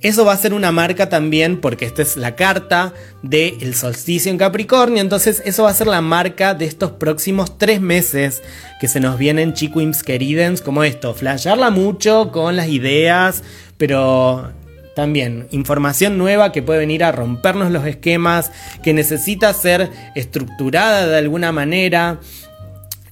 Eso 0.02 0.24
va 0.24 0.32
a 0.32 0.36
ser 0.36 0.52
una 0.52 0.72
marca 0.72 1.08
también 1.08 1.60
porque 1.60 1.84
esta 1.84 2.02
es 2.02 2.16
la 2.16 2.34
carta 2.34 2.92
del 3.22 3.74
solsticio 3.74 4.32
en 4.32 4.38
Capricornio. 4.38 5.00
Entonces 5.00 5.40
eso 5.44 5.62
va 5.62 5.70
a 5.70 5.74
ser 5.74 5.86
la 5.86 6.00
marca 6.00 6.54
de 6.54 6.64
estos 6.64 6.90
próximos 6.90 7.56
tres 7.56 7.80
meses 7.80 8.42
que 8.80 8.88
se 8.88 8.98
nos 8.98 9.16
vienen 9.16 9.54
chiquims 9.54 10.02
queridens 10.02 10.60
como 10.60 10.82
esto. 10.82 11.14
Flasharla 11.14 11.70
mucho 11.70 12.32
con 12.32 12.56
las 12.56 12.66
ideas, 12.66 13.44
pero 13.78 14.50
también 14.96 15.46
información 15.52 16.18
nueva 16.18 16.50
que 16.50 16.62
puede 16.62 16.80
venir 16.80 17.04
a 17.04 17.12
rompernos 17.12 17.70
los 17.70 17.86
esquemas, 17.86 18.50
que 18.82 18.92
necesita 18.92 19.54
ser 19.54 19.88
estructurada 20.16 21.06
de 21.06 21.16
alguna 21.16 21.52
manera. 21.52 22.18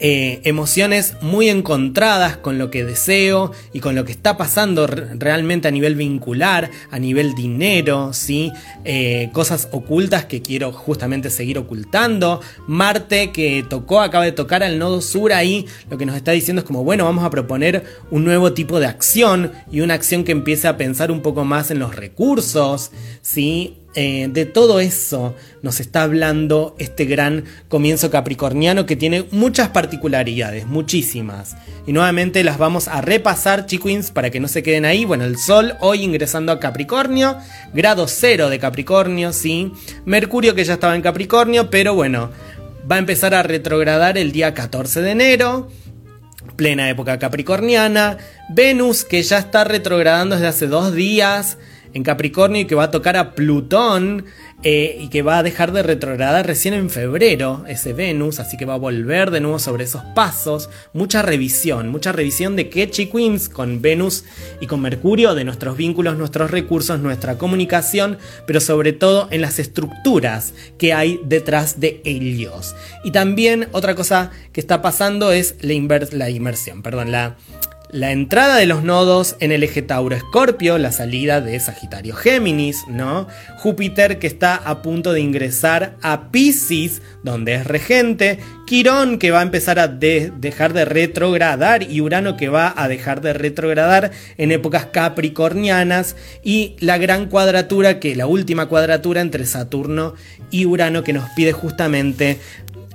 Eh, 0.03 0.41
emociones 0.45 1.17
muy 1.21 1.51
encontradas 1.51 2.39
con 2.39 2.57
lo 2.57 2.71
que 2.71 2.85
deseo 2.85 3.53
y 3.75 3.81
con 3.81 3.95
lo 3.95 4.07
que 4.07 4.13
está 4.13 4.39
pasando 4.39 4.87
realmente 4.87 5.69
a 5.69 5.71
nivel 5.71 5.95
vincular, 5.95 6.71
a 6.91 6.99
nivel 6.99 7.35
dinero, 7.35 8.15
¿sí? 8.15 8.51
Eh, 8.85 9.29
cosas 9.35 9.69
ocultas 9.73 10.25
que 10.25 10.41
quiero 10.41 10.73
justamente 10.73 11.29
seguir 11.29 11.59
ocultando. 11.59 12.41
Marte 12.67 13.31
que 13.31 13.63
tocó, 13.69 14.01
acaba 14.01 14.25
de 14.25 14.33
tocar 14.33 14.63
al 14.63 14.79
nodo 14.79 15.03
sur 15.03 15.35
ahí, 15.35 15.67
lo 15.91 15.99
que 15.99 16.07
nos 16.07 16.17
está 16.17 16.33
diciendo 16.33 16.61
es 16.61 16.67
como, 16.67 16.83
bueno, 16.83 17.05
vamos 17.05 17.25
a 17.25 17.31
proponer 17.31 17.85
un 18.11 18.25
nuevo 18.25 18.55
tipo 18.55 18.81
de 18.81 18.87
acción 18.87 19.53
y 19.71 19.83
una 19.83 19.95
acción 19.95 20.25
que 20.25 20.33
empiece 20.33 20.67
a 20.67 20.79
pensar 20.79 21.11
un 21.11 21.21
poco 21.21 21.45
más 21.45 21.71
en 21.71 21.79
los 21.79 21.95
recursos, 21.95 22.91
¿sí? 23.21 23.80
Eh, 23.95 24.29
de 24.31 24.47
todo 24.47 24.79
eso 24.79 25.35
nos 25.63 25.81
está 25.81 26.05
hablando 26.05 26.77
este 26.79 27.07
gran 27.07 27.45
comienzo 27.69 28.09
capricorniano 28.09 28.87
que 28.87 28.95
tiene 28.95 29.25
muchas 29.33 29.71
particularidades, 29.71 30.67
muchísimas. 30.67 31.57
Y 31.87 31.93
nuevamente 31.93 32.45
las 32.45 32.57
vamos 32.57 32.87
a 32.87 33.01
repasar, 33.01 33.67
chiquins, 33.67 34.13
para 34.13 34.31
que 34.31 34.39
no 34.39 34.47
se 34.47 34.63
queden 34.63 34.85
ahí. 34.85 35.05
Bueno, 35.05 35.25
el 35.25 35.37
Sol 35.37 35.75
hoy 35.81 36.05
ingresando 36.05 36.53
a 36.53 36.61
Capricornio, 36.61 37.37
grado 37.75 38.07
cero 38.07 38.49
de 38.49 38.61
Capricornio, 38.61 39.33
sí. 39.33 39.73
Mercurio 40.05 40.55
que 40.55 40.65
ya 40.65 40.75
estaba 40.75 40.95
en 40.95 41.03
Capricornio, 41.03 41.69
pero 41.69 41.95
bueno, 41.95 42.31
va 42.91 42.95
a 42.95 43.01
empezar 43.01 43.35
a 43.35 43.43
retrogradar 43.43 44.19
el 44.19 44.31
día 44.31 44.55
14 44.55 45.03
de 45.03 45.11
enero 45.11 45.69
plena 46.57 46.91
época 46.91 47.19
capricorniana, 47.19 48.19
Venus 48.51 49.05
que 49.05 49.23
ya 49.23 49.39
está 49.39 49.65
retrogradando 49.65 50.35
desde 50.35 50.49
hace 50.49 50.67
dos 50.67 50.95
días, 50.95 51.57
en 51.95 52.03
Capricornio 52.03 52.63
y 52.63 52.65
que 52.67 52.75
va 52.75 52.85
a 52.85 52.91
tocar 52.91 53.17
a 53.17 53.35
Plutón 53.35 54.25
eh, 54.63 54.99
y 55.01 55.09
que 55.09 55.23
va 55.23 55.39
a 55.39 55.43
dejar 55.43 55.73
de 55.73 55.83
retrogradar 55.83 56.47
recién 56.47 56.75
en 56.75 56.91
febrero 56.91 57.65
ese 57.67 57.95
Venus, 57.95 58.41
así 58.41 58.59
que 58.59 58.67
va 58.67 58.75
a 58.75 58.79
volver 58.79 59.31
de 59.31 59.41
nuevo 59.41 59.59
sobre 59.59 59.85
esos 59.85 60.03
pasos. 60.15 60.69
Mucha 60.93 61.23
revisión, 61.23 61.89
mucha 61.89 62.13
revisión 62.13 62.57
de 62.57 62.69
qué 62.69 62.91
Queens 62.91 63.49
con 63.49 63.81
Venus 63.81 64.25
y 64.61 64.67
con 64.67 64.83
Mercurio, 64.83 65.35
de 65.35 65.45
nuestros 65.45 65.79
vínculos, 65.79 66.19
nuestros 66.19 66.51
recursos, 66.51 67.01
nuestra 67.01 67.39
comunicación, 67.39 68.19
pero 68.47 68.61
sobre 68.61 68.93
todo 68.93 69.29
en 69.31 69.41
las 69.41 69.59
estructuras 69.59 70.53
que 70.77 70.93
hay 70.93 71.21
detrás 71.25 71.81
de 71.81 72.03
ellos. 72.05 72.75
Y 73.03 73.13
también 73.13 73.69
otra 73.73 73.95
cosa 73.95 74.31
que 74.53 74.61
está 74.61 74.83
pasando 74.83 75.33
es 75.33 75.57
la, 75.63 76.07
la 76.13 76.29
inmersión, 76.29 76.83
perdón, 76.83 77.13
la 77.13 77.37
la 77.93 78.13
entrada 78.13 78.57
de 78.57 78.67
los 78.67 78.83
nodos 78.83 79.37
en 79.41 79.53
el 79.53 79.63
eje 79.63 79.83
Tauro-Escorpio, 79.83 80.79
la 80.79 80.93
salida 80.93 81.41
de 81.41 81.59
Sagitario-Géminis, 81.59 82.87
¿no? 82.89 83.27
Júpiter 83.59 84.19
que 84.19 84.27
está 84.27 84.55
a 84.55 84.83
punto 84.83 85.13
de 85.13 85.21
ingresar 85.21 85.97
a 86.03 86.31
Pisces, 86.31 87.03
donde 87.23 87.55
es 87.55 87.67
regente, 87.67 88.39
Quirón 88.71 89.19
que 89.19 89.33
va 89.33 89.41
a 89.41 89.43
empezar 89.43 89.81
a 89.81 89.89
dejar 89.89 90.73
de 90.73 90.85
retrogradar. 90.85 91.83
Y 91.83 92.01
Urano 92.01 92.37
que 92.37 92.49
va 92.49 92.73
a 92.77 92.87
dejar 92.87 93.21
de 93.21 93.33
retrogradar 93.33 94.13
en 94.39 94.53
épocas 94.53 94.87
capricornianas. 94.87 96.15
Y 96.45 96.77
la 96.79 96.97
gran 96.97 97.27
cuadratura 97.27 97.99
que 97.99 98.15
la 98.15 98.29
última 98.29 98.67
cuadratura 98.67 99.23
entre 99.23 99.45
Saturno 99.45 100.15
y 100.53 100.67
Urano 100.67 101.03
que 101.03 101.13
nos 101.13 101.29
pide 101.31 101.51
justamente 101.51 102.39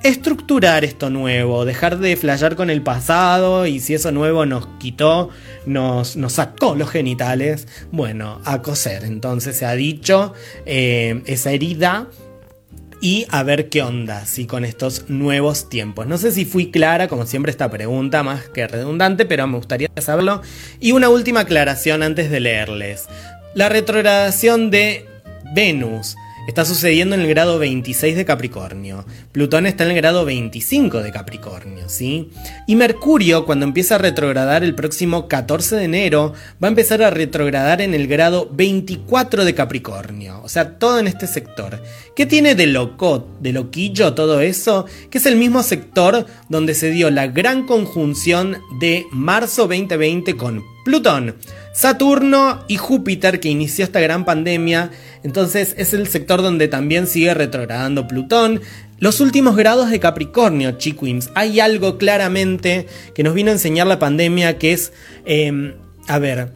estructurar 0.06 0.86
esto 0.86 1.10
nuevo, 1.10 1.66
dejar 1.66 1.98
de 1.98 2.16
flashear 2.16 2.56
con 2.56 2.70
el 2.70 2.84
pasado 2.84 3.66
y 3.66 3.80
si 3.80 3.96
eso 3.96 4.12
nuevo 4.12 4.46
nos 4.46 4.68
quitó, 4.78 5.30
nos, 5.66 6.16
nos 6.16 6.34
sacó 6.34 6.76
los 6.76 6.92
genitales, 6.92 7.68
bueno, 7.92 8.40
a 8.46 8.62
coser. 8.62 9.04
Entonces 9.04 9.58
se 9.58 9.66
ha 9.66 9.74
dicho 9.74 10.34
eh, 10.68 11.24
esa 11.26 11.52
herida 11.52 12.08
y 13.02 13.26
a 13.30 13.42
ver 13.42 13.70
qué 13.70 13.82
onda, 13.82 14.28
si 14.28 14.46
con 14.46 14.64
estos 14.64 15.10
nuevos 15.10 15.70
tiempos. 15.70 16.06
No 16.06 16.20
sé 16.20 16.32
si 16.32 16.46
fui 16.46 16.70
clara, 16.70 17.08
como 17.08 17.26
siempre 17.26 17.50
esta 17.50 17.72
pregunta 17.72 18.22
más 18.22 18.48
que 18.50 18.68
redundante, 18.68 19.26
pero 19.26 19.48
me 19.48 19.58
gustaría 19.58 19.90
saberlo. 20.00 20.44
Y 20.80 20.92
una 20.92 21.10
última 21.10 21.42
aclaración 21.42 22.04
antes 22.04 22.30
de 22.30 22.42
leerles. 22.42 23.08
La 23.56 23.70
retrogradación 23.70 24.70
de 24.70 25.08
Venus 25.56 26.16
está 26.48 26.66
sucediendo 26.66 27.16
en 27.16 27.22
el 27.22 27.28
grado 27.28 27.60
26 27.60 28.16
de 28.16 28.26
Capricornio. 28.26 29.06
Plutón 29.32 29.66
está 29.66 29.84
en 29.84 29.92
el 29.92 29.98
grado 29.98 30.26
25 30.26 31.02
de 31.02 31.12
Capricornio, 31.12 31.90
¿sí? 31.90 32.30
Y 32.68 32.76
Mercurio, 32.76 33.46
cuando 33.46 33.66
empieza 33.66 33.96
a 33.96 34.00
retrogradar 34.00 34.64
el 34.64 34.76
próximo 34.76 35.28
14 35.28 35.76
de 35.76 35.84
enero, 35.84 36.34
va 36.64 36.68
a 36.68 36.70
empezar 36.70 37.02
a 37.02 37.10
retrogradar 37.10 37.82
en 37.82 37.94
el 37.94 38.08
grado 38.08 38.50
24 38.52 39.46
de 39.46 39.56
Capricornio. 39.56 40.42
O 40.44 40.50
sea, 40.50 40.78
todo 40.78 41.00
en 41.00 41.08
este 41.08 41.28
sector. 41.28 41.82
¿Qué 42.16 42.26
tiene 42.26 42.56
de 42.56 42.68
loco, 42.68 43.28
de 43.40 43.54
loquillo 43.54 44.14
todo 44.14 44.42
eso? 44.42 44.86
Que 45.10 45.18
es 45.18 45.26
el 45.26 45.36
mismo 45.36 45.64
sector 45.64 46.26
donde 46.50 46.74
se 46.74 46.92
dio 46.92 47.10
la 47.10 47.28
gran 47.28 47.66
conjunción 47.66 48.58
de 48.80 49.06
marzo 49.12 49.64
2020 49.64 50.36
con 50.36 50.64
Plutón. 50.84 51.36
Saturno 51.76 52.64
y 52.70 52.78
Júpiter 52.78 53.42
que 53.42 53.50
inició 53.50 53.84
esta 53.84 54.00
gran 54.00 54.24
pandemia, 54.24 54.92
entonces 55.24 55.76
es 55.78 55.94
el 55.94 56.08
sector 56.08 56.42
donde 56.42 56.70
también 56.70 57.06
sigue 57.06 57.34
retrogradando 57.34 58.08
Plutón. 58.08 58.62
Los 59.00 59.20
últimos 59.20 59.58
grados 59.58 59.90
de 59.90 60.00
Capricornio, 60.00 60.78
chiquims, 60.78 61.32
hay 61.36 61.60
algo 61.60 61.98
claramente 61.98 62.88
que 63.14 63.24
nos 63.24 63.34
vino 63.34 63.50
a 63.50 63.54
enseñar 63.54 63.88
la 63.88 64.00
pandemia 64.00 64.58
que 64.58 64.72
es, 64.72 64.94
em, 65.26 65.74
a 66.08 66.18
ver, 66.18 66.54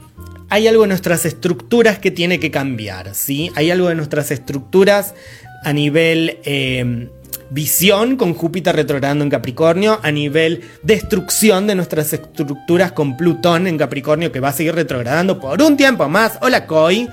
hay 0.47 0.67
algo 0.70 0.84
en 0.84 0.89
nuestras 0.89 1.26
estructuras 1.26 1.99
que 1.99 2.11
tiene 2.11 2.39
que 2.39 2.49
cambiar, 2.49 3.13
¿sí? 3.13 3.51
Hay 3.55 3.72
algo 3.72 3.89
de 3.89 3.95
nuestras 3.95 4.32
estructuras 4.32 5.15
a 5.65 5.74
nivel... 5.74 6.38
Em, 6.45 7.09
visión 7.49 8.15
con 8.15 8.33
Júpiter 8.33 8.75
retrogradando 8.75 9.23
en 9.23 9.29
Capricornio, 9.29 9.99
a 10.03 10.11
nivel 10.11 10.63
destrucción 10.83 11.67
de 11.67 11.75
nuestras 11.75 12.13
estructuras 12.13 12.91
con 12.91 13.17
Plutón 13.17 13.67
en 13.67 13.77
Capricornio 13.77 14.31
que 14.31 14.39
va 14.39 14.49
a 14.49 14.53
seguir 14.53 14.75
retrogradando 14.75 15.39
por 15.39 15.61
un 15.61 15.77
tiempo 15.77 16.07
más. 16.07 16.37
Hola 16.41 16.65
Koi. 16.67 17.07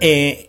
Eh, 0.00 0.48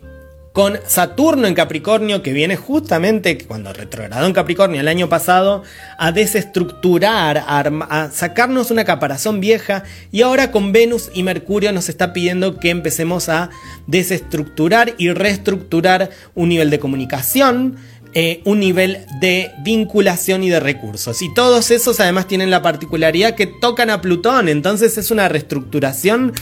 con 0.52 0.80
Saturno 0.84 1.46
en 1.46 1.54
Capricornio, 1.54 2.22
que 2.22 2.32
viene 2.32 2.56
justamente 2.56 3.38
cuando 3.38 3.72
retrogradó 3.72 4.26
en 4.26 4.32
Capricornio 4.32 4.80
el 4.80 4.88
año 4.88 5.08
pasado, 5.08 5.62
a 5.96 6.10
desestructurar, 6.10 7.44
a, 7.46 8.10
sacarnos 8.12 8.72
una 8.72 8.84
caparazón 8.84 9.40
vieja, 9.40 9.84
y 10.10 10.22
ahora 10.22 10.50
con 10.50 10.72
Venus 10.72 11.10
y 11.14 11.22
Mercurio 11.22 11.72
nos 11.72 11.88
está 11.88 12.12
pidiendo 12.12 12.58
que 12.58 12.70
empecemos 12.70 13.28
a 13.28 13.50
desestructurar 13.86 14.94
y 14.98 15.10
reestructurar 15.10 16.10
un 16.34 16.48
nivel 16.48 16.70
de 16.70 16.80
comunicación, 16.80 17.76
eh, 18.12 18.40
un 18.44 18.58
nivel 18.58 19.06
de 19.20 19.52
vinculación 19.62 20.42
y 20.42 20.50
de 20.50 20.58
recursos. 20.58 21.22
Y 21.22 21.32
todos 21.32 21.70
esos 21.70 22.00
además 22.00 22.26
tienen 22.26 22.50
la 22.50 22.60
particularidad 22.60 23.36
que 23.36 23.46
tocan 23.46 23.88
a 23.88 24.00
Plutón, 24.00 24.48
entonces 24.48 24.98
es 24.98 25.12
una 25.12 25.28
reestructuración, 25.28 26.32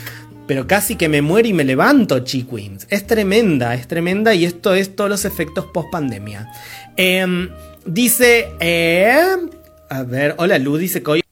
pero 0.47 0.66
casi 0.66 0.97
que 0.97 1.11
me 1.11 1.21
muero 1.21 1.47
y 1.47 1.53
me 1.53 1.64
levanto, 1.64 2.21
Chiquins. 2.21 2.87
Es 2.89 3.07
tremenda, 3.07 3.75
es 3.75 3.87
tremenda 3.87 4.35
y 4.35 4.47
esto 4.47 4.73
es 4.73 4.97
todos 4.97 5.11
los 5.11 5.27
efectos 5.27 5.66
post 5.66 5.91
pandemia. 5.93 6.51
Em, 6.97 7.51
dice, 7.85 8.49
eh, 8.61 9.37
a 9.91 10.03
ver, 10.05 10.37
hola 10.39 10.59
Lu, 10.59 10.79
dice 10.79 11.03
que 11.03 11.11
hoy... 11.11 11.23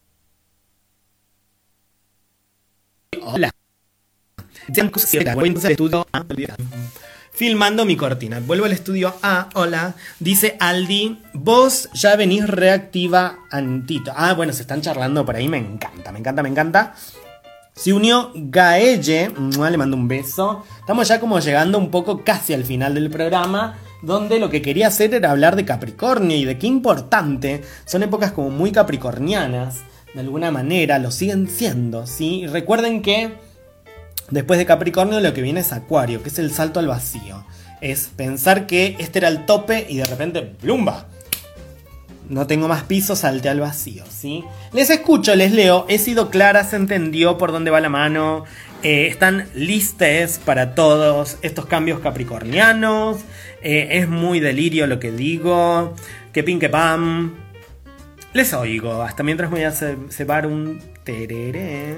Hola. 3.23 3.51
estudio 5.65 6.07
filmando 7.37 7.85
mi 7.85 7.97
cortina. 7.97 8.41
Vuelvo 8.41 8.65
al 8.65 8.73
estudio 8.73 9.15
A, 9.23 9.51
hola. 9.55 9.95
Dice 10.19 10.57
Aldi, 10.59 11.19
vos 11.35 11.91
ya 11.93 12.17
venís 12.17 12.47
reactiva 12.47 13.41
Antito. 13.51 14.11
Ah, 14.17 14.33
bueno, 14.33 14.55
se 14.55 14.63
están 14.63 14.81
charlando 14.81 15.25
por 15.27 15.37
ahí, 15.37 15.47
me 15.47 15.59
encanta, 15.59 16.13
me 16.13 16.19
encanta, 16.19 16.43
me 16.43 16.49
encanta. 16.49 16.95
Se 17.75 17.93
unió 17.93 18.33
Gaelle, 18.35 19.31
le 19.71 19.77
mando 19.77 19.99
un 19.99 20.09
beso. 20.09 20.65
Estamos 20.81 21.09
ya 21.09 21.21
como 21.21 21.39
llegando 21.39 21.77
un 21.77 21.91
poco 21.91 22.25
casi 22.25 22.55
al 22.55 22.65
final 22.65 22.95
del 22.95 23.11
programa, 23.11 23.77
donde 24.03 24.41
lo 24.41 24.49
que 24.49 24.63
quería 24.63 24.87
hacer 24.87 25.13
era 25.13 25.31
hablar 25.31 25.57
de 25.57 25.67
Capricornio 25.67 26.39
y 26.39 26.47
de 26.47 26.57
qué 26.57 26.67
importante. 26.67 27.63
Son 27.85 28.03
épocas 28.03 28.33
como 28.33 28.49
muy 28.49 28.73
capricornianas, 28.73 29.83
de 30.15 30.21
alguna 30.21 30.51
manera, 30.51 30.99
lo 30.99 31.11
siguen 31.11 31.51
siendo, 31.51 32.07
¿sí? 32.07 32.47
recuerden 32.47 33.03
que 33.03 33.35
Después 34.31 34.59
de 34.59 34.67
Capricornio 34.67 35.21
lo 35.21 35.33
que 35.33 35.43
viene 35.43 35.61
es 35.61 35.73
Acuario, 35.73 36.23
que 36.23 36.29
es 36.29 36.39
el 36.39 36.53
salto 36.53 36.81
al 36.81 36.89
vacío. 36.89 37.45
Es 37.81 38.11
pensar 38.17 38.67
que 38.67 38.97
este 38.99 39.19
era 39.19 39.29
el 39.29 39.47
tope 39.47 39.87
y 39.89 39.99
de 39.99 40.05
repente 40.05 40.43
¡plumba! 40.43 41.07
No 42.29 42.49
tengo 42.49 42.67
más 42.67 42.83
piso, 42.83 43.15
salte 43.15 43.49
al 43.49 43.61
vacío, 43.61 44.05
¿sí? 44.11 44.43
Les 44.73 44.91
escucho, 44.91 45.37
les 45.37 45.53
leo, 45.53 45.87
he 45.89 45.99
sido 45.99 46.29
clara, 46.29 46.65
se 46.65 46.75
entendió 46.75 47.39
por 47.39 47.53
dónde 47.53 47.71
va 47.71 47.81
la 47.81 47.89
mano, 47.89 48.45
eh, 48.83 49.07
están 49.07 49.47
listes 49.55 50.41
para 50.45 50.75
todos 50.75 51.39
estos 51.43 51.67
cambios 51.67 52.01
capricornianos, 52.01 53.19
eh, 53.63 53.89
es 53.93 54.09
muy 54.09 54.41
delirio 54.41 54.89
lo 54.89 54.99
que 54.99 55.13
digo, 55.13 55.95
que 56.33 56.43
pin 56.43 56.59
que 56.59 56.69
pam. 56.69 57.35
Les 58.33 58.53
oigo, 58.55 59.03
hasta 59.03 59.23
mientras 59.23 59.49
voy 59.49 59.63
a 59.63 59.71
cebar 59.71 60.49
un 60.49 60.83
tereré. 61.05 61.97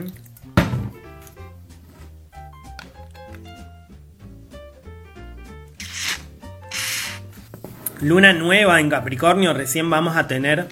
Luna 8.01 8.33
nueva 8.33 8.81
en 8.81 8.91
Capricornio, 8.91 9.53
recién 9.53 9.91
vamos 9.91 10.17
a 10.17 10.27
tener 10.27 10.67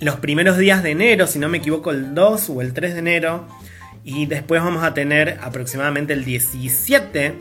los 0.00 0.16
primeros 0.16 0.58
días 0.58 0.82
de 0.82 0.90
enero, 0.90 1.26
si 1.26 1.38
no 1.38 1.48
me 1.48 1.58
equivoco 1.58 1.90
el 1.90 2.14
2 2.14 2.50
o 2.50 2.62
el 2.62 2.72
3 2.72 2.94
de 2.94 2.98
enero, 2.98 3.48
y 4.04 4.26
después 4.26 4.62
vamos 4.62 4.84
a 4.84 4.94
tener 4.94 5.38
aproximadamente 5.42 6.12
el 6.12 6.24
17 6.24 7.34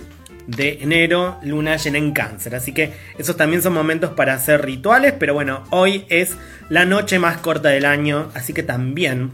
de 0.48 0.78
enero 0.82 1.38
luna 1.44 1.78
llena 1.78 1.98
en 1.98 2.12
cáncer. 2.12 2.56
Así 2.56 2.74
que 2.74 2.94
esos 3.18 3.38
también 3.38 3.62
son 3.62 3.74
momentos 3.74 4.12
para 4.12 4.34
hacer 4.34 4.66
rituales, 4.66 5.14
pero 5.18 5.34
bueno, 5.34 5.64
hoy 5.70 6.06
es 6.10 6.38
la 6.70 6.86
noche 6.86 7.20
más 7.20 7.38
corta 7.38 7.70
del 7.70 7.86
año, 7.86 8.30
así 8.34 8.54
que 8.54 8.64
también 8.64 9.32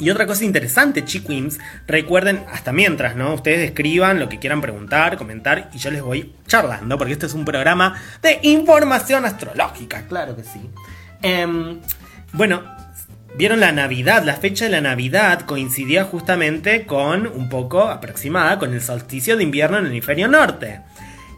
y 0.00 0.10
otra 0.10 0.26
cosa 0.26 0.44
interesante, 0.44 1.04
chiquims, 1.04 1.58
recuerden, 1.86 2.44
hasta 2.52 2.72
mientras, 2.72 3.16
¿no? 3.16 3.34
Ustedes 3.34 3.68
escriban 3.68 4.20
lo 4.20 4.28
que 4.28 4.38
quieran 4.38 4.60
preguntar, 4.60 5.16
comentar 5.16 5.70
y 5.72 5.78
yo 5.78 5.90
les 5.90 6.02
voy 6.02 6.32
charlando, 6.46 6.96
porque 6.96 7.12
este 7.12 7.26
es 7.26 7.34
un 7.34 7.44
programa 7.44 8.00
de 8.22 8.38
información 8.42 9.24
astrológica, 9.24 10.04
claro 10.08 10.36
que 10.36 10.44
sí. 10.44 10.70
Em, 11.22 11.80
bueno, 12.32 12.62
vieron 13.36 13.60
la 13.60 13.72
Navidad, 13.72 14.22
la 14.22 14.36
fecha 14.36 14.66
de 14.66 14.70
la 14.70 14.80
Navidad 14.80 15.40
coincidía 15.42 16.04
justamente 16.04 16.86
con, 16.86 17.26
un 17.26 17.48
poco 17.48 17.82
aproximada, 17.82 18.58
con 18.58 18.72
el 18.72 18.80
solsticio 18.80 19.36
de 19.36 19.42
invierno 19.42 19.78
en 19.78 19.86
el 19.86 19.90
hemisferio 19.90 20.28
norte. 20.28 20.80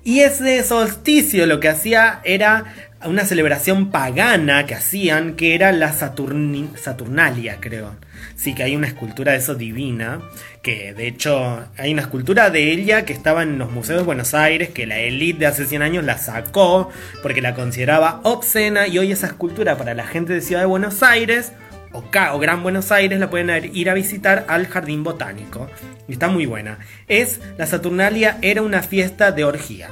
Y 0.04 0.20
ese 0.20 0.62
solsticio 0.64 1.46
lo 1.46 1.60
que 1.60 1.68
hacía 1.68 2.20
era 2.24 2.64
una 3.04 3.24
celebración 3.24 3.90
pagana 3.90 4.66
que 4.66 4.74
hacían, 4.74 5.34
que 5.34 5.54
era 5.54 5.72
la 5.72 5.92
Saturnalia, 5.92 7.58
creo 7.60 7.96
sí 8.40 8.54
que 8.54 8.62
hay 8.62 8.74
una 8.74 8.86
escultura 8.86 9.32
de 9.32 9.38
eso 9.38 9.54
divina, 9.54 10.22
que 10.62 10.94
de 10.94 11.06
hecho 11.06 11.66
hay 11.76 11.92
una 11.92 12.00
escultura 12.00 12.48
de 12.48 12.72
ella 12.72 13.04
que 13.04 13.12
estaba 13.12 13.42
en 13.42 13.58
los 13.58 13.70
museos 13.70 14.00
de 14.00 14.06
Buenos 14.06 14.32
Aires, 14.32 14.70
que 14.70 14.86
la 14.86 14.98
élite 14.98 15.40
de 15.40 15.46
hace 15.46 15.66
100 15.66 15.82
años 15.82 16.04
la 16.04 16.16
sacó 16.16 16.88
porque 17.22 17.42
la 17.42 17.54
consideraba 17.54 18.20
obscena 18.24 18.86
y 18.88 18.98
hoy 18.98 19.12
esa 19.12 19.26
escultura 19.26 19.76
para 19.76 19.92
la 19.92 20.06
gente 20.06 20.32
de 20.32 20.40
Ciudad 20.40 20.62
de 20.62 20.66
Buenos 20.66 21.02
Aires 21.02 21.52
o, 21.92 21.98
o 21.98 22.38
Gran 22.38 22.62
Buenos 22.62 22.90
Aires 22.92 23.20
la 23.20 23.28
pueden 23.28 23.74
ir 23.74 23.90
a 23.90 23.94
visitar 23.94 24.46
al 24.48 24.66
Jardín 24.68 25.04
Botánico. 25.04 25.68
Y 26.08 26.12
está 26.12 26.28
muy 26.28 26.46
buena. 26.46 26.78
Es, 27.08 27.40
la 27.58 27.66
Saturnalia 27.66 28.38
era 28.40 28.62
una 28.62 28.82
fiesta 28.82 29.32
de 29.32 29.44
orgía 29.44 29.90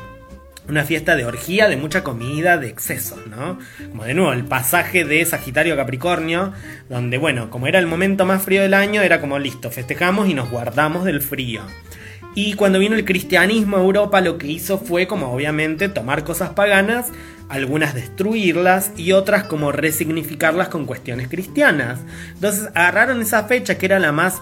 una 0.68 0.84
fiesta 0.84 1.16
de 1.16 1.24
orgía, 1.24 1.68
de 1.68 1.76
mucha 1.76 2.04
comida, 2.04 2.58
de 2.58 2.68
excesos, 2.68 3.26
¿no? 3.26 3.58
Como 3.90 4.04
de 4.04 4.14
nuevo, 4.14 4.32
el 4.32 4.44
pasaje 4.44 5.04
de 5.04 5.24
Sagitario 5.24 5.74
a 5.74 5.76
Capricornio, 5.76 6.52
donde, 6.88 7.18
bueno, 7.18 7.50
como 7.50 7.66
era 7.66 7.78
el 7.78 7.86
momento 7.86 8.26
más 8.26 8.42
frío 8.42 8.62
del 8.62 8.74
año, 8.74 9.00
era 9.02 9.20
como 9.20 9.38
listo, 9.38 9.70
festejamos 9.70 10.28
y 10.28 10.34
nos 10.34 10.50
guardamos 10.50 11.04
del 11.04 11.22
frío. 11.22 11.62
Y 12.34 12.54
cuando 12.54 12.78
vino 12.78 12.94
el 12.94 13.04
cristianismo 13.04 13.78
a 13.78 13.80
Europa, 13.80 14.20
lo 14.20 14.38
que 14.38 14.46
hizo 14.46 14.78
fue, 14.78 15.06
como 15.06 15.32
obviamente, 15.32 15.88
tomar 15.88 16.22
cosas 16.22 16.50
paganas, 16.50 17.08
algunas 17.48 17.94
destruirlas 17.94 18.92
y 18.96 19.12
otras 19.12 19.44
como 19.44 19.72
resignificarlas 19.72 20.68
con 20.68 20.84
cuestiones 20.84 21.28
cristianas. 21.28 21.98
Entonces 22.34 22.68
agarraron 22.74 23.22
esa 23.22 23.44
fecha 23.44 23.78
que 23.78 23.86
era 23.86 23.98
la 23.98 24.12
más 24.12 24.40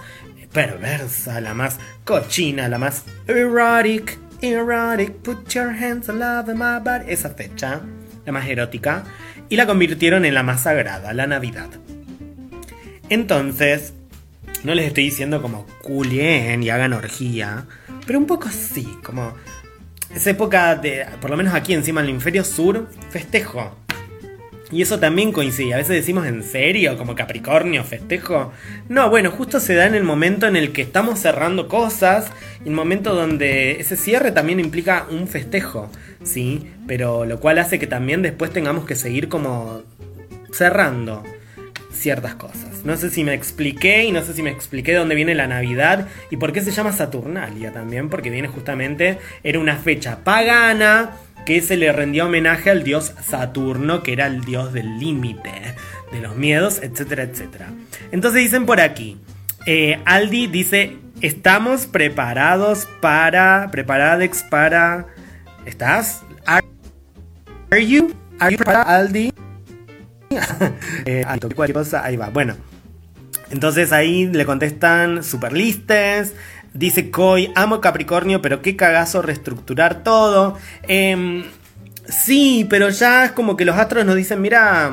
perversa, 0.52 1.40
la 1.40 1.54
más 1.54 1.78
cochina, 2.04 2.68
la 2.68 2.78
más 2.78 3.04
erotic 3.28 4.18
Erotic, 4.40 5.22
put 5.22 5.48
your 5.54 5.70
hands 5.70 6.08
all 6.08 6.22
over 6.22 6.54
my 6.54 6.78
body. 6.82 7.12
Esa 7.12 7.30
fecha, 7.30 7.80
la 8.24 8.32
más 8.32 8.46
erótica, 8.46 9.04
y 9.48 9.56
la 9.56 9.66
convirtieron 9.66 10.24
en 10.24 10.34
la 10.34 10.42
más 10.42 10.62
sagrada, 10.62 11.12
la 11.12 11.26
Navidad. 11.26 11.68
Entonces, 13.08 13.94
no 14.64 14.74
les 14.74 14.86
estoy 14.86 15.04
diciendo 15.04 15.40
como 15.40 15.66
culien 15.82 16.62
y 16.62 16.70
hagan 16.70 16.92
orgía, 16.92 17.66
pero 18.06 18.18
un 18.18 18.26
poco 18.26 18.48
sí, 18.50 18.98
como 19.02 19.34
esa 20.14 20.30
época 20.30 20.74
de, 20.76 21.06
por 21.20 21.30
lo 21.30 21.36
menos 21.36 21.54
aquí 21.54 21.72
encima 21.72 22.00
en 22.00 22.06
el 22.06 22.10
hemisferio 22.10 22.44
sur, 22.44 22.88
festejo. 23.10 23.85
Y 24.72 24.82
eso 24.82 24.98
también 24.98 25.32
coincide. 25.32 25.74
A 25.74 25.76
veces 25.76 25.94
decimos 25.94 26.26
en 26.26 26.42
serio, 26.42 26.98
como 26.98 27.14
Capricornio, 27.14 27.84
festejo. 27.84 28.52
No, 28.88 29.08
bueno, 29.10 29.30
justo 29.30 29.60
se 29.60 29.74
da 29.74 29.86
en 29.86 29.94
el 29.94 30.02
momento 30.02 30.46
en 30.46 30.56
el 30.56 30.72
que 30.72 30.82
estamos 30.82 31.20
cerrando 31.20 31.68
cosas. 31.68 32.32
Y 32.64 32.68
el 32.68 32.74
momento 32.74 33.14
donde 33.14 33.80
ese 33.80 33.96
cierre 33.96 34.32
también 34.32 34.58
implica 34.58 35.06
un 35.08 35.28
festejo. 35.28 35.88
Sí, 36.24 36.72
pero 36.88 37.24
lo 37.24 37.38
cual 37.38 37.58
hace 37.58 37.78
que 37.78 37.86
también 37.86 38.22
después 38.22 38.50
tengamos 38.50 38.84
que 38.86 38.96
seguir 38.96 39.28
como 39.28 39.82
cerrando 40.52 41.22
ciertas 41.92 42.34
cosas. 42.34 42.84
No 42.84 42.96
sé 42.96 43.10
si 43.10 43.24
me 43.24 43.34
expliqué 43.34 44.04
y 44.04 44.12
no 44.12 44.22
sé 44.22 44.32
si 44.32 44.42
me 44.42 44.50
expliqué 44.50 44.92
de 44.92 44.98
dónde 44.98 45.14
viene 45.14 45.34
la 45.34 45.46
Navidad 45.46 46.08
y 46.30 46.36
por 46.36 46.52
qué 46.52 46.60
se 46.60 46.70
llama 46.70 46.92
Saturnalia 46.92 47.72
también, 47.72 48.08
porque 48.08 48.30
viene 48.30 48.48
justamente, 48.48 49.18
era 49.42 49.58
una 49.58 49.76
fecha 49.76 50.18
pagana 50.22 51.16
que 51.46 51.62
se 51.62 51.76
le 51.76 51.90
rendía 51.92 52.26
homenaje 52.26 52.70
al 52.70 52.82
dios 52.82 53.14
Saturno, 53.24 54.02
que 54.02 54.12
era 54.12 54.26
el 54.26 54.42
dios 54.42 54.72
del 54.72 54.98
límite, 54.98 55.76
de 56.12 56.20
los 56.20 56.36
miedos, 56.36 56.80
etcétera, 56.82 57.22
etcétera. 57.22 57.68
Entonces 58.10 58.42
dicen 58.42 58.66
por 58.66 58.80
aquí, 58.80 59.16
eh, 59.64 60.00
Aldi 60.04 60.48
dice, 60.48 60.98
estamos 61.20 61.86
preparados 61.86 62.88
para, 63.00 63.68
preparadex 63.70 64.42
para, 64.42 65.06
¿estás? 65.64 66.22
Are, 66.44 66.66
you? 67.86 68.12
Are 68.40 68.52
you 68.52 68.58
prepared, 68.58 68.86
Aldi? 68.86 69.32
eh, 71.06 71.24
cosa, 71.72 72.04
ahí 72.04 72.16
va, 72.16 72.28
bueno. 72.28 72.56
Entonces 73.50 73.92
ahí 73.92 74.26
le 74.26 74.44
contestan 74.44 75.22
super 75.22 75.52
listes, 75.52 76.34
Dice 76.76 77.10
Coy, 77.10 77.50
amo 77.54 77.80
Capricornio, 77.80 78.42
pero 78.42 78.60
qué 78.60 78.76
cagazo 78.76 79.22
reestructurar 79.22 80.02
todo. 80.04 80.58
Em, 80.82 81.44
sí, 82.06 82.66
pero 82.68 82.90
ya 82.90 83.24
es 83.24 83.32
como 83.32 83.56
que 83.56 83.64
los 83.64 83.76
astros 83.76 84.04
nos 84.04 84.16
dicen, 84.16 84.42
mira, 84.42 84.92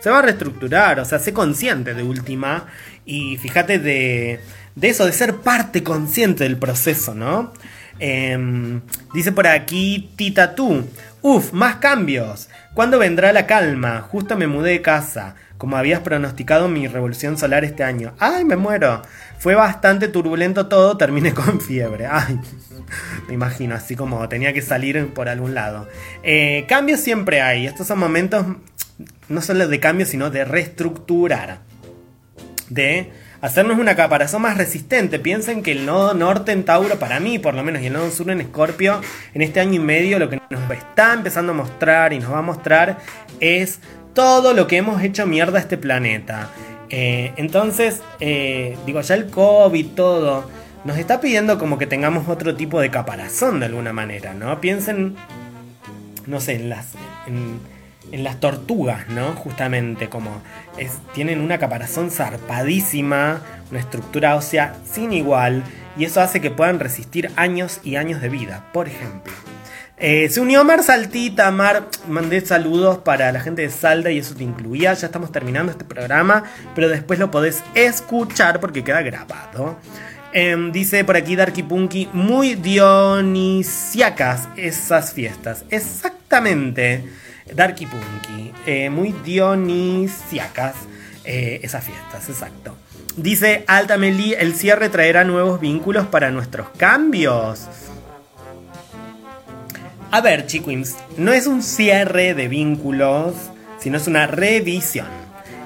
se 0.00 0.10
va 0.10 0.18
a 0.18 0.22
reestructurar, 0.22 1.00
o 1.00 1.04
sea, 1.04 1.18
sé 1.18 1.32
consciente 1.32 1.94
de 1.94 2.02
última 2.02 2.66
y 3.06 3.38
fíjate 3.38 3.78
de, 3.78 4.40
de 4.74 4.88
eso, 4.88 5.06
de 5.06 5.12
ser 5.12 5.36
parte 5.36 5.82
consciente 5.82 6.44
del 6.44 6.58
proceso, 6.58 7.14
¿no? 7.14 7.52
Em, 7.98 8.80
dice 9.12 9.30
por 9.30 9.46
aquí 9.46 10.10
Tita 10.16 10.54
tú, 10.54 10.84
uf, 11.22 11.52
más 11.52 11.76
cambios. 11.76 12.48
¿Cuándo 12.74 12.98
vendrá 12.98 13.32
la 13.32 13.46
calma? 13.46 14.00
Justo 14.00 14.36
me 14.36 14.46
mudé 14.46 14.72
de 14.72 14.82
casa, 14.82 15.34
como 15.58 15.76
habías 15.76 16.00
pronosticado 16.00 16.68
mi 16.68 16.86
revolución 16.86 17.36
solar 17.36 17.64
este 17.64 17.84
año. 17.84 18.14
¡Ay, 18.18 18.44
me 18.44 18.56
muero! 18.56 19.02
Fue 19.40 19.54
bastante 19.54 20.08
turbulento 20.08 20.66
todo, 20.68 20.98
terminé 20.98 21.32
con 21.34 21.62
fiebre. 21.62 22.06
Ay, 22.06 22.38
me 23.26 23.34
imagino, 23.34 23.74
así 23.74 23.96
como 23.96 24.28
tenía 24.28 24.52
que 24.52 24.60
salir 24.60 25.12
por 25.14 25.30
algún 25.30 25.54
lado. 25.54 25.88
Eh, 26.22 26.66
cambios 26.68 27.00
siempre 27.00 27.40
hay. 27.40 27.66
Estos 27.66 27.86
son 27.86 27.98
momentos 27.98 28.44
no 29.28 29.40
solo 29.40 29.66
de 29.66 29.80
cambio, 29.80 30.04
sino 30.04 30.28
de 30.28 30.44
reestructurar. 30.44 31.60
De 32.68 33.12
hacernos 33.40 33.78
una 33.78 33.96
caparazón 33.96 34.42
más 34.42 34.58
resistente. 34.58 35.18
Piensen 35.18 35.62
que 35.62 35.72
el 35.72 35.86
nodo 35.86 36.12
norte 36.12 36.52
en 36.52 36.64
Tauro, 36.64 36.98
para 36.98 37.18
mí 37.18 37.38
por 37.38 37.54
lo 37.54 37.62
menos, 37.62 37.80
y 37.80 37.86
el 37.86 37.94
nodo 37.94 38.10
sur 38.10 38.30
en 38.30 38.42
Escorpio, 38.42 39.00
en 39.32 39.40
este 39.40 39.60
año 39.60 39.76
y 39.76 39.78
medio 39.78 40.18
lo 40.18 40.28
que 40.28 40.38
nos 40.50 40.70
está 40.70 41.14
empezando 41.14 41.52
a 41.52 41.54
mostrar 41.54 42.12
y 42.12 42.18
nos 42.18 42.30
va 42.30 42.40
a 42.40 42.42
mostrar 42.42 42.98
es 43.40 43.80
todo 44.12 44.52
lo 44.52 44.66
que 44.66 44.76
hemos 44.76 45.02
hecho 45.02 45.26
mierda 45.26 45.58
a 45.58 45.62
este 45.62 45.78
planeta. 45.78 46.50
Eh, 46.90 47.32
entonces, 47.36 48.02
eh, 48.18 48.76
digo, 48.84 49.00
ya 49.00 49.14
el 49.14 49.30
COVID, 49.30 49.86
todo, 49.88 50.44
nos 50.84 50.98
está 50.98 51.20
pidiendo 51.20 51.58
como 51.58 51.78
que 51.78 51.86
tengamos 51.86 52.28
otro 52.28 52.54
tipo 52.56 52.80
de 52.80 52.90
caparazón 52.90 53.60
de 53.60 53.66
alguna 53.66 53.92
manera, 53.92 54.34
¿no? 54.34 54.60
Piensen, 54.60 55.16
no 56.26 56.40
sé, 56.40 56.56
en 56.56 56.68
las... 56.68 56.92
En, 57.26 57.80
las 58.12 58.40
tortugas, 58.40 59.08
¿no? 59.08 59.34
Justamente 59.34 60.08
como 60.08 60.42
tienen 61.14 61.40
una 61.40 61.58
caparazón 61.58 62.10
zarpadísima, 62.10 63.40
una 63.70 63.78
estructura 63.78 64.34
ósea 64.34 64.74
sin 64.84 65.12
igual, 65.12 65.62
y 65.96 66.06
eso 66.06 66.20
hace 66.20 66.40
que 66.40 66.50
puedan 66.50 66.80
resistir 66.80 67.30
años 67.36 67.80
y 67.84 67.94
años 67.94 68.20
de 68.20 68.28
vida, 68.28 68.66
por 68.72 68.88
ejemplo. 68.88 69.32
Eh, 70.02 70.30
se 70.30 70.40
unió 70.40 70.64
Mar 70.64 70.82
Saltita, 70.82 71.50
Mar, 71.50 71.86
mandé 72.08 72.40
saludos 72.40 72.98
para 72.98 73.30
la 73.32 73.40
gente 73.40 73.60
de 73.60 73.68
Salda 73.68 74.10
y 74.10 74.16
eso 74.16 74.34
te 74.34 74.44
incluía, 74.44 74.94
ya 74.94 75.06
estamos 75.06 75.30
terminando 75.30 75.72
este 75.72 75.84
programa, 75.84 76.44
pero 76.74 76.88
después 76.88 77.18
lo 77.18 77.30
podés 77.30 77.62
escuchar 77.74 78.60
porque 78.60 78.82
queda 78.82 79.02
grabado. 79.02 79.76
Em, 80.32 80.72
dice 80.72 81.04
por 81.04 81.16
aquí 81.16 81.36
Darky 81.36 81.62
Punky, 81.62 82.08
muy 82.14 82.54
dionisiacas 82.54 84.48
esas 84.56 85.12
fiestas. 85.12 85.66
Exactamente. 85.68 87.04
Darky 87.54 87.84
Punky, 87.84 88.52
eh, 88.64 88.88
muy 88.88 89.14
dionisiacas 89.22 90.76
eh, 91.24 91.60
esas 91.62 91.84
fiestas, 91.84 92.26
exacto. 92.30 92.74
Dice 93.16 93.64
Altameli, 93.66 94.32
el 94.32 94.54
cierre 94.54 94.88
traerá 94.88 95.24
nuevos 95.24 95.60
vínculos 95.60 96.06
para 96.06 96.30
nuestros 96.30 96.70
cambios. 96.70 97.66
A 100.12 100.20
ver, 100.20 100.46
chiquins, 100.46 100.96
no 101.16 101.32
es 101.32 101.46
un 101.46 101.62
cierre 101.62 102.34
de 102.34 102.48
vínculos, 102.48 103.34
sino 103.78 103.96
es 103.96 104.08
una 104.08 104.26
revisión. 104.26 105.06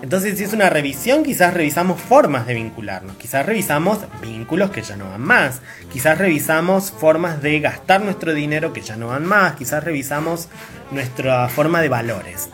Entonces, 0.03 0.37
si 0.37 0.45
es 0.45 0.53
una 0.53 0.69
revisión, 0.69 1.23
quizás 1.23 1.55
revisamos 1.55 1.99
formas 1.99 2.47
de 2.47 2.53
vincularnos, 2.53 3.17
quizás 3.17 3.47
revisamos 3.47 4.01
vínculos 4.21 4.71
que 4.71 4.83
ya 4.83 4.97
no 4.97 5.09
van 5.09 5.23
más, 5.23 5.63
quizás 5.91 6.19
revisamos 6.19 6.91
formas 6.91 7.41
de 7.41 7.59
gastar 7.61 8.03
nuestro 8.03 8.35
dinero 8.35 8.75
que 8.75 8.83
ya 8.83 8.97
no 8.97 9.07
van 9.07 9.25
más, 9.25 9.55
quizás 9.55 9.83
revisamos 9.83 10.49
nuestra 10.91 11.49
forma 11.49 11.81
de 11.81 11.89
valores. 11.89 12.51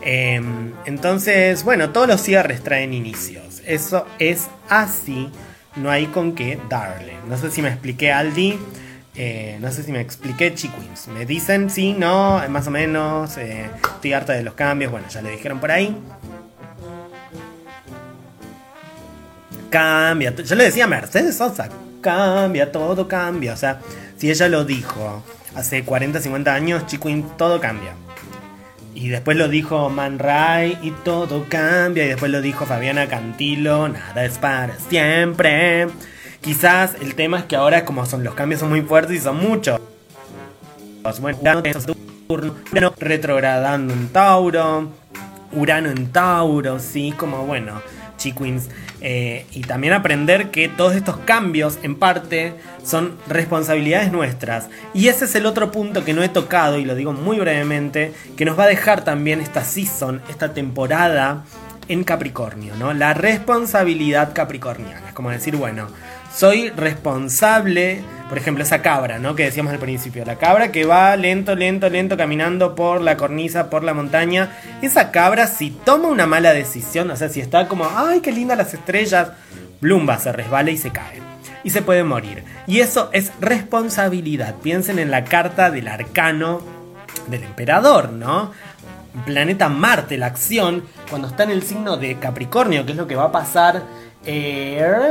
Em, 0.00 0.72
entonces, 0.84 1.64
bueno, 1.64 1.90
todos 1.90 2.06
los 2.06 2.22
cierres 2.22 2.62
traen 2.62 2.94
inicios. 2.94 3.62
Eso 3.66 4.06
es 4.20 4.46
así, 4.68 5.28
no 5.74 5.90
hay 5.90 6.06
con 6.06 6.36
qué 6.36 6.60
darle. 6.68 7.14
No 7.28 7.36
sé 7.36 7.50
si 7.50 7.62
me 7.62 7.68
expliqué, 7.68 8.12
Aldi. 8.12 8.60
Eh, 9.14 9.58
no 9.60 9.70
sé 9.70 9.82
si 9.82 9.92
me 9.92 10.00
expliqué, 10.00 10.54
chiquins. 10.54 11.08
Me 11.08 11.26
dicen 11.26 11.70
sí, 11.70 11.92
no, 11.92 12.42
más 12.48 12.66
o 12.66 12.70
menos. 12.70 13.36
Eh, 13.36 13.68
estoy 13.94 14.12
harta 14.12 14.32
de 14.32 14.42
los 14.42 14.54
cambios. 14.54 14.90
Bueno, 14.90 15.08
ya 15.08 15.22
le 15.22 15.30
dijeron 15.30 15.60
por 15.60 15.70
ahí. 15.70 15.96
cambia. 19.72 20.34
Yo 20.36 20.54
le 20.54 20.64
decía 20.64 20.84
a 20.84 20.86
Mercedes 20.86 21.36
Sosa, 21.38 21.68
cambia, 22.00 22.70
todo 22.70 23.08
cambia. 23.08 23.54
O 23.54 23.56
sea, 23.56 23.80
si 24.16 24.30
ella 24.30 24.46
lo 24.48 24.64
dijo 24.64 25.24
hace 25.56 25.82
40, 25.82 26.20
50 26.20 26.54
años, 26.54 26.86
Chiquin, 26.86 27.26
todo 27.36 27.58
cambia. 27.60 27.94
Y 28.94 29.08
después 29.08 29.36
lo 29.36 29.48
dijo 29.48 29.88
Man 29.88 30.20
Ray 30.20 30.78
y 30.82 30.90
todo 30.90 31.46
cambia. 31.48 32.04
Y 32.04 32.08
después 32.08 32.30
lo 32.30 32.40
dijo 32.40 32.66
Fabiana 32.66 33.08
Cantilo, 33.08 33.88
nada 33.88 34.24
es 34.24 34.38
para 34.38 34.78
siempre. 34.78 35.88
Quizás 36.42 36.96
el 37.00 37.14
tema 37.14 37.38
es 37.38 37.44
que 37.44 37.54
ahora 37.54 37.84
como 37.84 38.04
son 38.04 38.24
los 38.24 38.34
cambios 38.34 38.60
son 38.60 38.70
muy 38.70 38.82
fuertes 38.82 39.16
y 39.16 39.20
son 39.20 39.36
muchos. 39.36 39.80
Bueno, 41.20 41.38
Urano 42.28 42.94
retrogradando 42.98 43.94
en 43.94 44.08
Tauro, 44.08 44.88
Urano 45.52 45.90
en 45.90 46.10
Tauro, 46.10 46.80
sí, 46.80 47.14
como 47.16 47.46
bueno, 47.46 47.80
Chiquins. 48.16 48.68
Eh, 49.00 49.46
y 49.52 49.62
también 49.62 49.92
aprender 49.92 50.50
que 50.50 50.68
todos 50.68 50.94
estos 50.94 51.16
cambios, 51.18 51.78
en 51.82 51.96
parte, 51.96 52.54
son 52.84 53.16
responsabilidades 53.28 54.10
nuestras. 54.12 54.68
Y 54.94 55.08
ese 55.08 55.26
es 55.26 55.34
el 55.34 55.46
otro 55.46 55.70
punto 55.70 56.04
que 56.04 56.12
no 56.12 56.22
he 56.22 56.28
tocado, 56.28 56.78
y 56.78 56.84
lo 56.84 56.94
digo 56.94 57.12
muy 57.12 57.38
brevemente, 57.38 58.14
que 58.36 58.44
nos 58.44 58.58
va 58.58 58.64
a 58.64 58.68
dejar 58.68 59.04
también 59.04 59.40
esta 59.40 59.64
season, 59.64 60.22
esta 60.28 60.54
temporada 60.54 61.44
en 61.88 62.04
Capricornio, 62.04 62.74
¿no? 62.76 62.94
La 62.94 63.12
responsabilidad 63.12 64.32
capricorniana. 64.34 65.08
Es 65.08 65.14
como 65.14 65.30
decir, 65.30 65.56
bueno, 65.56 65.88
soy 66.34 66.70
responsable, 66.70 68.02
por 68.28 68.38
ejemplo, 68.38 68.64
esa 68.64 68.82
cabra, 68.82 69.18
¿no? 69.18 69.34
Que 69.34 69.44
decíamos 69.44 69.72
al 69.72 69.78
principio, 69.78 70.24
la 70.24 70.36
cabra 70.36 70.72
que 70.72 70.84
va 70.84 71.14
lento, 71.16 71.54
lento, 71.54 71.88
lento 71.88 72.16
caminando 72.16 72.74
por 72.74 73.00
la 73.00 73.16
cornisa, 73.16 73.68
por 73.70 73.84
la 73.84 73.94
montaña. 73.94 74.50
Esa 74.80 75.10
cabra, 75.10 75.46
si 75.46 75.70
toma 75.70 76.08
una 76.08 76.26
mala 76.26 76.52
decisión, 76.52 77.10
o 77.10 77.16
sea, 77.16 77.28
si 77.28 77.40
está 77.40 77.68
como, 77.68 77.88
ay, 77.94 78.20
qué 78.20 78.32
lindas 78.32 78.58
las 78.58 78.74
estrellas, 78.74 79.32
Blumba 79.80 80.18
se 80.18 80.32
resbala 80.32 80.70
y 80.70 80.78
se 80.78 80.90
cae. 80.90 81.20
Y 81.64 81.70
se 81.70 81.82
puede 81.82 82.02
morir. 82.02 82.42
Y 82.66 82.80
eso 82.80 83.10
es 83.12 83.32
responsabilidad. 83.40 84.56
Piensen 84.62 84.98
en 84.98 85.10
la 85.10 85.24
carta 85.24 85.70
del 85.70 85.86
arcano 85.86 86.60
del 87.28 87.44
emperador, 87.44 88.10
¿no? 88.10 88.52
Planeta 89.26 89.68
Marte, 89.68 90.16
la 90.16 90.26
acción, 90.26 90.84
cuando 91.10 91.28
está 91.28 91.42
en 91.42 91.50
el 91.50 91.62
signo 91.62 91.98
de 91.98 92.18
Capricornio, 92.18 92.86
que 92.86 92.92
es 92.92 92.98
lo 92.98 93.06
que 93.06 93.14
va 93.14 93.24
a 93.24 93.32
pasar 93.32 93.82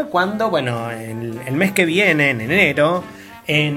cuando, 0.10 0.50
bueno, 0.50 0.92
el, 0.92 1.54
mes 1.54 1.72
que 1.72 1.86
viene, 1.86 2.30
en 2.32 2.42
enero, 2.42 3.04
eh, 3.48 3.76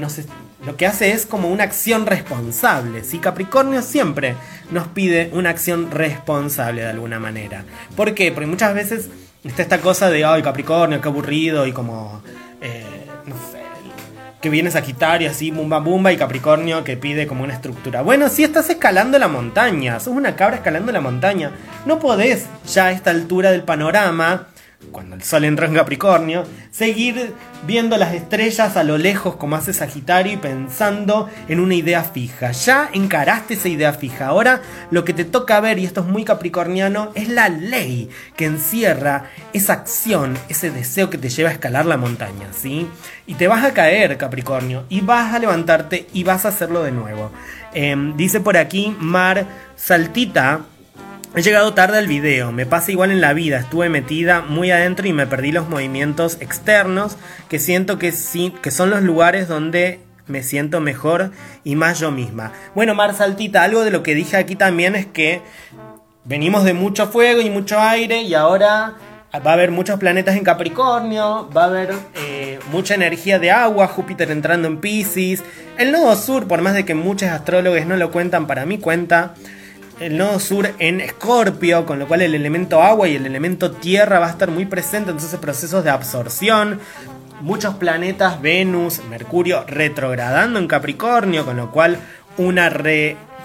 lo 0.67 0.77
que 0.77 0.87
hace 0.87 1.13
es 1.13 1.27
como 1.27 1.49
una 1.49 1.65
acción 1.65 2.07
responsable. 2.07 3.05
Si 3.05 3.19
Capricornio 3.19 3.83
siempre 3.83 4.35
nos 4.71 4.89
pide 4.89 5.31
una 5.33 5.51
acción 5.51 5.91
responsable 5.91 6.83
de 6.83 6.89
alguna 6.89 7.19
manera. 7.19 7.65
¿Por 7.97 8.15
qué? 8.15 8.33
Porque 8.33 8.47
muchas 8.47 8.75
veces 8.75 9.09
está 9.45 9.63
esta 9.63 9.81
cosa 9.81 10.11
de, 10.11 10.25
ay, 10.25 10.43
Capricornio, 10.43 11.01
qué 11.01 11.09
aburrido, 11.09 11.67
y 11.67 11.73
como, 11.73 12.23
eh, 12.63 13.07
no 13.27 13.35
sé, 13.35 13.63
que 14.41 14.49
viene 14.49 14.71
Sagitario 14.71 15.31
así, 15.31 15.51
bumba 15.51 15.81
bumba, 15.81 16.13
y 16.13 16.17
Capricornio 16.17 16.83
que 16.85 16.97
pide 16.97 17.27
como 17.27 17.45
una 17.45 17.55
estructura. 17.55 18.03
Bueno, 18.03 18.29
si 18.29 18.45
estás 18.45 18.71
escalando 18.71 19.19
la 19.19 19.29
montaña, 19.29 20.01
sos 20.01 20.15
una 20.15 20.37
cabra 20.37 20.57
escalando 20.57 20.93
la 20.93 21.01
montaña, 21.01 21.51
no 21.85 21.99
podés 21.99 22.47
ya 22.67 22.87
a 22.87 22.93
esta 22.93 23.11
altura 23.11 23.51
del 23.51 23.65
panorama 23.65 24.49
cuando 24.91 25.17
el 25.17 25.23
sol 25.23 25.45
entra 25.45 25.67
en 25.67 25.75
Capricornio, 25.75 26.45
seguir 26.71 27.35
viendo 27.67 27.97
las 27.97 28.15
estrellas 28.15 28.77
a 28.77 28.85
lo 28.85 28.99
lejos 28.99 29.37
como 29.37 29.57
hace 29.57 29.73
Sagitario 29.73 30.33
y 30.33 30.37
pensando 30.37 31.29
en 31.49 31.61
una 31.61 31.75
idea 31.75 32.03
fija. 32.03 32.53
Ya 32.53 32.91
encaraste 32.93 33.55
esa 33.55 33.69
idea 33.69 33.93
fija. 33.93 34.27
Ahora 34.27 34.63
lo 34.91 35.05
que 35.05 35.13
te 35.13 35.25
toca 35.25 35.61
ver, 35.61 35.79
y 35.79 35.85
esto 35.85 36.01
es 36.01 36.07
muy 36.07 36.25
capricorniano, 36.25 37.11
es 37.15 37.29
la 37.29 37.49
ley 37.49 38.09
que 38.37 38.47
encierra 38.47 39.31
esa 39.53 39.75
acción, 39.75 40.37
ese 40.49 40.71
deseo 40.71 41.11
que 41.11 41.19
te 41.19 41.29
lleva 41.29 41.51
a 41.51 41.53
escalar 41.53 41.87
la 41.87 41.97
montaña, 41.97 42.49
¿sí? 42.53 42.89
Y 43.27 43.35
te 43.35 43.49
vas 43.49 43.65
a 43.65 43.73
caer, 43.73 44.17
Capricornio, 44.19 44.85
y 44.89 45.01
vas 45.01 45.35
a 45.35 45.39
levantarte 45.39 46.07
y 46.13 46.25
vas 46.25 46.45
a 46.45 46.49
hacerlo 46.49 46.83
de 46.83 46.93
nuevo. 46.93 47.31
Em, 47.73 48.17
dice 48.17 48.41
por 48.41 48.57
aquí 48.57 48.97
Mar 49.01 49.47
Saltita 49.77 50.61
He 51.37 51.43
llegado 51.43 51.75
tarde 51.75 51.99
al 51.99 52.07
video, 52.07 52.53
me 52.53 52.65
pasa 52.65 52.93
igual 52.93 53.11
en 53.11 53.21
la 53.21 53.33
vida, 53.33 53.59
estuve 53.59 53.89
metida 53.89 54.41
muy 54.43 54.71
adentro 54.71 55.09
y 55.09 55.13
me 55.13 55.27
perdí 55.27 55.51
los 55.51 55.69
movimientos 55.69 56.37
externos 56.41 57.17
que 57.49 57.59
siento 57.59 57.99
que, 57.99 58.13
sí, 58.13 58.55
que 58.63 58.71
son 58.71 58.89
los 58.89 59.03
lugares 59.03 59.49
donde 59.49 59.99
me 60.29 60.45
siento 60.45 60.81
mejor 60.81 61.33
y 61.65 61.75
más 61.75 61.99
yo 61.99 62.13
misma. 62.13 62.53
Bueno, 62.77 62.95
Mar 62.95 63.15
Saltita, 63.15 63.65
algo 63.65 63.83
de 63.83 63.91
lo 63.91 64.05
que 64.05 64.15
dije 64.15 64.37
aquí 64.37 64.55
también 64.55 64.95
es 64.95 65.07
que 65.07 65.43
venimos 66.25 66.63
de 66.63 66.73
mucho 66.73 67.09
fuego 67.09 67.41
y 67.41 67.51
mucho 67.51 67.81
aire 67.81 68.23
y 68.23 68.35
ahora 68.35 68.95
va 69.35 69.51
a 69.51 69.55
haber 69.55 69.73
muchos 69.73 69.99
planetas 69.99 70.37
en 70.37 70.45
Capricornio, 70.45 71.51
va 71.51 71.65
a 71.65 71.67
haber 71.67 71.95
eh, 72.15 72.61
mucha 72.71 72.95
energía 72.95 73.41
de 73.41 73.51
agua, 73.51 73.89
Júpiter 73.89 74.31
entrando 74.31 74.69
en 74.69 74.79
Pisces, 74.81 75.43
el 75.79 75.91
nodo 75.91 76.15
sur, 76.15 76.47
por 76.47 76.63
más 76.63 76.75
de 76.75 76.85
que 76.85 76.95
muchos 76.95 77.29
astrólogos 77.29 77.85
no 77.87 77.97
lo 77.97 78.13
cuentan, 78.13 78.47
para 78.47 78.65
mí 78.67 78.79
cuenta 78.79 79.35
el 80.01 80.17
nodo 80.17 80.41
sur 80.41 80.71
en 80.79 81.01
Escorpio, 81.01 81.87
con 81.87 81.99
lo 81.99 82.09
cual 82.09 82.23
el 82.23 82.35
elemento 82.35 82.83
agua 82.83 83.09
y 83.09 83.17
el 83.17 83.27
elemento 83.27 83.73
tierra 83.73 84.19
va 84.19 84.27
a 84.27 84.31
estar 84.31 84.51
muy 84.51 84.67
presente, 84.67 85.11
entonces 85.11 85.39
procesos 85.39 85.85
de 85.85 85.91
absorción, 85.91 86.81
muchos 87.41 87.75
planetas, 87.75 88.41
Venus, 88.41 89.01
Mercurio 89.09 89.65
retrogradando 89.67 90.59
en 90.59 90.67
Capricornio, 90.67 91.45
con 91.45 91.57
lo 91.57 91.71
cual 91.71 91.99
una 92.37 92.69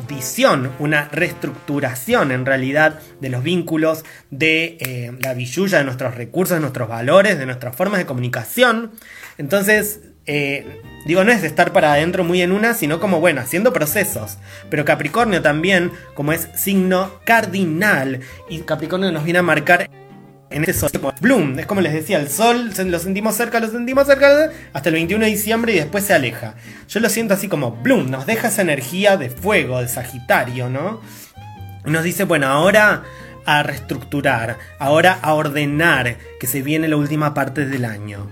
visión, 0.07 0.71
una 0.79 1.09
reestructuración 1.09 2.31
en 2.31 2.45
realidad 2.45 2.99
de 3.19 3.29
los 3.29 3.43
vínculos, 3.43 4.05
de 4.31 4.77
eh, 4.79 5.11
la 5.19 5.33
billulla, 5.33 5.79
de 5.79 5.83
nuestros 5.83 6.15
recursos, 6.15 6.55
de 6.55 6.61
nuestros 6.61 6.87
valores, 6.87 7.37
de 7.37 7.45
nuestras 7.45 7.75
formas 7.75 7.99
de 7.99 8.05
comunicación. 8.05 8.91
Entonces, 9.37 10.01
eh, 10.25 10.81
digo, 11.05 11.23
no 11.23 11.31
es 11.31 11.41
de 11.41 11.47
estar 11.47 11.73
para 11.73 11.93
adentro 11.93 12.23
muy 12.23 12.41
en 12.41 12.51
una, 12.51 12.73
sino 12.73 12.99
como, 12.99 13.19
bueno, 13.19 13.41
haciendo 13.41 13.73
procesos. 13.73 14.37
Pero 14.69 14.85
Capricornio 14.85 15.41
también, 15.41 15.91
como 16.13 16.33
es 16.33 16.49
signo 16.55 17.11
cardinal, 17.25 18.21
y 18.49 18.59
Capricornio 18.59 19.11
nos 19.11 19.23
viene 19.23 19.39
a 19.39 19.43
marcar 19.43 19.89
en 20.49 20.63
este 20.63 20.73
sol. 20.73 20.89
Bloom, 21.21 21.59
es 21.59 21.65
como 21.65 21.81
les 21.81 21.93
decía, 21.93 22.19
el 22.19 22.29
sol 22.29 22.71
lo 22.85 22.99
sentimos 22.99 23.35
cerca, 23.35 23.59
lo 23.59 23.69
sentimos 23.69 24.07
cerca 24.07 24.51
hasta 24.73 24.89
el 24.89 24.95
21 24.95 25.25
de 25.25 25.31
diciembre 25.31 25.73
y 25.73 25.75
después 25.75 26.03
se 26.03 26.13
aleja. 26.13 26.55
Yo 26.87 26.99
lo 26.99 27.09
siento 27.09 27.33
así 27.33 27.47
como 27.47 27.71
Bloom, 27.71 28.09
nos 28.09 28.25
deja 28.25 28.47
esa 28.47 28.61
energía 28.61 29.17
de 29.17 29.29
fuego, 29.29 29.81
de 29.81 29.87
Sagitario, 29.87 30.69
¿no? 30.69 31.01
nos 31.85 32.03
dice, 32.03 32.23
bueno, 32.23 32.47
ahora 32.47 33.03
a 33.45 33.63
reestructurar, 33.63 34.57
ahora 34.79 35.17
a 35.21 35.33
ordenar, 35.33 36.17
que 36.39 36.47
se 36.47 36.61
viene 36.61 36.87
la 36.87 36.97
última 36.97 37.33
parte 37.33 37.65
del 37.65 37.85
año. 37.85 38.29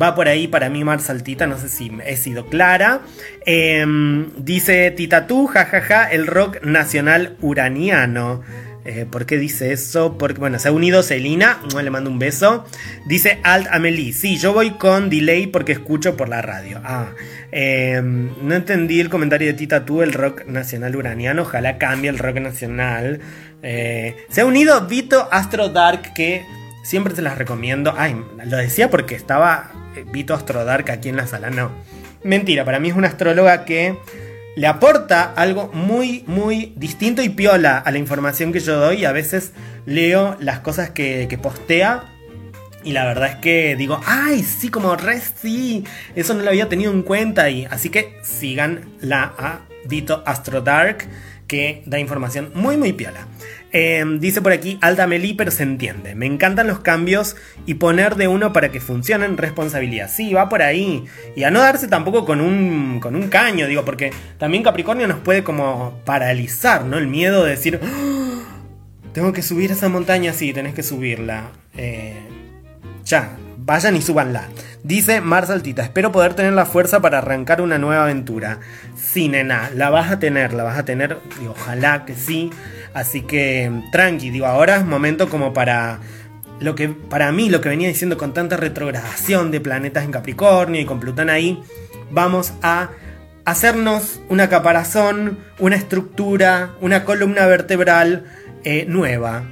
Va 0.00 0.14
por 0.14 0.28
ahí 0.28 0.46
para 0.46 0.70
mí 0.70 0.84
Mar 0.84 1.00
Saltita, 1.00 1.46
no 1.46 1.58
sé 1.58 1.68
si 1.68 1.90
he 2.04 2.16
sido 2.16 2.46
clara. 2.46 3.00
Em, 3.44 4.30
dice 4.36 4.90
Tita 4.92 5.26
tú, 5.26 5.46
jajaja, 5.46 6.10
el 6.10 6.26
rock 6.26 6.62
nacional 6.62 7.36
uraniano. 7.40 8.42
Eh, 8.84 9.04
¿Por 9.04 9.26
qué 9.26 9.36
dice 9.36 9.72
eso? 9.72 10.16
Porque, 10.16 10.40
bueno, 10.40 10.58
se 10.58 10.68
ha 10.68 10.72
unido 10.72 11.02
Celina, 11.02 11.60
le 11.82 11.90
mando 11.90 12.08
un 12.08 12.18
beso. 12.18 12.64
Dice 13.06 13.38
Alt 13.42 13.66
Amelie, 13.70 14.14
sí, 14.14 14.38
yo 14.38 14.54
voy 14.54 14.70
con 14.70 15.10
delay 15.10 15.46
porque 15.46 15.72
escucho 15.72 16.16
por 16.16 16.30
la 16.30 16.40
radio. 16.40 16.80
Ah, 16.84 17.10
em, 17.52 18.30
no 18.40 18.54
entendí 18.54 19.00
el 19.00 19.10
comentario 19.10 19.48
de 19.48 19.54
Tita 19.54 19.84
tú, 19.84 20.00
el 20.00 20.14
rock 20.14 20.46
nacional 20.46 20.96
uraniano. 20.96 21.42
Ojalá 21.42 21.76
cambie 21.76 22.08
el 22.08 22.18
rock 22.18 22.38
nacional. 22.38 23.20
Eh, 23.62 24.16
se 24.30 24.40
ha 24.40 24.46
unido 24.46 24.86
Vito 24.86 25.28
Astro 25.30 25.68
Dark, 25.68 26.14
que 26.14 26.42
siempre 26.88 27.14
se 27.14 27.20
las 27.20 27.36
recomiendo. 27.36 27.94
Ay, 27.98 28.16
lo 28.46 28.56
decía 28.56 28.88
porque 28.88 29.14
estaba 29.14 29.70
eh, 29.94 30.06
Vito 30.10 30.32
Astro 30.32 30.64
Dark 30.64 30.90
aquí 30.90 31.10
en 31.10 31.16
la 31.16 31.26
sala. 31.26 31.50
No, 31.50 31.70
mentira, 32.24 32.64
para 32.64 32.80
mí 32.80 32.88
es 32.88 32.96
una 32.96 33.08
astróloga 33.08 33.66
que 33.66 33.98
le 34.56 34.66
aporta 34.66 35.34
algo 35.34 35.70
muy, 35.74 36.24
muy 36.26 36.72
distinto 36.76 37.20
y 37.22 37.28
piola 37.28 37.76
a 37.76 37.90
la 37.90 37.98
información 37.98 38.54
que 38.54 38.60
yo 38.60 38.80
doy. 38.80 39.02
Y 39.02 39.04
a 39.04 39.12
veces 39.12 39.52
leo 39.84 40.38
las 40.40 40.60
cosas 40.60 40.88
que, 40.88 41.38
postea. 41.42 42.04
Y 42.84 42.92
la 42.92 43.04
verdad 43.04 43.32
es 43.32 43.36
que 43.36 43.76
digo, 43.76 44.00
ay, 44.06 44.42
sí, 44.42 44.70
como 44.70 44.96
re 44.96 45.20
sí. 45.20 45.84
Eso 46.14 46.32
no 46.32 46.42
lo 46.42 46.48
había 46.48 46.70
tenido 46.70 46.90
en 46.90 47.02
cuenta. 47.02 47.50
Y 47.50 47.66
así 47.66 47.90
que 47.90 48.16
sigan 48.22 48.94
la 49.02 49.34
a 49.38 49.60
Vito 49.84 50.22
Astro 50.24 50.62
Dark, 50.62 51.06
que 51.48 51.82
da 51.86 51.98
información 51.98 52.52
muy, 52.54 52.76
muy 52.76 52.92
piola. 52.92 53.26
Em, 53.72 54.20
dice 54.20 54.40
por 54.40 54.52
aquí, 54.52 54.78
Alta 54.80 55.06
Meli, 55.06 55.34
pero 55.34 55.50
se 55.50 55.62
entiende. 55.62 56.14
Me 56.14 56.26
encantan 56.26 56.68
los 56.68 56.80
cambios 56.80 57.36
y 57.66 57.74
poner 57.74 58.16
de 58.16 58.28
uno 58.28 58.52
para 58.52 58.70
que 58.70 58.80
funcionen 58.80 59.36
responsabilidad. 59.36 60.10
Sí, 60.10 60.32
va 60.32 60.48
por 60.48 60.62
ahí. 60.62 61.04
Y 61.34 61.42
a 61.42 61.50
no 61.50 61.60
darse 61.60 61.88
tampoco 61.88 62.24
con 62.24 62.40
un, 62.40 63.00
con 63.00 63.16
un 63.16 63.28
caño, 63.28 63.66
digo, 63.66 63.84
porque 63.84 64.12
también 64.38 64.62
Capricornio 64.62 65.08
nos 65.08 65.18
puede 65.20 65.42
como 65.42 66.00
paralizar, 66.04 66.84
¿no? 66.84 66.98
El 66.98 67.08
miedo 67.08 67.44
de 67.44 67.50
decir, 67.50 67.80
¡Ah! 67.82 68.44
tengo 69.12 69.32
que 69.32 69.42
subir 69.42 69.72
esa 69.72 69.88
montaña, 69.88 70.32
sí, 70.32 70.52
tenés 70.52 70.74
que 70.74 70.82
subirla. 70.82 71.50
Eh, 71.76 72.14
ya, 73.04 73.36
vayan 73.68 73.96
y 73.96 74.02
súbanla. 74.02 74.48
Dice 74.82 75.20
Mar 75.20 75.46
Saltita, 75.46 75.82
espero 75.82 76.10
poder 76.10 76.32
tener 76.32 76.54
la 76.54 76.64
fuerza 76.64 77.02
para 77.02 77.18
arrancar 77.18 77.60
una 77.60 77.76
nueva 77.76 78.04
aventura. 78.04 78.60
Sí, 78.96 79.28
nena, 79.28 79.70
la 79.74 79.90
vas 79.90 80.10
a 80.10 80.18
tener, 80.18 80.54
la 80.54 80.64
vas 80.64 80.78
a 80.78 80.86
tener, 80.86 81.18
y 81.42 81.46
ojalá 81.46 82.06
que 82.06 82.14
sí. 82.14 82.50
Así 82.94 83.20
que 83.20 83.70
tranqui, 83.92 84.30
digo, 84.30 84.46
ahora 84.46 84.76
es 84.76 84.86
momento 84.86 85.28
como 85.28 85.52
para 85.52 85.98
lo 86.60 86.74
que 86.74 86.88
para 86.88 87.30
mí 87.30 87.50
lo 87.50 87.60
que 87.60 87.68
venía 87.68 87.88
diciendo 87.88 88.16
con 88.16 88.32
tanta 88.32 88.56
retrogradación 88.56 89.50
de 89.50 89.60
planetas 89.60 90.02
en 90.02 90.12
Capricornio 90.12 90.80
y 90.80 90.86
con 90.86 90.98
Plutón 90.98 91.28
ahí, 91.28 91.62
vamos 92.10 92.54
a 92.62 92.88
hacernos 93.44 94.22
una 94.30 94.48
caparazón, 94.48 95.40
una 95.58 95.76
estructura, 95.76 96.70
una 96.80 97.04
columna 97.04 97.46
vertebral 97.46 98.24
eh, 98.64 98.86
nueva. 98.88 99.42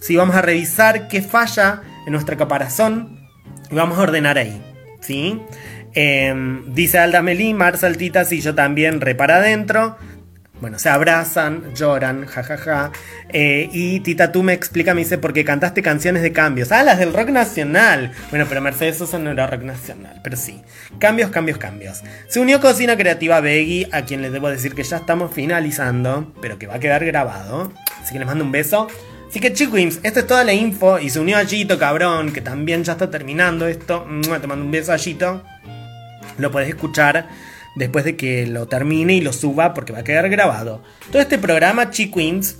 Si 0.00 0.16
vamos 0.16 0.34
a 0.34 0.40
revisar 0.40 1.08
qué 1.08 1.20
falla 1.20 1.82
en 2.06 2.12
nuestra 2.12 2.38
caparazón 2.38 3.25
vamos 3.70 3.98
a 3.98 4.02
ordenar 4.02 4.38
ahí. 4.38 4.60
¿sí? 5.00 5.40
Em, 5.94 6.74
dice 6.74 6.98
Alda 6.98 7.22
Melí, 7.22 7.54
Mar 7.54 7.78
Saltita, 7.78 8.24
sí, 8.24 8.40
yo 8.40 8.54
también 8.54 9.00
repara 9.00 9.36
adentro. 9.36 9.96
Bueno, 10.58 10.78
se 10.78 10.88
abrazan, 10.88 11.74
lloran, 11.74 12.24
jajaja. 12.24 12.56
Ja, 12.56 12.64
ja. 12.64 12.92
eh, 13.28 13.68
y 13.72 14.00
Tita 14.00 14.32
tú 14.32 14.42
me 14.42 14.54
explica, 14.54 14.94
me 14.94 15.00
dice, 15.00 15.18
porque 15.18 15.44
cantaste 15.44 15.82
canciones 15.82 16.22
de 16.22 16.32
cambios. 16.32 16.72
Ah, 16.72 16.82
las 16.82 16.98
del 16.98 17.12
rock 17.12 17.28
nacional. 17.28 18.12
Bueno, 18.30 18.46
pero 18.48 18.62
Mercedes 18.62 18.96
Sosa 18.96 19.18
no 19.18 19.30
era 19.30 19.46
rock 19.46 19.62
nacional, 19.64 20.18
pero 20.24 20.38
sí. 20.38 20.62
Cambios, 20.98 21.30
cambios, 21.30 21.58
cambios. 21.58 22.02
Se 22.28 22.40
unió 22.40 22.58
Cocina 22.62 22.96
Creativa 22.96 23.40
Beggy, 23.40 23.88
a 23.92 24.02
quien 24.06 24.22
les 24.22 24.32
debo 24.32 24.48
decir 24.48 24.74
que 24.74 24.82
ya 24.82 24.96
estamos 24.96 25.34
finalizando, 25.34 26.32
pero 26.40 26.58
que 26.58 26.66
va 26.66 26.76
a 26.76 26.80
quedar 26.80 27.04
grabado. 27.04 27.70
Así 28.00 28.14
que 28.14 28.18
les 28.18 28.26
mando 28.26 28.42
un 28.42 28.52
beso. 28.52 28.88
Así 29.28 29.40
que 29.40 29.52
chicos, 29.52 30.00
esta 30.02 30.20
es 30.20 30.26
toda 30.26 30.44
la 30.44 30.52
info. 30.52 30.98
Y 30.98 31.10
se 31.10 31.20
unió 31.20 31.36
a 31.36 31.44
Gito, 31.44 31.78
cabrón, 31.78 32.32
que 32.32 32.40
también 32.40 32.84
ya 32.84 32.92
está 32.92 33.10
terminando 33.10 33.66
esto. 33.66 34.06
Te 34.22 34.46
mando 34.46 34.64
un 34.64 34.70
beso 34.70 34.92
a. 34.92 34.96
Lo 36.38 36.50
podés 36.50 36.68
escuchar 36.68 37.28
después 37.76 38.04
de 38.04 38.16
que 38.16 38.46
lo 38.46 38.66
termine 38.66 39.14
y 39.14 39.20
lo 39.20 39.32
suba 39.32 39.74
porque 39.74 39.92
va 39.92 40.00
a 40.00 40.04
quedar 40.04 40.28
grabado. 40.28 40.82
Todo 41.10 41.22
este 41.22 41.38
programa, 41.38 41.90
Chiquins, 41.90 42.56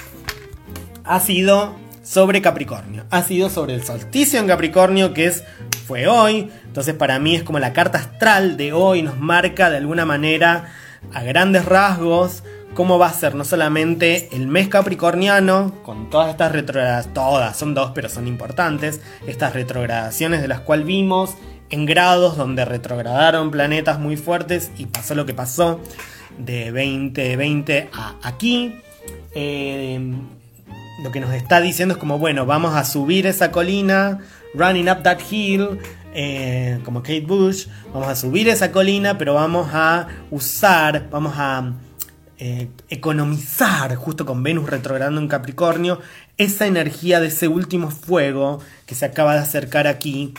ha 1.04 1.20
sido 1.20 1.76
sobre 2.02 2.40
Capricornio. 2.40 3.04
Ha 3.10 3.22
sido 3.22 3.50
sobre 3.50 3.74
el 3.74 3.82
solsticio 3.84 4.38
en 4.38 4.46
Capricornio, 4.46 5.12
que 5.12 5.26
es, 5.26 5.42
fue 5.86 6.06
hoy. 6.06 6.50
Entonces 6.64 6.94
para 6.94 7.18
mí 7.18 7.34
es 7.34 7.42
como 7.42 7.58
la 7.58 7.72
carta 7.72 7.98
astral 7.98 8.56
de 8.56 8.72
hoy, 8.72 9.02
nos 9.02 9.18
marca 9.18 9.70
de 9.70 9.78
alguna 9.78 10.04
manera 10.04 10.72
a 11.12 11.22
grandes 11.22 11.64
rasgos 11.64 12.42
cómo 12.76 12.98
va 12.98 13.06
a 13.06 13.12
ser 13.12 13.34
no 13.34 13.44
solamente 13.44 14.28
el 14.32 14.46
mes 14.48 14.68
capricorniano, 14.68 15.72
con 15.82 16.10
todas 16.10 16.28
estas 16.28 16.52
retrogradaciones, 16.52 17.14
todas, 17.14 17.56
son 17.56 17.74
dos, 17.74 17.92
pero 17.94 18.10
son 18.10 18.28
importantes, 18.28 19.00
estas 19.26 19.54
retrogradaciones 19.54 20.42
de 20.42 20.48
las 20.48 20.60
cuales 20.60 20.84
vimos, 20.84 21.34
en 21.70 21.86
grados 21.86 22.36
donde 22.36 22.66
retrogradaron 22.66 23.50
planetas 23.50 23.98
muy 23.98 24.18
fuertes 24.18 24.70
y 24.76 24.86
pasó 24.86 25.14
lo 25.14 25.24
que 25.24 25.32
pasó 25.32 25.80
de 26.38 26.66
2020 26.66 27.88
a 27.92 28.16
aquí. 28.22 28.76
Eh, 29.34 30.14
lo 31.02 31.10
que 31.10 31.20
nos 31.20 31.32
está 31.32 31.62
diciendo 31.62 31.94
es 31.94 31.98
como, 31.98 32.18
bueno, 32.18 32.44
vamos 32.44 32.74
a 32.74 32.84
subir 32.84 33.26
esa 33.26 33.50
colina, 33.50 34.20
running 34.52 34.90
up 34.90 35.02
that 35.02 35.18
hill, 35.30 35.78
eh, 36.12 36.78
como 36.84 37.02
Kate 37.02 37.22
Bush, 37.22 37.68
vamos 37.92 38.08
a 38.08 38.16
subir 38.16 38.50
esa 38.50 38.70
colina, 38.70 39.16
pero 39.16 39.32
vamos 39.32 39.68
a 39.72 40.08
usar, 40.30 41.08
vamos 41.10 41.32
a 41.36 41.72
eh, 42.38 42.68
economizar, 42.90 43.94
justo 43.96 44.26
con 44.26 44.42
Venus 44.42 44.68
retrogradando 44.68 45.20
en 45.20 45.28
Capricornio, 45.28 46.00
esa 46.38 46.66
energía 46.66 47.20
de 47.20 47.28
ese 47.28 47.48
último 47.48 47.90
fuego 47.90 48.60
que 48.86 48.94
se 48.94 49.06
acaba 49.06 49.34
de 49.34 49.40
acercar 49.40 49.86
aquí 49.86 50.34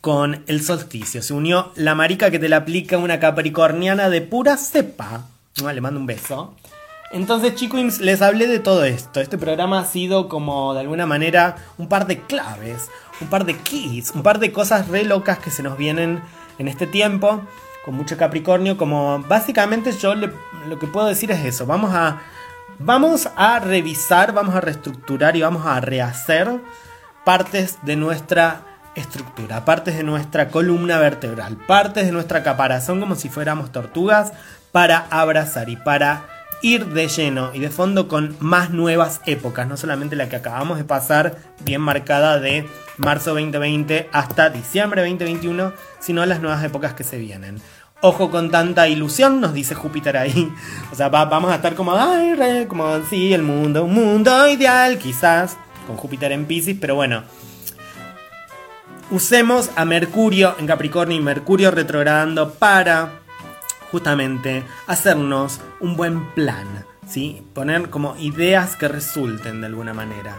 con 0.00 0.44
el 0.46 0.62
solsticio. 0.62 1.22
Se 1.22 1.34
unió 1.34 1.72
la 1.74 1.94
marica 1.94 2.30
que 2.30 2.38
te 2.38 2.48
la 2.48 2.58
aplica 2.58 2.98
una 2.98 3.18
capricorniana 3.18 4.08
de 4.10 4.20
pura 4.20 4.56
cepa. 4.56 5.26
le 5.56 5.80
mando 5.80 5.98
un 6.00 6.06
beso. 6.06 6.54
Entonces, 7.10 7.54
chicos, 7.54 8.00
les 8.00 8.20
hablé 8.22 8.46
de 8.46 8.58
todo 8.58 8.84
esto. 8.84 9.20
Este 9.20 9.38
programa 9.38 9.80
ha 9.80 9.84
sido 9.86 10.28
como 10.28 10.74
de 10.74 10.80
alguna 10.80 11.06
manera 11.06 11.56
un 11.78 11.88
par 11.88 12.06
de 12.06 12.20
claves, 12.20 12.90
un 13.20 13.28
par 13.28 13.44
de 13.44 13.56
keys, 13.56 14.12
un 14.14 14.22
par 14.22 14.38
de 14.38 14.52
cosas 14.52 14.88
re 14.88 15.04
locas 15.04 15.38
que 15.38 15.50
se 15.50 15.62
nos 15.62 15.78
vienen 15.78 16.20
en 16.58 16.68
este 16.68 16.86
tiempo, 16.86 17.42
con 17.88 17.96
mucho 17.96 18.18
Capricornio. 18.18 18.76
Como 18.76 19.24
básicamente 19.26 19.92
yo 19.92 20.14
lo 20.14 20.78
que 20.78 20.86
puedo 20.86 21.06
decir 21.06 21.30
es 21.30 21.42
eso. 21.46 21.64
Vamos 21.64 21.94
a, 21.94 22.20
vamos 22.78 23.30
a 23.34 23.60
revisar, 23.60 24.34
vamos 24.34 24.54
a 24.54 24.60
reestructurar 24.60 25.36
y 25.36 25.40
vamos 25.40 25.64
a 25.64 25.80
rehacer 25.80 26.50
partes 27.24 27.78
de 27.84 27.96
nuestra 27.96 28.60
estructura, 28.94 29.64
partes 29.64 29.96
de 29.96 30.02
nuestra 30.02 30.50
columna 30.50 30.98
vertebral, 30.98 31.56
partes 31.56 32.04
de 32.04 32.12
nuestra 32.12 32.42
caparazón 32.42 33.00
como 33.00 33.14
si 33.14 33.30
fuéramos 33.30 33.72
tortugas 33.72 34.34
para 34.70 35.06
abrazar 35.08 35.70
y 35.70 35.76
para 35.76 36.26
ir 36.60 36.86
de 36.86 37.08
lleno 37.08 37.54
y 37.54 37.60
de 37.60 37.70
fondo 37.70 38.08
con 38.08 38.36
más 38.40 38.70
nuevas 38.70 39.20
épocas, 39.26 39.66
no 39.66 39.76
solamente 39.76 40.16
la 40.16 40.28
que 40.28 40.36
acabamos 40.36 40.78
de 40.78 40.84
pasar, 40.84 41.36
bien 41.60 41.80
marcada 41.80 42.40
de 42.40 42.66
marzo 42.96 43.30
2020 43.30 44.08
hasta 44.12 44.50
diciembre 44.50 45.02
2021, 45.02 45.72
sino 46.00 46.26
las 46.26 46.40
nuevas 46.40 46.62
épocas 46.64 46.94
que 46.94 47.04
se 47.04 47.18
vienen. 47.18 47.60
Ojo 48.00 48.30
con 48.30 48.50
tanta 48.50 48.88
ilusión, 48.88 49.40
nos 49.40 49.52
dice 49.52 49.74
Júpiter 49.74 50.16
ahí. 50.16 50.52
O 50.92 50.94
sea, 50.94 51.08
vamos 51.08 51.50
a 51.50 51.56
estar 51.56 51.74
como, 51.74 51.92
ay, 51.92 52.66
como, 52.68 53.02
sí, 53.08 53.32
el 53.32 53.42
mundo, 53.42 53.84
un 53.84 53.94
mundo 53.94 54.48
ideal, 54.48 54.98
quizás, 54.98 55.56
con 55.86 55.96
Júpiter 55.96 56.32
en 56.32 56.46
Pisces, 56.46 56.76
pero 56.80 56.94
bueno, 56.94 57.24
usemos 59.10 59.70
a 59.76 59.84
Mercurio 59.84 60.54
en 60.58 60.66
Capricornio 60.66 61.16
y 61.16 61.20
Mercurio 61.20 61.70
retrogradando 61.70 62.54
para 62.54 63.20
justamente 63.90 64.62
hacernos 64.86 65.60
un 65.80 65.96
buen 65.96 66.30
plan. 66.34 66.88
¿sí? 67.08 67.42
Poner 67.54 67.90
como 67.90 68.16
ideas 68.18 68.76
que 68.76 68.88
resulten 68.88 69.60
de 69.60 69.66
alguna 69.66 69.94
manera. 69.94 70.36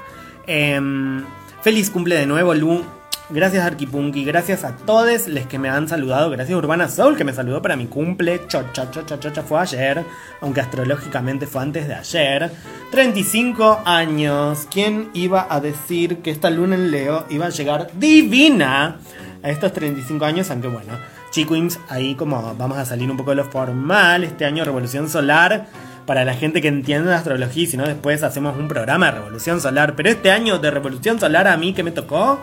Em, 0.47 1.23
feliz 1.61 1.89
cumple 1.89 2.15
de 2.15 2.25
nuevo, 2.25 2.53
Lu. 2.53 2.83
Gracias 3.31 3.63
Arquipunky, 3.63 4.25
gracias 4.25 4.63
a 4.63 4.75
todos 4.75 5.27
los 5.27 5.45
que 5.45 5.59
me 5.59 5.69
han 5.69 5.87
saludado, 5.87 6.31
gracias 6.31 6.57
Urbana 6.57 6.89
Soul 6.89 7.15
que 7.15 7.23
me 7.23 7.31
saludó 7.31 7.61
para 7.61 7.75
mi 7.75 7.85
cumple, 7.85 8.47
chocha, 8.47 8.89
chocha, 8.89 9.19
chocha, 9.19 9.43
fue 9.43 9.59
ayer, 9.59 10.03
aunque 10.41 10.61
astrológicamente 10.61 11.45
fue 11.45 11.61
antes 11.61 11.87
de 11.87 11.93
ayer. 11.93 12.51
35 12.89 13.83
años, 13.85 14.67
¿quién 14.71 15.11
iba 15.13 15.45
a 15.47 15.59
decir 15.59 16.17
que 16.23 16.31
esta 16.31 16.49
luna 16.49 16.73
en 16.73 16.89
Leo 16.89 17.27
iba 17.29 17.45
a 17.45 17.49
llegar 17.49 17.91
divina 17.93 18.97
a 19.43 19.49
estos 19.51 19.73
35 19.73 20.25
años? 20.25 20.49
Aunque 20.49 20.67
bueno, 20.67 20.93
Chiquims, 21.29 21.79
ahí 21.87 22.15
como 22.15 22.55
vamos 22.55 22.79
a 22.79 22.85
salir 22.85 23.11
un 23.11 23.17
poco 23.17 23.29
de 23.29 23.35
lo 23.35 23.45
formal, 23.45 24.23
este 24.23 24.45
año 24.45 24.65
Revolución 24.65 25.07
Solar 25.07 25.67
para 26.07 26.25
la 26.25 26.33
gente 26.33 26.59
que 26.59 26.67
entiende 26.67 27.11
la 27.11 27.17
astrología 27.17 27.67
si 27.67 27.77
no 27.77 27.85
después 27.85 28.23
hacemos 28.23 28.57
un 28.57 28.67
programa 28.67 29.05
de 29.05 29.11
Revolución 29.19 29.61
Solar. 29.61 29.95
Pero 29.95 30.09
este 30.09 30.31
año 30.31 30.57
de 30.57 30.71
Revolución 30.71 31.19
Solar 31.19 31.47
a 31.47 31.55
mí 31.55 31.73
que 31.73 31.83
me 31.83 31.91
tocó, 31.91 32.39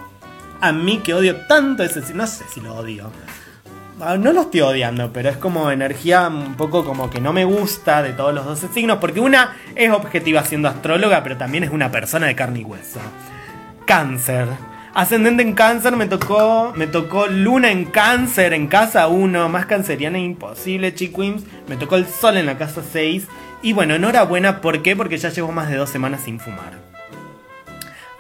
a 0.61 0.73
mí 0.73 0.99
que 0.99 1.15
odio 1.15 1.37
tanto 1.47 1.83
ese... 1.83 2.03
No 2.15 2.27
sé 2.27 2.45
si 2.53 2.61
lo 2.61 2.75
odio. 2.75 3.11
Ah, 4.01 4.19
no 4.19 4.33
lo 4.33 4.43
estoy 4.43 4.61
odiando, 4.61 5.11
pero 5.11 5.31
es 5.31 5.39
como 5.39 5.71
energía 5.71 6.29
un 6.29 6.55
poco 6.55 6.85
como 6.85 7.09
que 7.09 7.19
no 7.19 7.33
me 7.33 7.47
gusta 7.47 8.03
de 8.03 8.13
todos 8.13 8.35
los 8.35 8.45
12 8.45 8.69
signos, 8.69 8.99
porque 8.99 9.21
una 9.21 9.57
es 9.75 9.91
objetiva 9.91 10.45
siendo 10.45 10.69
astróloga, 10.69 11.23
pero 11.23 11.39
también 11.39 11.65
es 11.65 11.71
una 11.71 11.91
persona 11.91 12.27
de 12.27 12.35
carne 12.35 12.61
y 12.61 12.65
hueso. 12.65 13.01
Cáncer. 13.87 14.49
Ascendente 14.93 15.43
en 15.43 15.55
cáncer 15.55 15.97
me 15.97 16.07
tocó, 16.07 16.73
me 16.75 16.87
tocó 16.87 17.27
luna 17.27 17.71
en 17.71 17.87
cáncer 17.87 18.53
en 18.53 18.67
casa 18.67 19.09
1, 19.09 19.49
más 19.49 19.67
canceriana 19.67 20.19
imposible, 20.19 20.95
chiquims. 20.95 21.45
Me 21.67 21.77
tocó 21.77 21.97
el 21.97 22.07
sol 22.07 22.37
en 22.37 22.47
la 22.47 22.59
casa 22.59 22.83
6 22.93 23.27
y 23.63 23.73
bueno, 23.73 23.95
enhorabuena, 23.95 24.61
¿por 24.61 24.83
qué? 24.83 24.95
Porque 24.95 25.17
ya 25.17 25.31
llevo 25.31 25.53
más 25.53 25.71
de 25.71 25.77
dos 25.77 25.91
semanas 25.91 26.21
sin 26.23 26.39
fumar. 26.39 26.96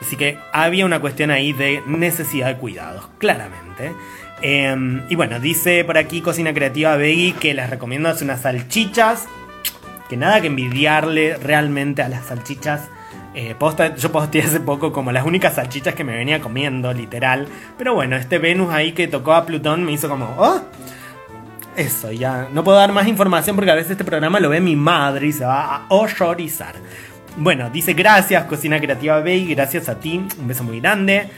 Así 0.06 0.14
que 0.14 0.38
había 0.52 0.86
una 0.86 1.00
cuestión 1.00 1.32
ahí 1.32 1.52
de 1.52 1.82
necesidad 1.84 2.46
de 2.46 2.56
cuidados, 2.58 3.08
claramente. 3.18 3.92
Em, 4.40 5.02
y 5.08 5.16
bueno, 5.16 5.40
dice 5.40 5.82
por 5.84 5.98
aquí 5.98 6.20
Cocina 6.20 6.54
Creativa 6.54 6.94
Veggie 6.94 7.32
que 7.32 7.54
les 7.54 7.68
recomiendo 7.68 8.08
hacer 8.08 8.24
unas 8.26 8.42
salchichas. 8.42 9.26
Que 10.08 10.16
nada 10.16 10.40
que 10.40 10.46
envidiarle 10.46 11.36
realmente 11.38 12.02
a 12.02 12.08
las 12.08 12.26
salchichas. 12.26 12.88
Eh, 13.34 13.56
yo 13.98 14.12
posté 14.12 14.42
hace 14.42 14.60
poco 14.60 14.92
como 14.92 15.10
las 15.10 15.26
únicas 15.26 15.56
salchichas 15.56 15.96
que 15.96 16.04
me 16.04 16.16
venía 16.16 16.40
comiendo, 16.40 16.92
literal. 16.92 17.48
Pero 17.76 17.94
bueno, 17.94 18.14
este 18.14 18.38
Venus 18.38 18.72
ahí 18.72 18.92
que 18.92 19.08
tocó 19.08 19.34
a 19.34 19.44
Plutón 19.44 19.82
me 19.82 19.90
hizo 19.90 20.08
como, 20.08 20.36
¡oh! 20.38 20.62
Eso, 21.74 22.12
ya. 22.12 22.48
No 22.52 22.62
puedo 22.62 22.78
dar 22.78 22.92
más 22.92 23.08
información 23.08 23.56
porque 23.56 23.72
a 23.72 23.74
veces 23.74 23.90
este 23.90 24.04
programa 24.04 24.38
lo 24.38 24.50
ve 24.50 24.60
mi 24.60 24.76
madre 24.76 25.26
y 25.26 25.32
se 25.32 25.44
va 25.44 25.74
a 25.74 25.86
horrorizar. 25.88 26.76
Bueno, 27.38 27.68
dice 27.68 27.92
gracias, 27.92 28.44
Cocina 28.44 28.80
Creativa 28.80 29.20
Bay, 29.20 29.54
gracias 29.54 29.90
a 29.90 30.00
ti, 30.00 30.26
un 30.38 30.48
beso 30.48 30.64
muy 30.64 30.80
grande. 30.80 31.28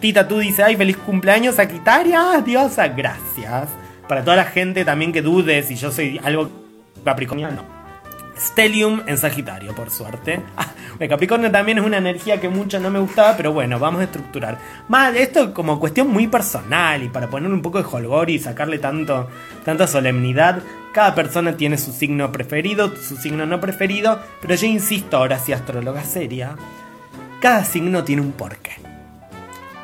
Tita, 0.00 0.28
tú 0.28 0.38
dice, 0.38 0.62
ay, 0.62 0.76
feliz 0.76 0.96
cumpleaños, 0.96 1.56
Sagitaria, 1.56 2.40
diosa, 2.44 2.86
gracias. 2.86 3.68
Para 4.06 4.22
toda 4.22 4.36
la 4.36 4.44
gente 4.44 4.84
también 4.84 5.12
que 5.12 5.20
dude 5.20 5.62
si 5.64 5.74
yo 5.74 5.90
soy 5.90 6.20
algo 6.22 6.48
capricorniano. 7.04 7.77
Stellium 8.38 9.02
en 9.06 9.18
Sagitario, 9.18 9.74
por 9.74 9.90
suerte. 9.90 10.40
Ah, 10.56 10.72
Capricornio 11.08 11.50
también 11.50 11.78
es 11.78 11.84
una 11.84 11.98
energía 11.98 12.40
que 12.40 12.48
mucho 12.48 12.80
no 12.80 12.90
me 12.90 12.98
gustaba, 12.98 13.36
pero 13.36 13.52
bueno, 13.52 13.78
vamos 13.78 14.00
a 14.00 14.04
estructurar. 14.04 14.58
Más 14.88 15.14
esto 15.14 15.54
como 15.54 15.78
cuestión 15.78 16.08
muy 16.08 16.26
personal 16.26 17.02
y 17.02 17.08
para 17.08 17.28
poner 17.28 17.52
un 17.52 17.62
poco 17.62 17.78
de 17.78 17.88
holgor 17.90 18.30
y 18.30 18.38
sacarle 18.38 18.78
tanto, 18.78 19.28
tanta 19.64 19.86
solemnidad. 19.86 20.62
Cada 20.92 21.14
persona 21.14 21.56
tiene 21.56 21.78
su 21.78 21.92
signo 21.92 22.32
preferido, 22.32 22.94
su 22.96 23.16
signo 23.16 23.46
no 23.46 23.60
preferido, 23.60 24.20
pero 24.40 24.54
yo 24.54 24.66
insisto, 24.66 25.18
ahora 25.18 25.38
sí, 25.38 25.52
astróloga 25.52 26.02
seria, 26.02 26.56
cada 27.40 27.64
signo 27.64 28.04
tiene 28.04 28.22
un 28.22 28.32
porqué. 28.32 28.72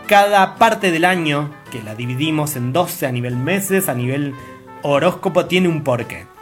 Cada 0.09 0.57
parte 0.57 0.91
del 0.91 1.05
año, 1.05 1.51
que 1.71 1.83
la 1.83 1.95
dividimos 1.95 2.57
en 2.57 2.73
12 2.73 3.07
a 3.07 3.13
nivel 3.13 3.37
meses, 3.37 3.89
a 3.89 3.95
nivel 3.95 4.35
horóscopo, 4.83 5.47
tiene 5.47 5.69
un 5.69 5.83
porqué. 5.83 6.34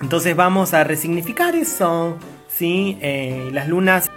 Entonces 0.00 0.36
vamos 0.36 0.74
a 0.74 0.84
resignificar 0.84 1.54
eso, 1.54 2.18
¿sí? 2.48 2.98
Eh, 3.00 3.50
las 3.52 3.68
lunas... 3.68 4.10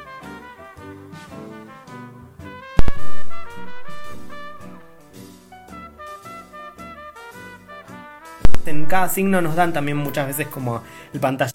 En 8.65 8.85
cada 8.85 9.09
signo 9.09 9.41
nos 9.41 9.55
dan 9.55 9.73
también 9.73 9.97
muchas 9.97 10.27
veces 10.27 10.47
como 10.47 10.83
el 11.11 11.19
pantalla. 11.19 11.51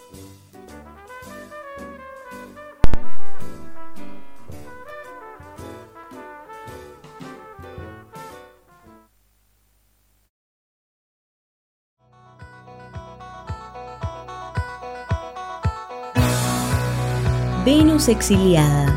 Venus 17.65 18.09
exiliada. 18.09 18.95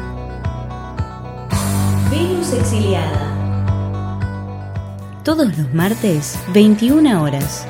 Venus 2.11 2.51
exiliada. 2.51 3.33
Todos 5.23 5.57
los 5.57 5.73
martes, 5.73 6.37
21 6.53 7.21
horas. 7.23 7.65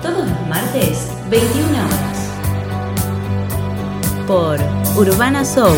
Todos 0.00 0.26
los 0.26 0.48
martes, 0.48 1.10
21 1.28 1.68
horas. 1.68 2.30
Por 4.26 4.58
Urbana 4.96 5.44
Soul 5.44 5.76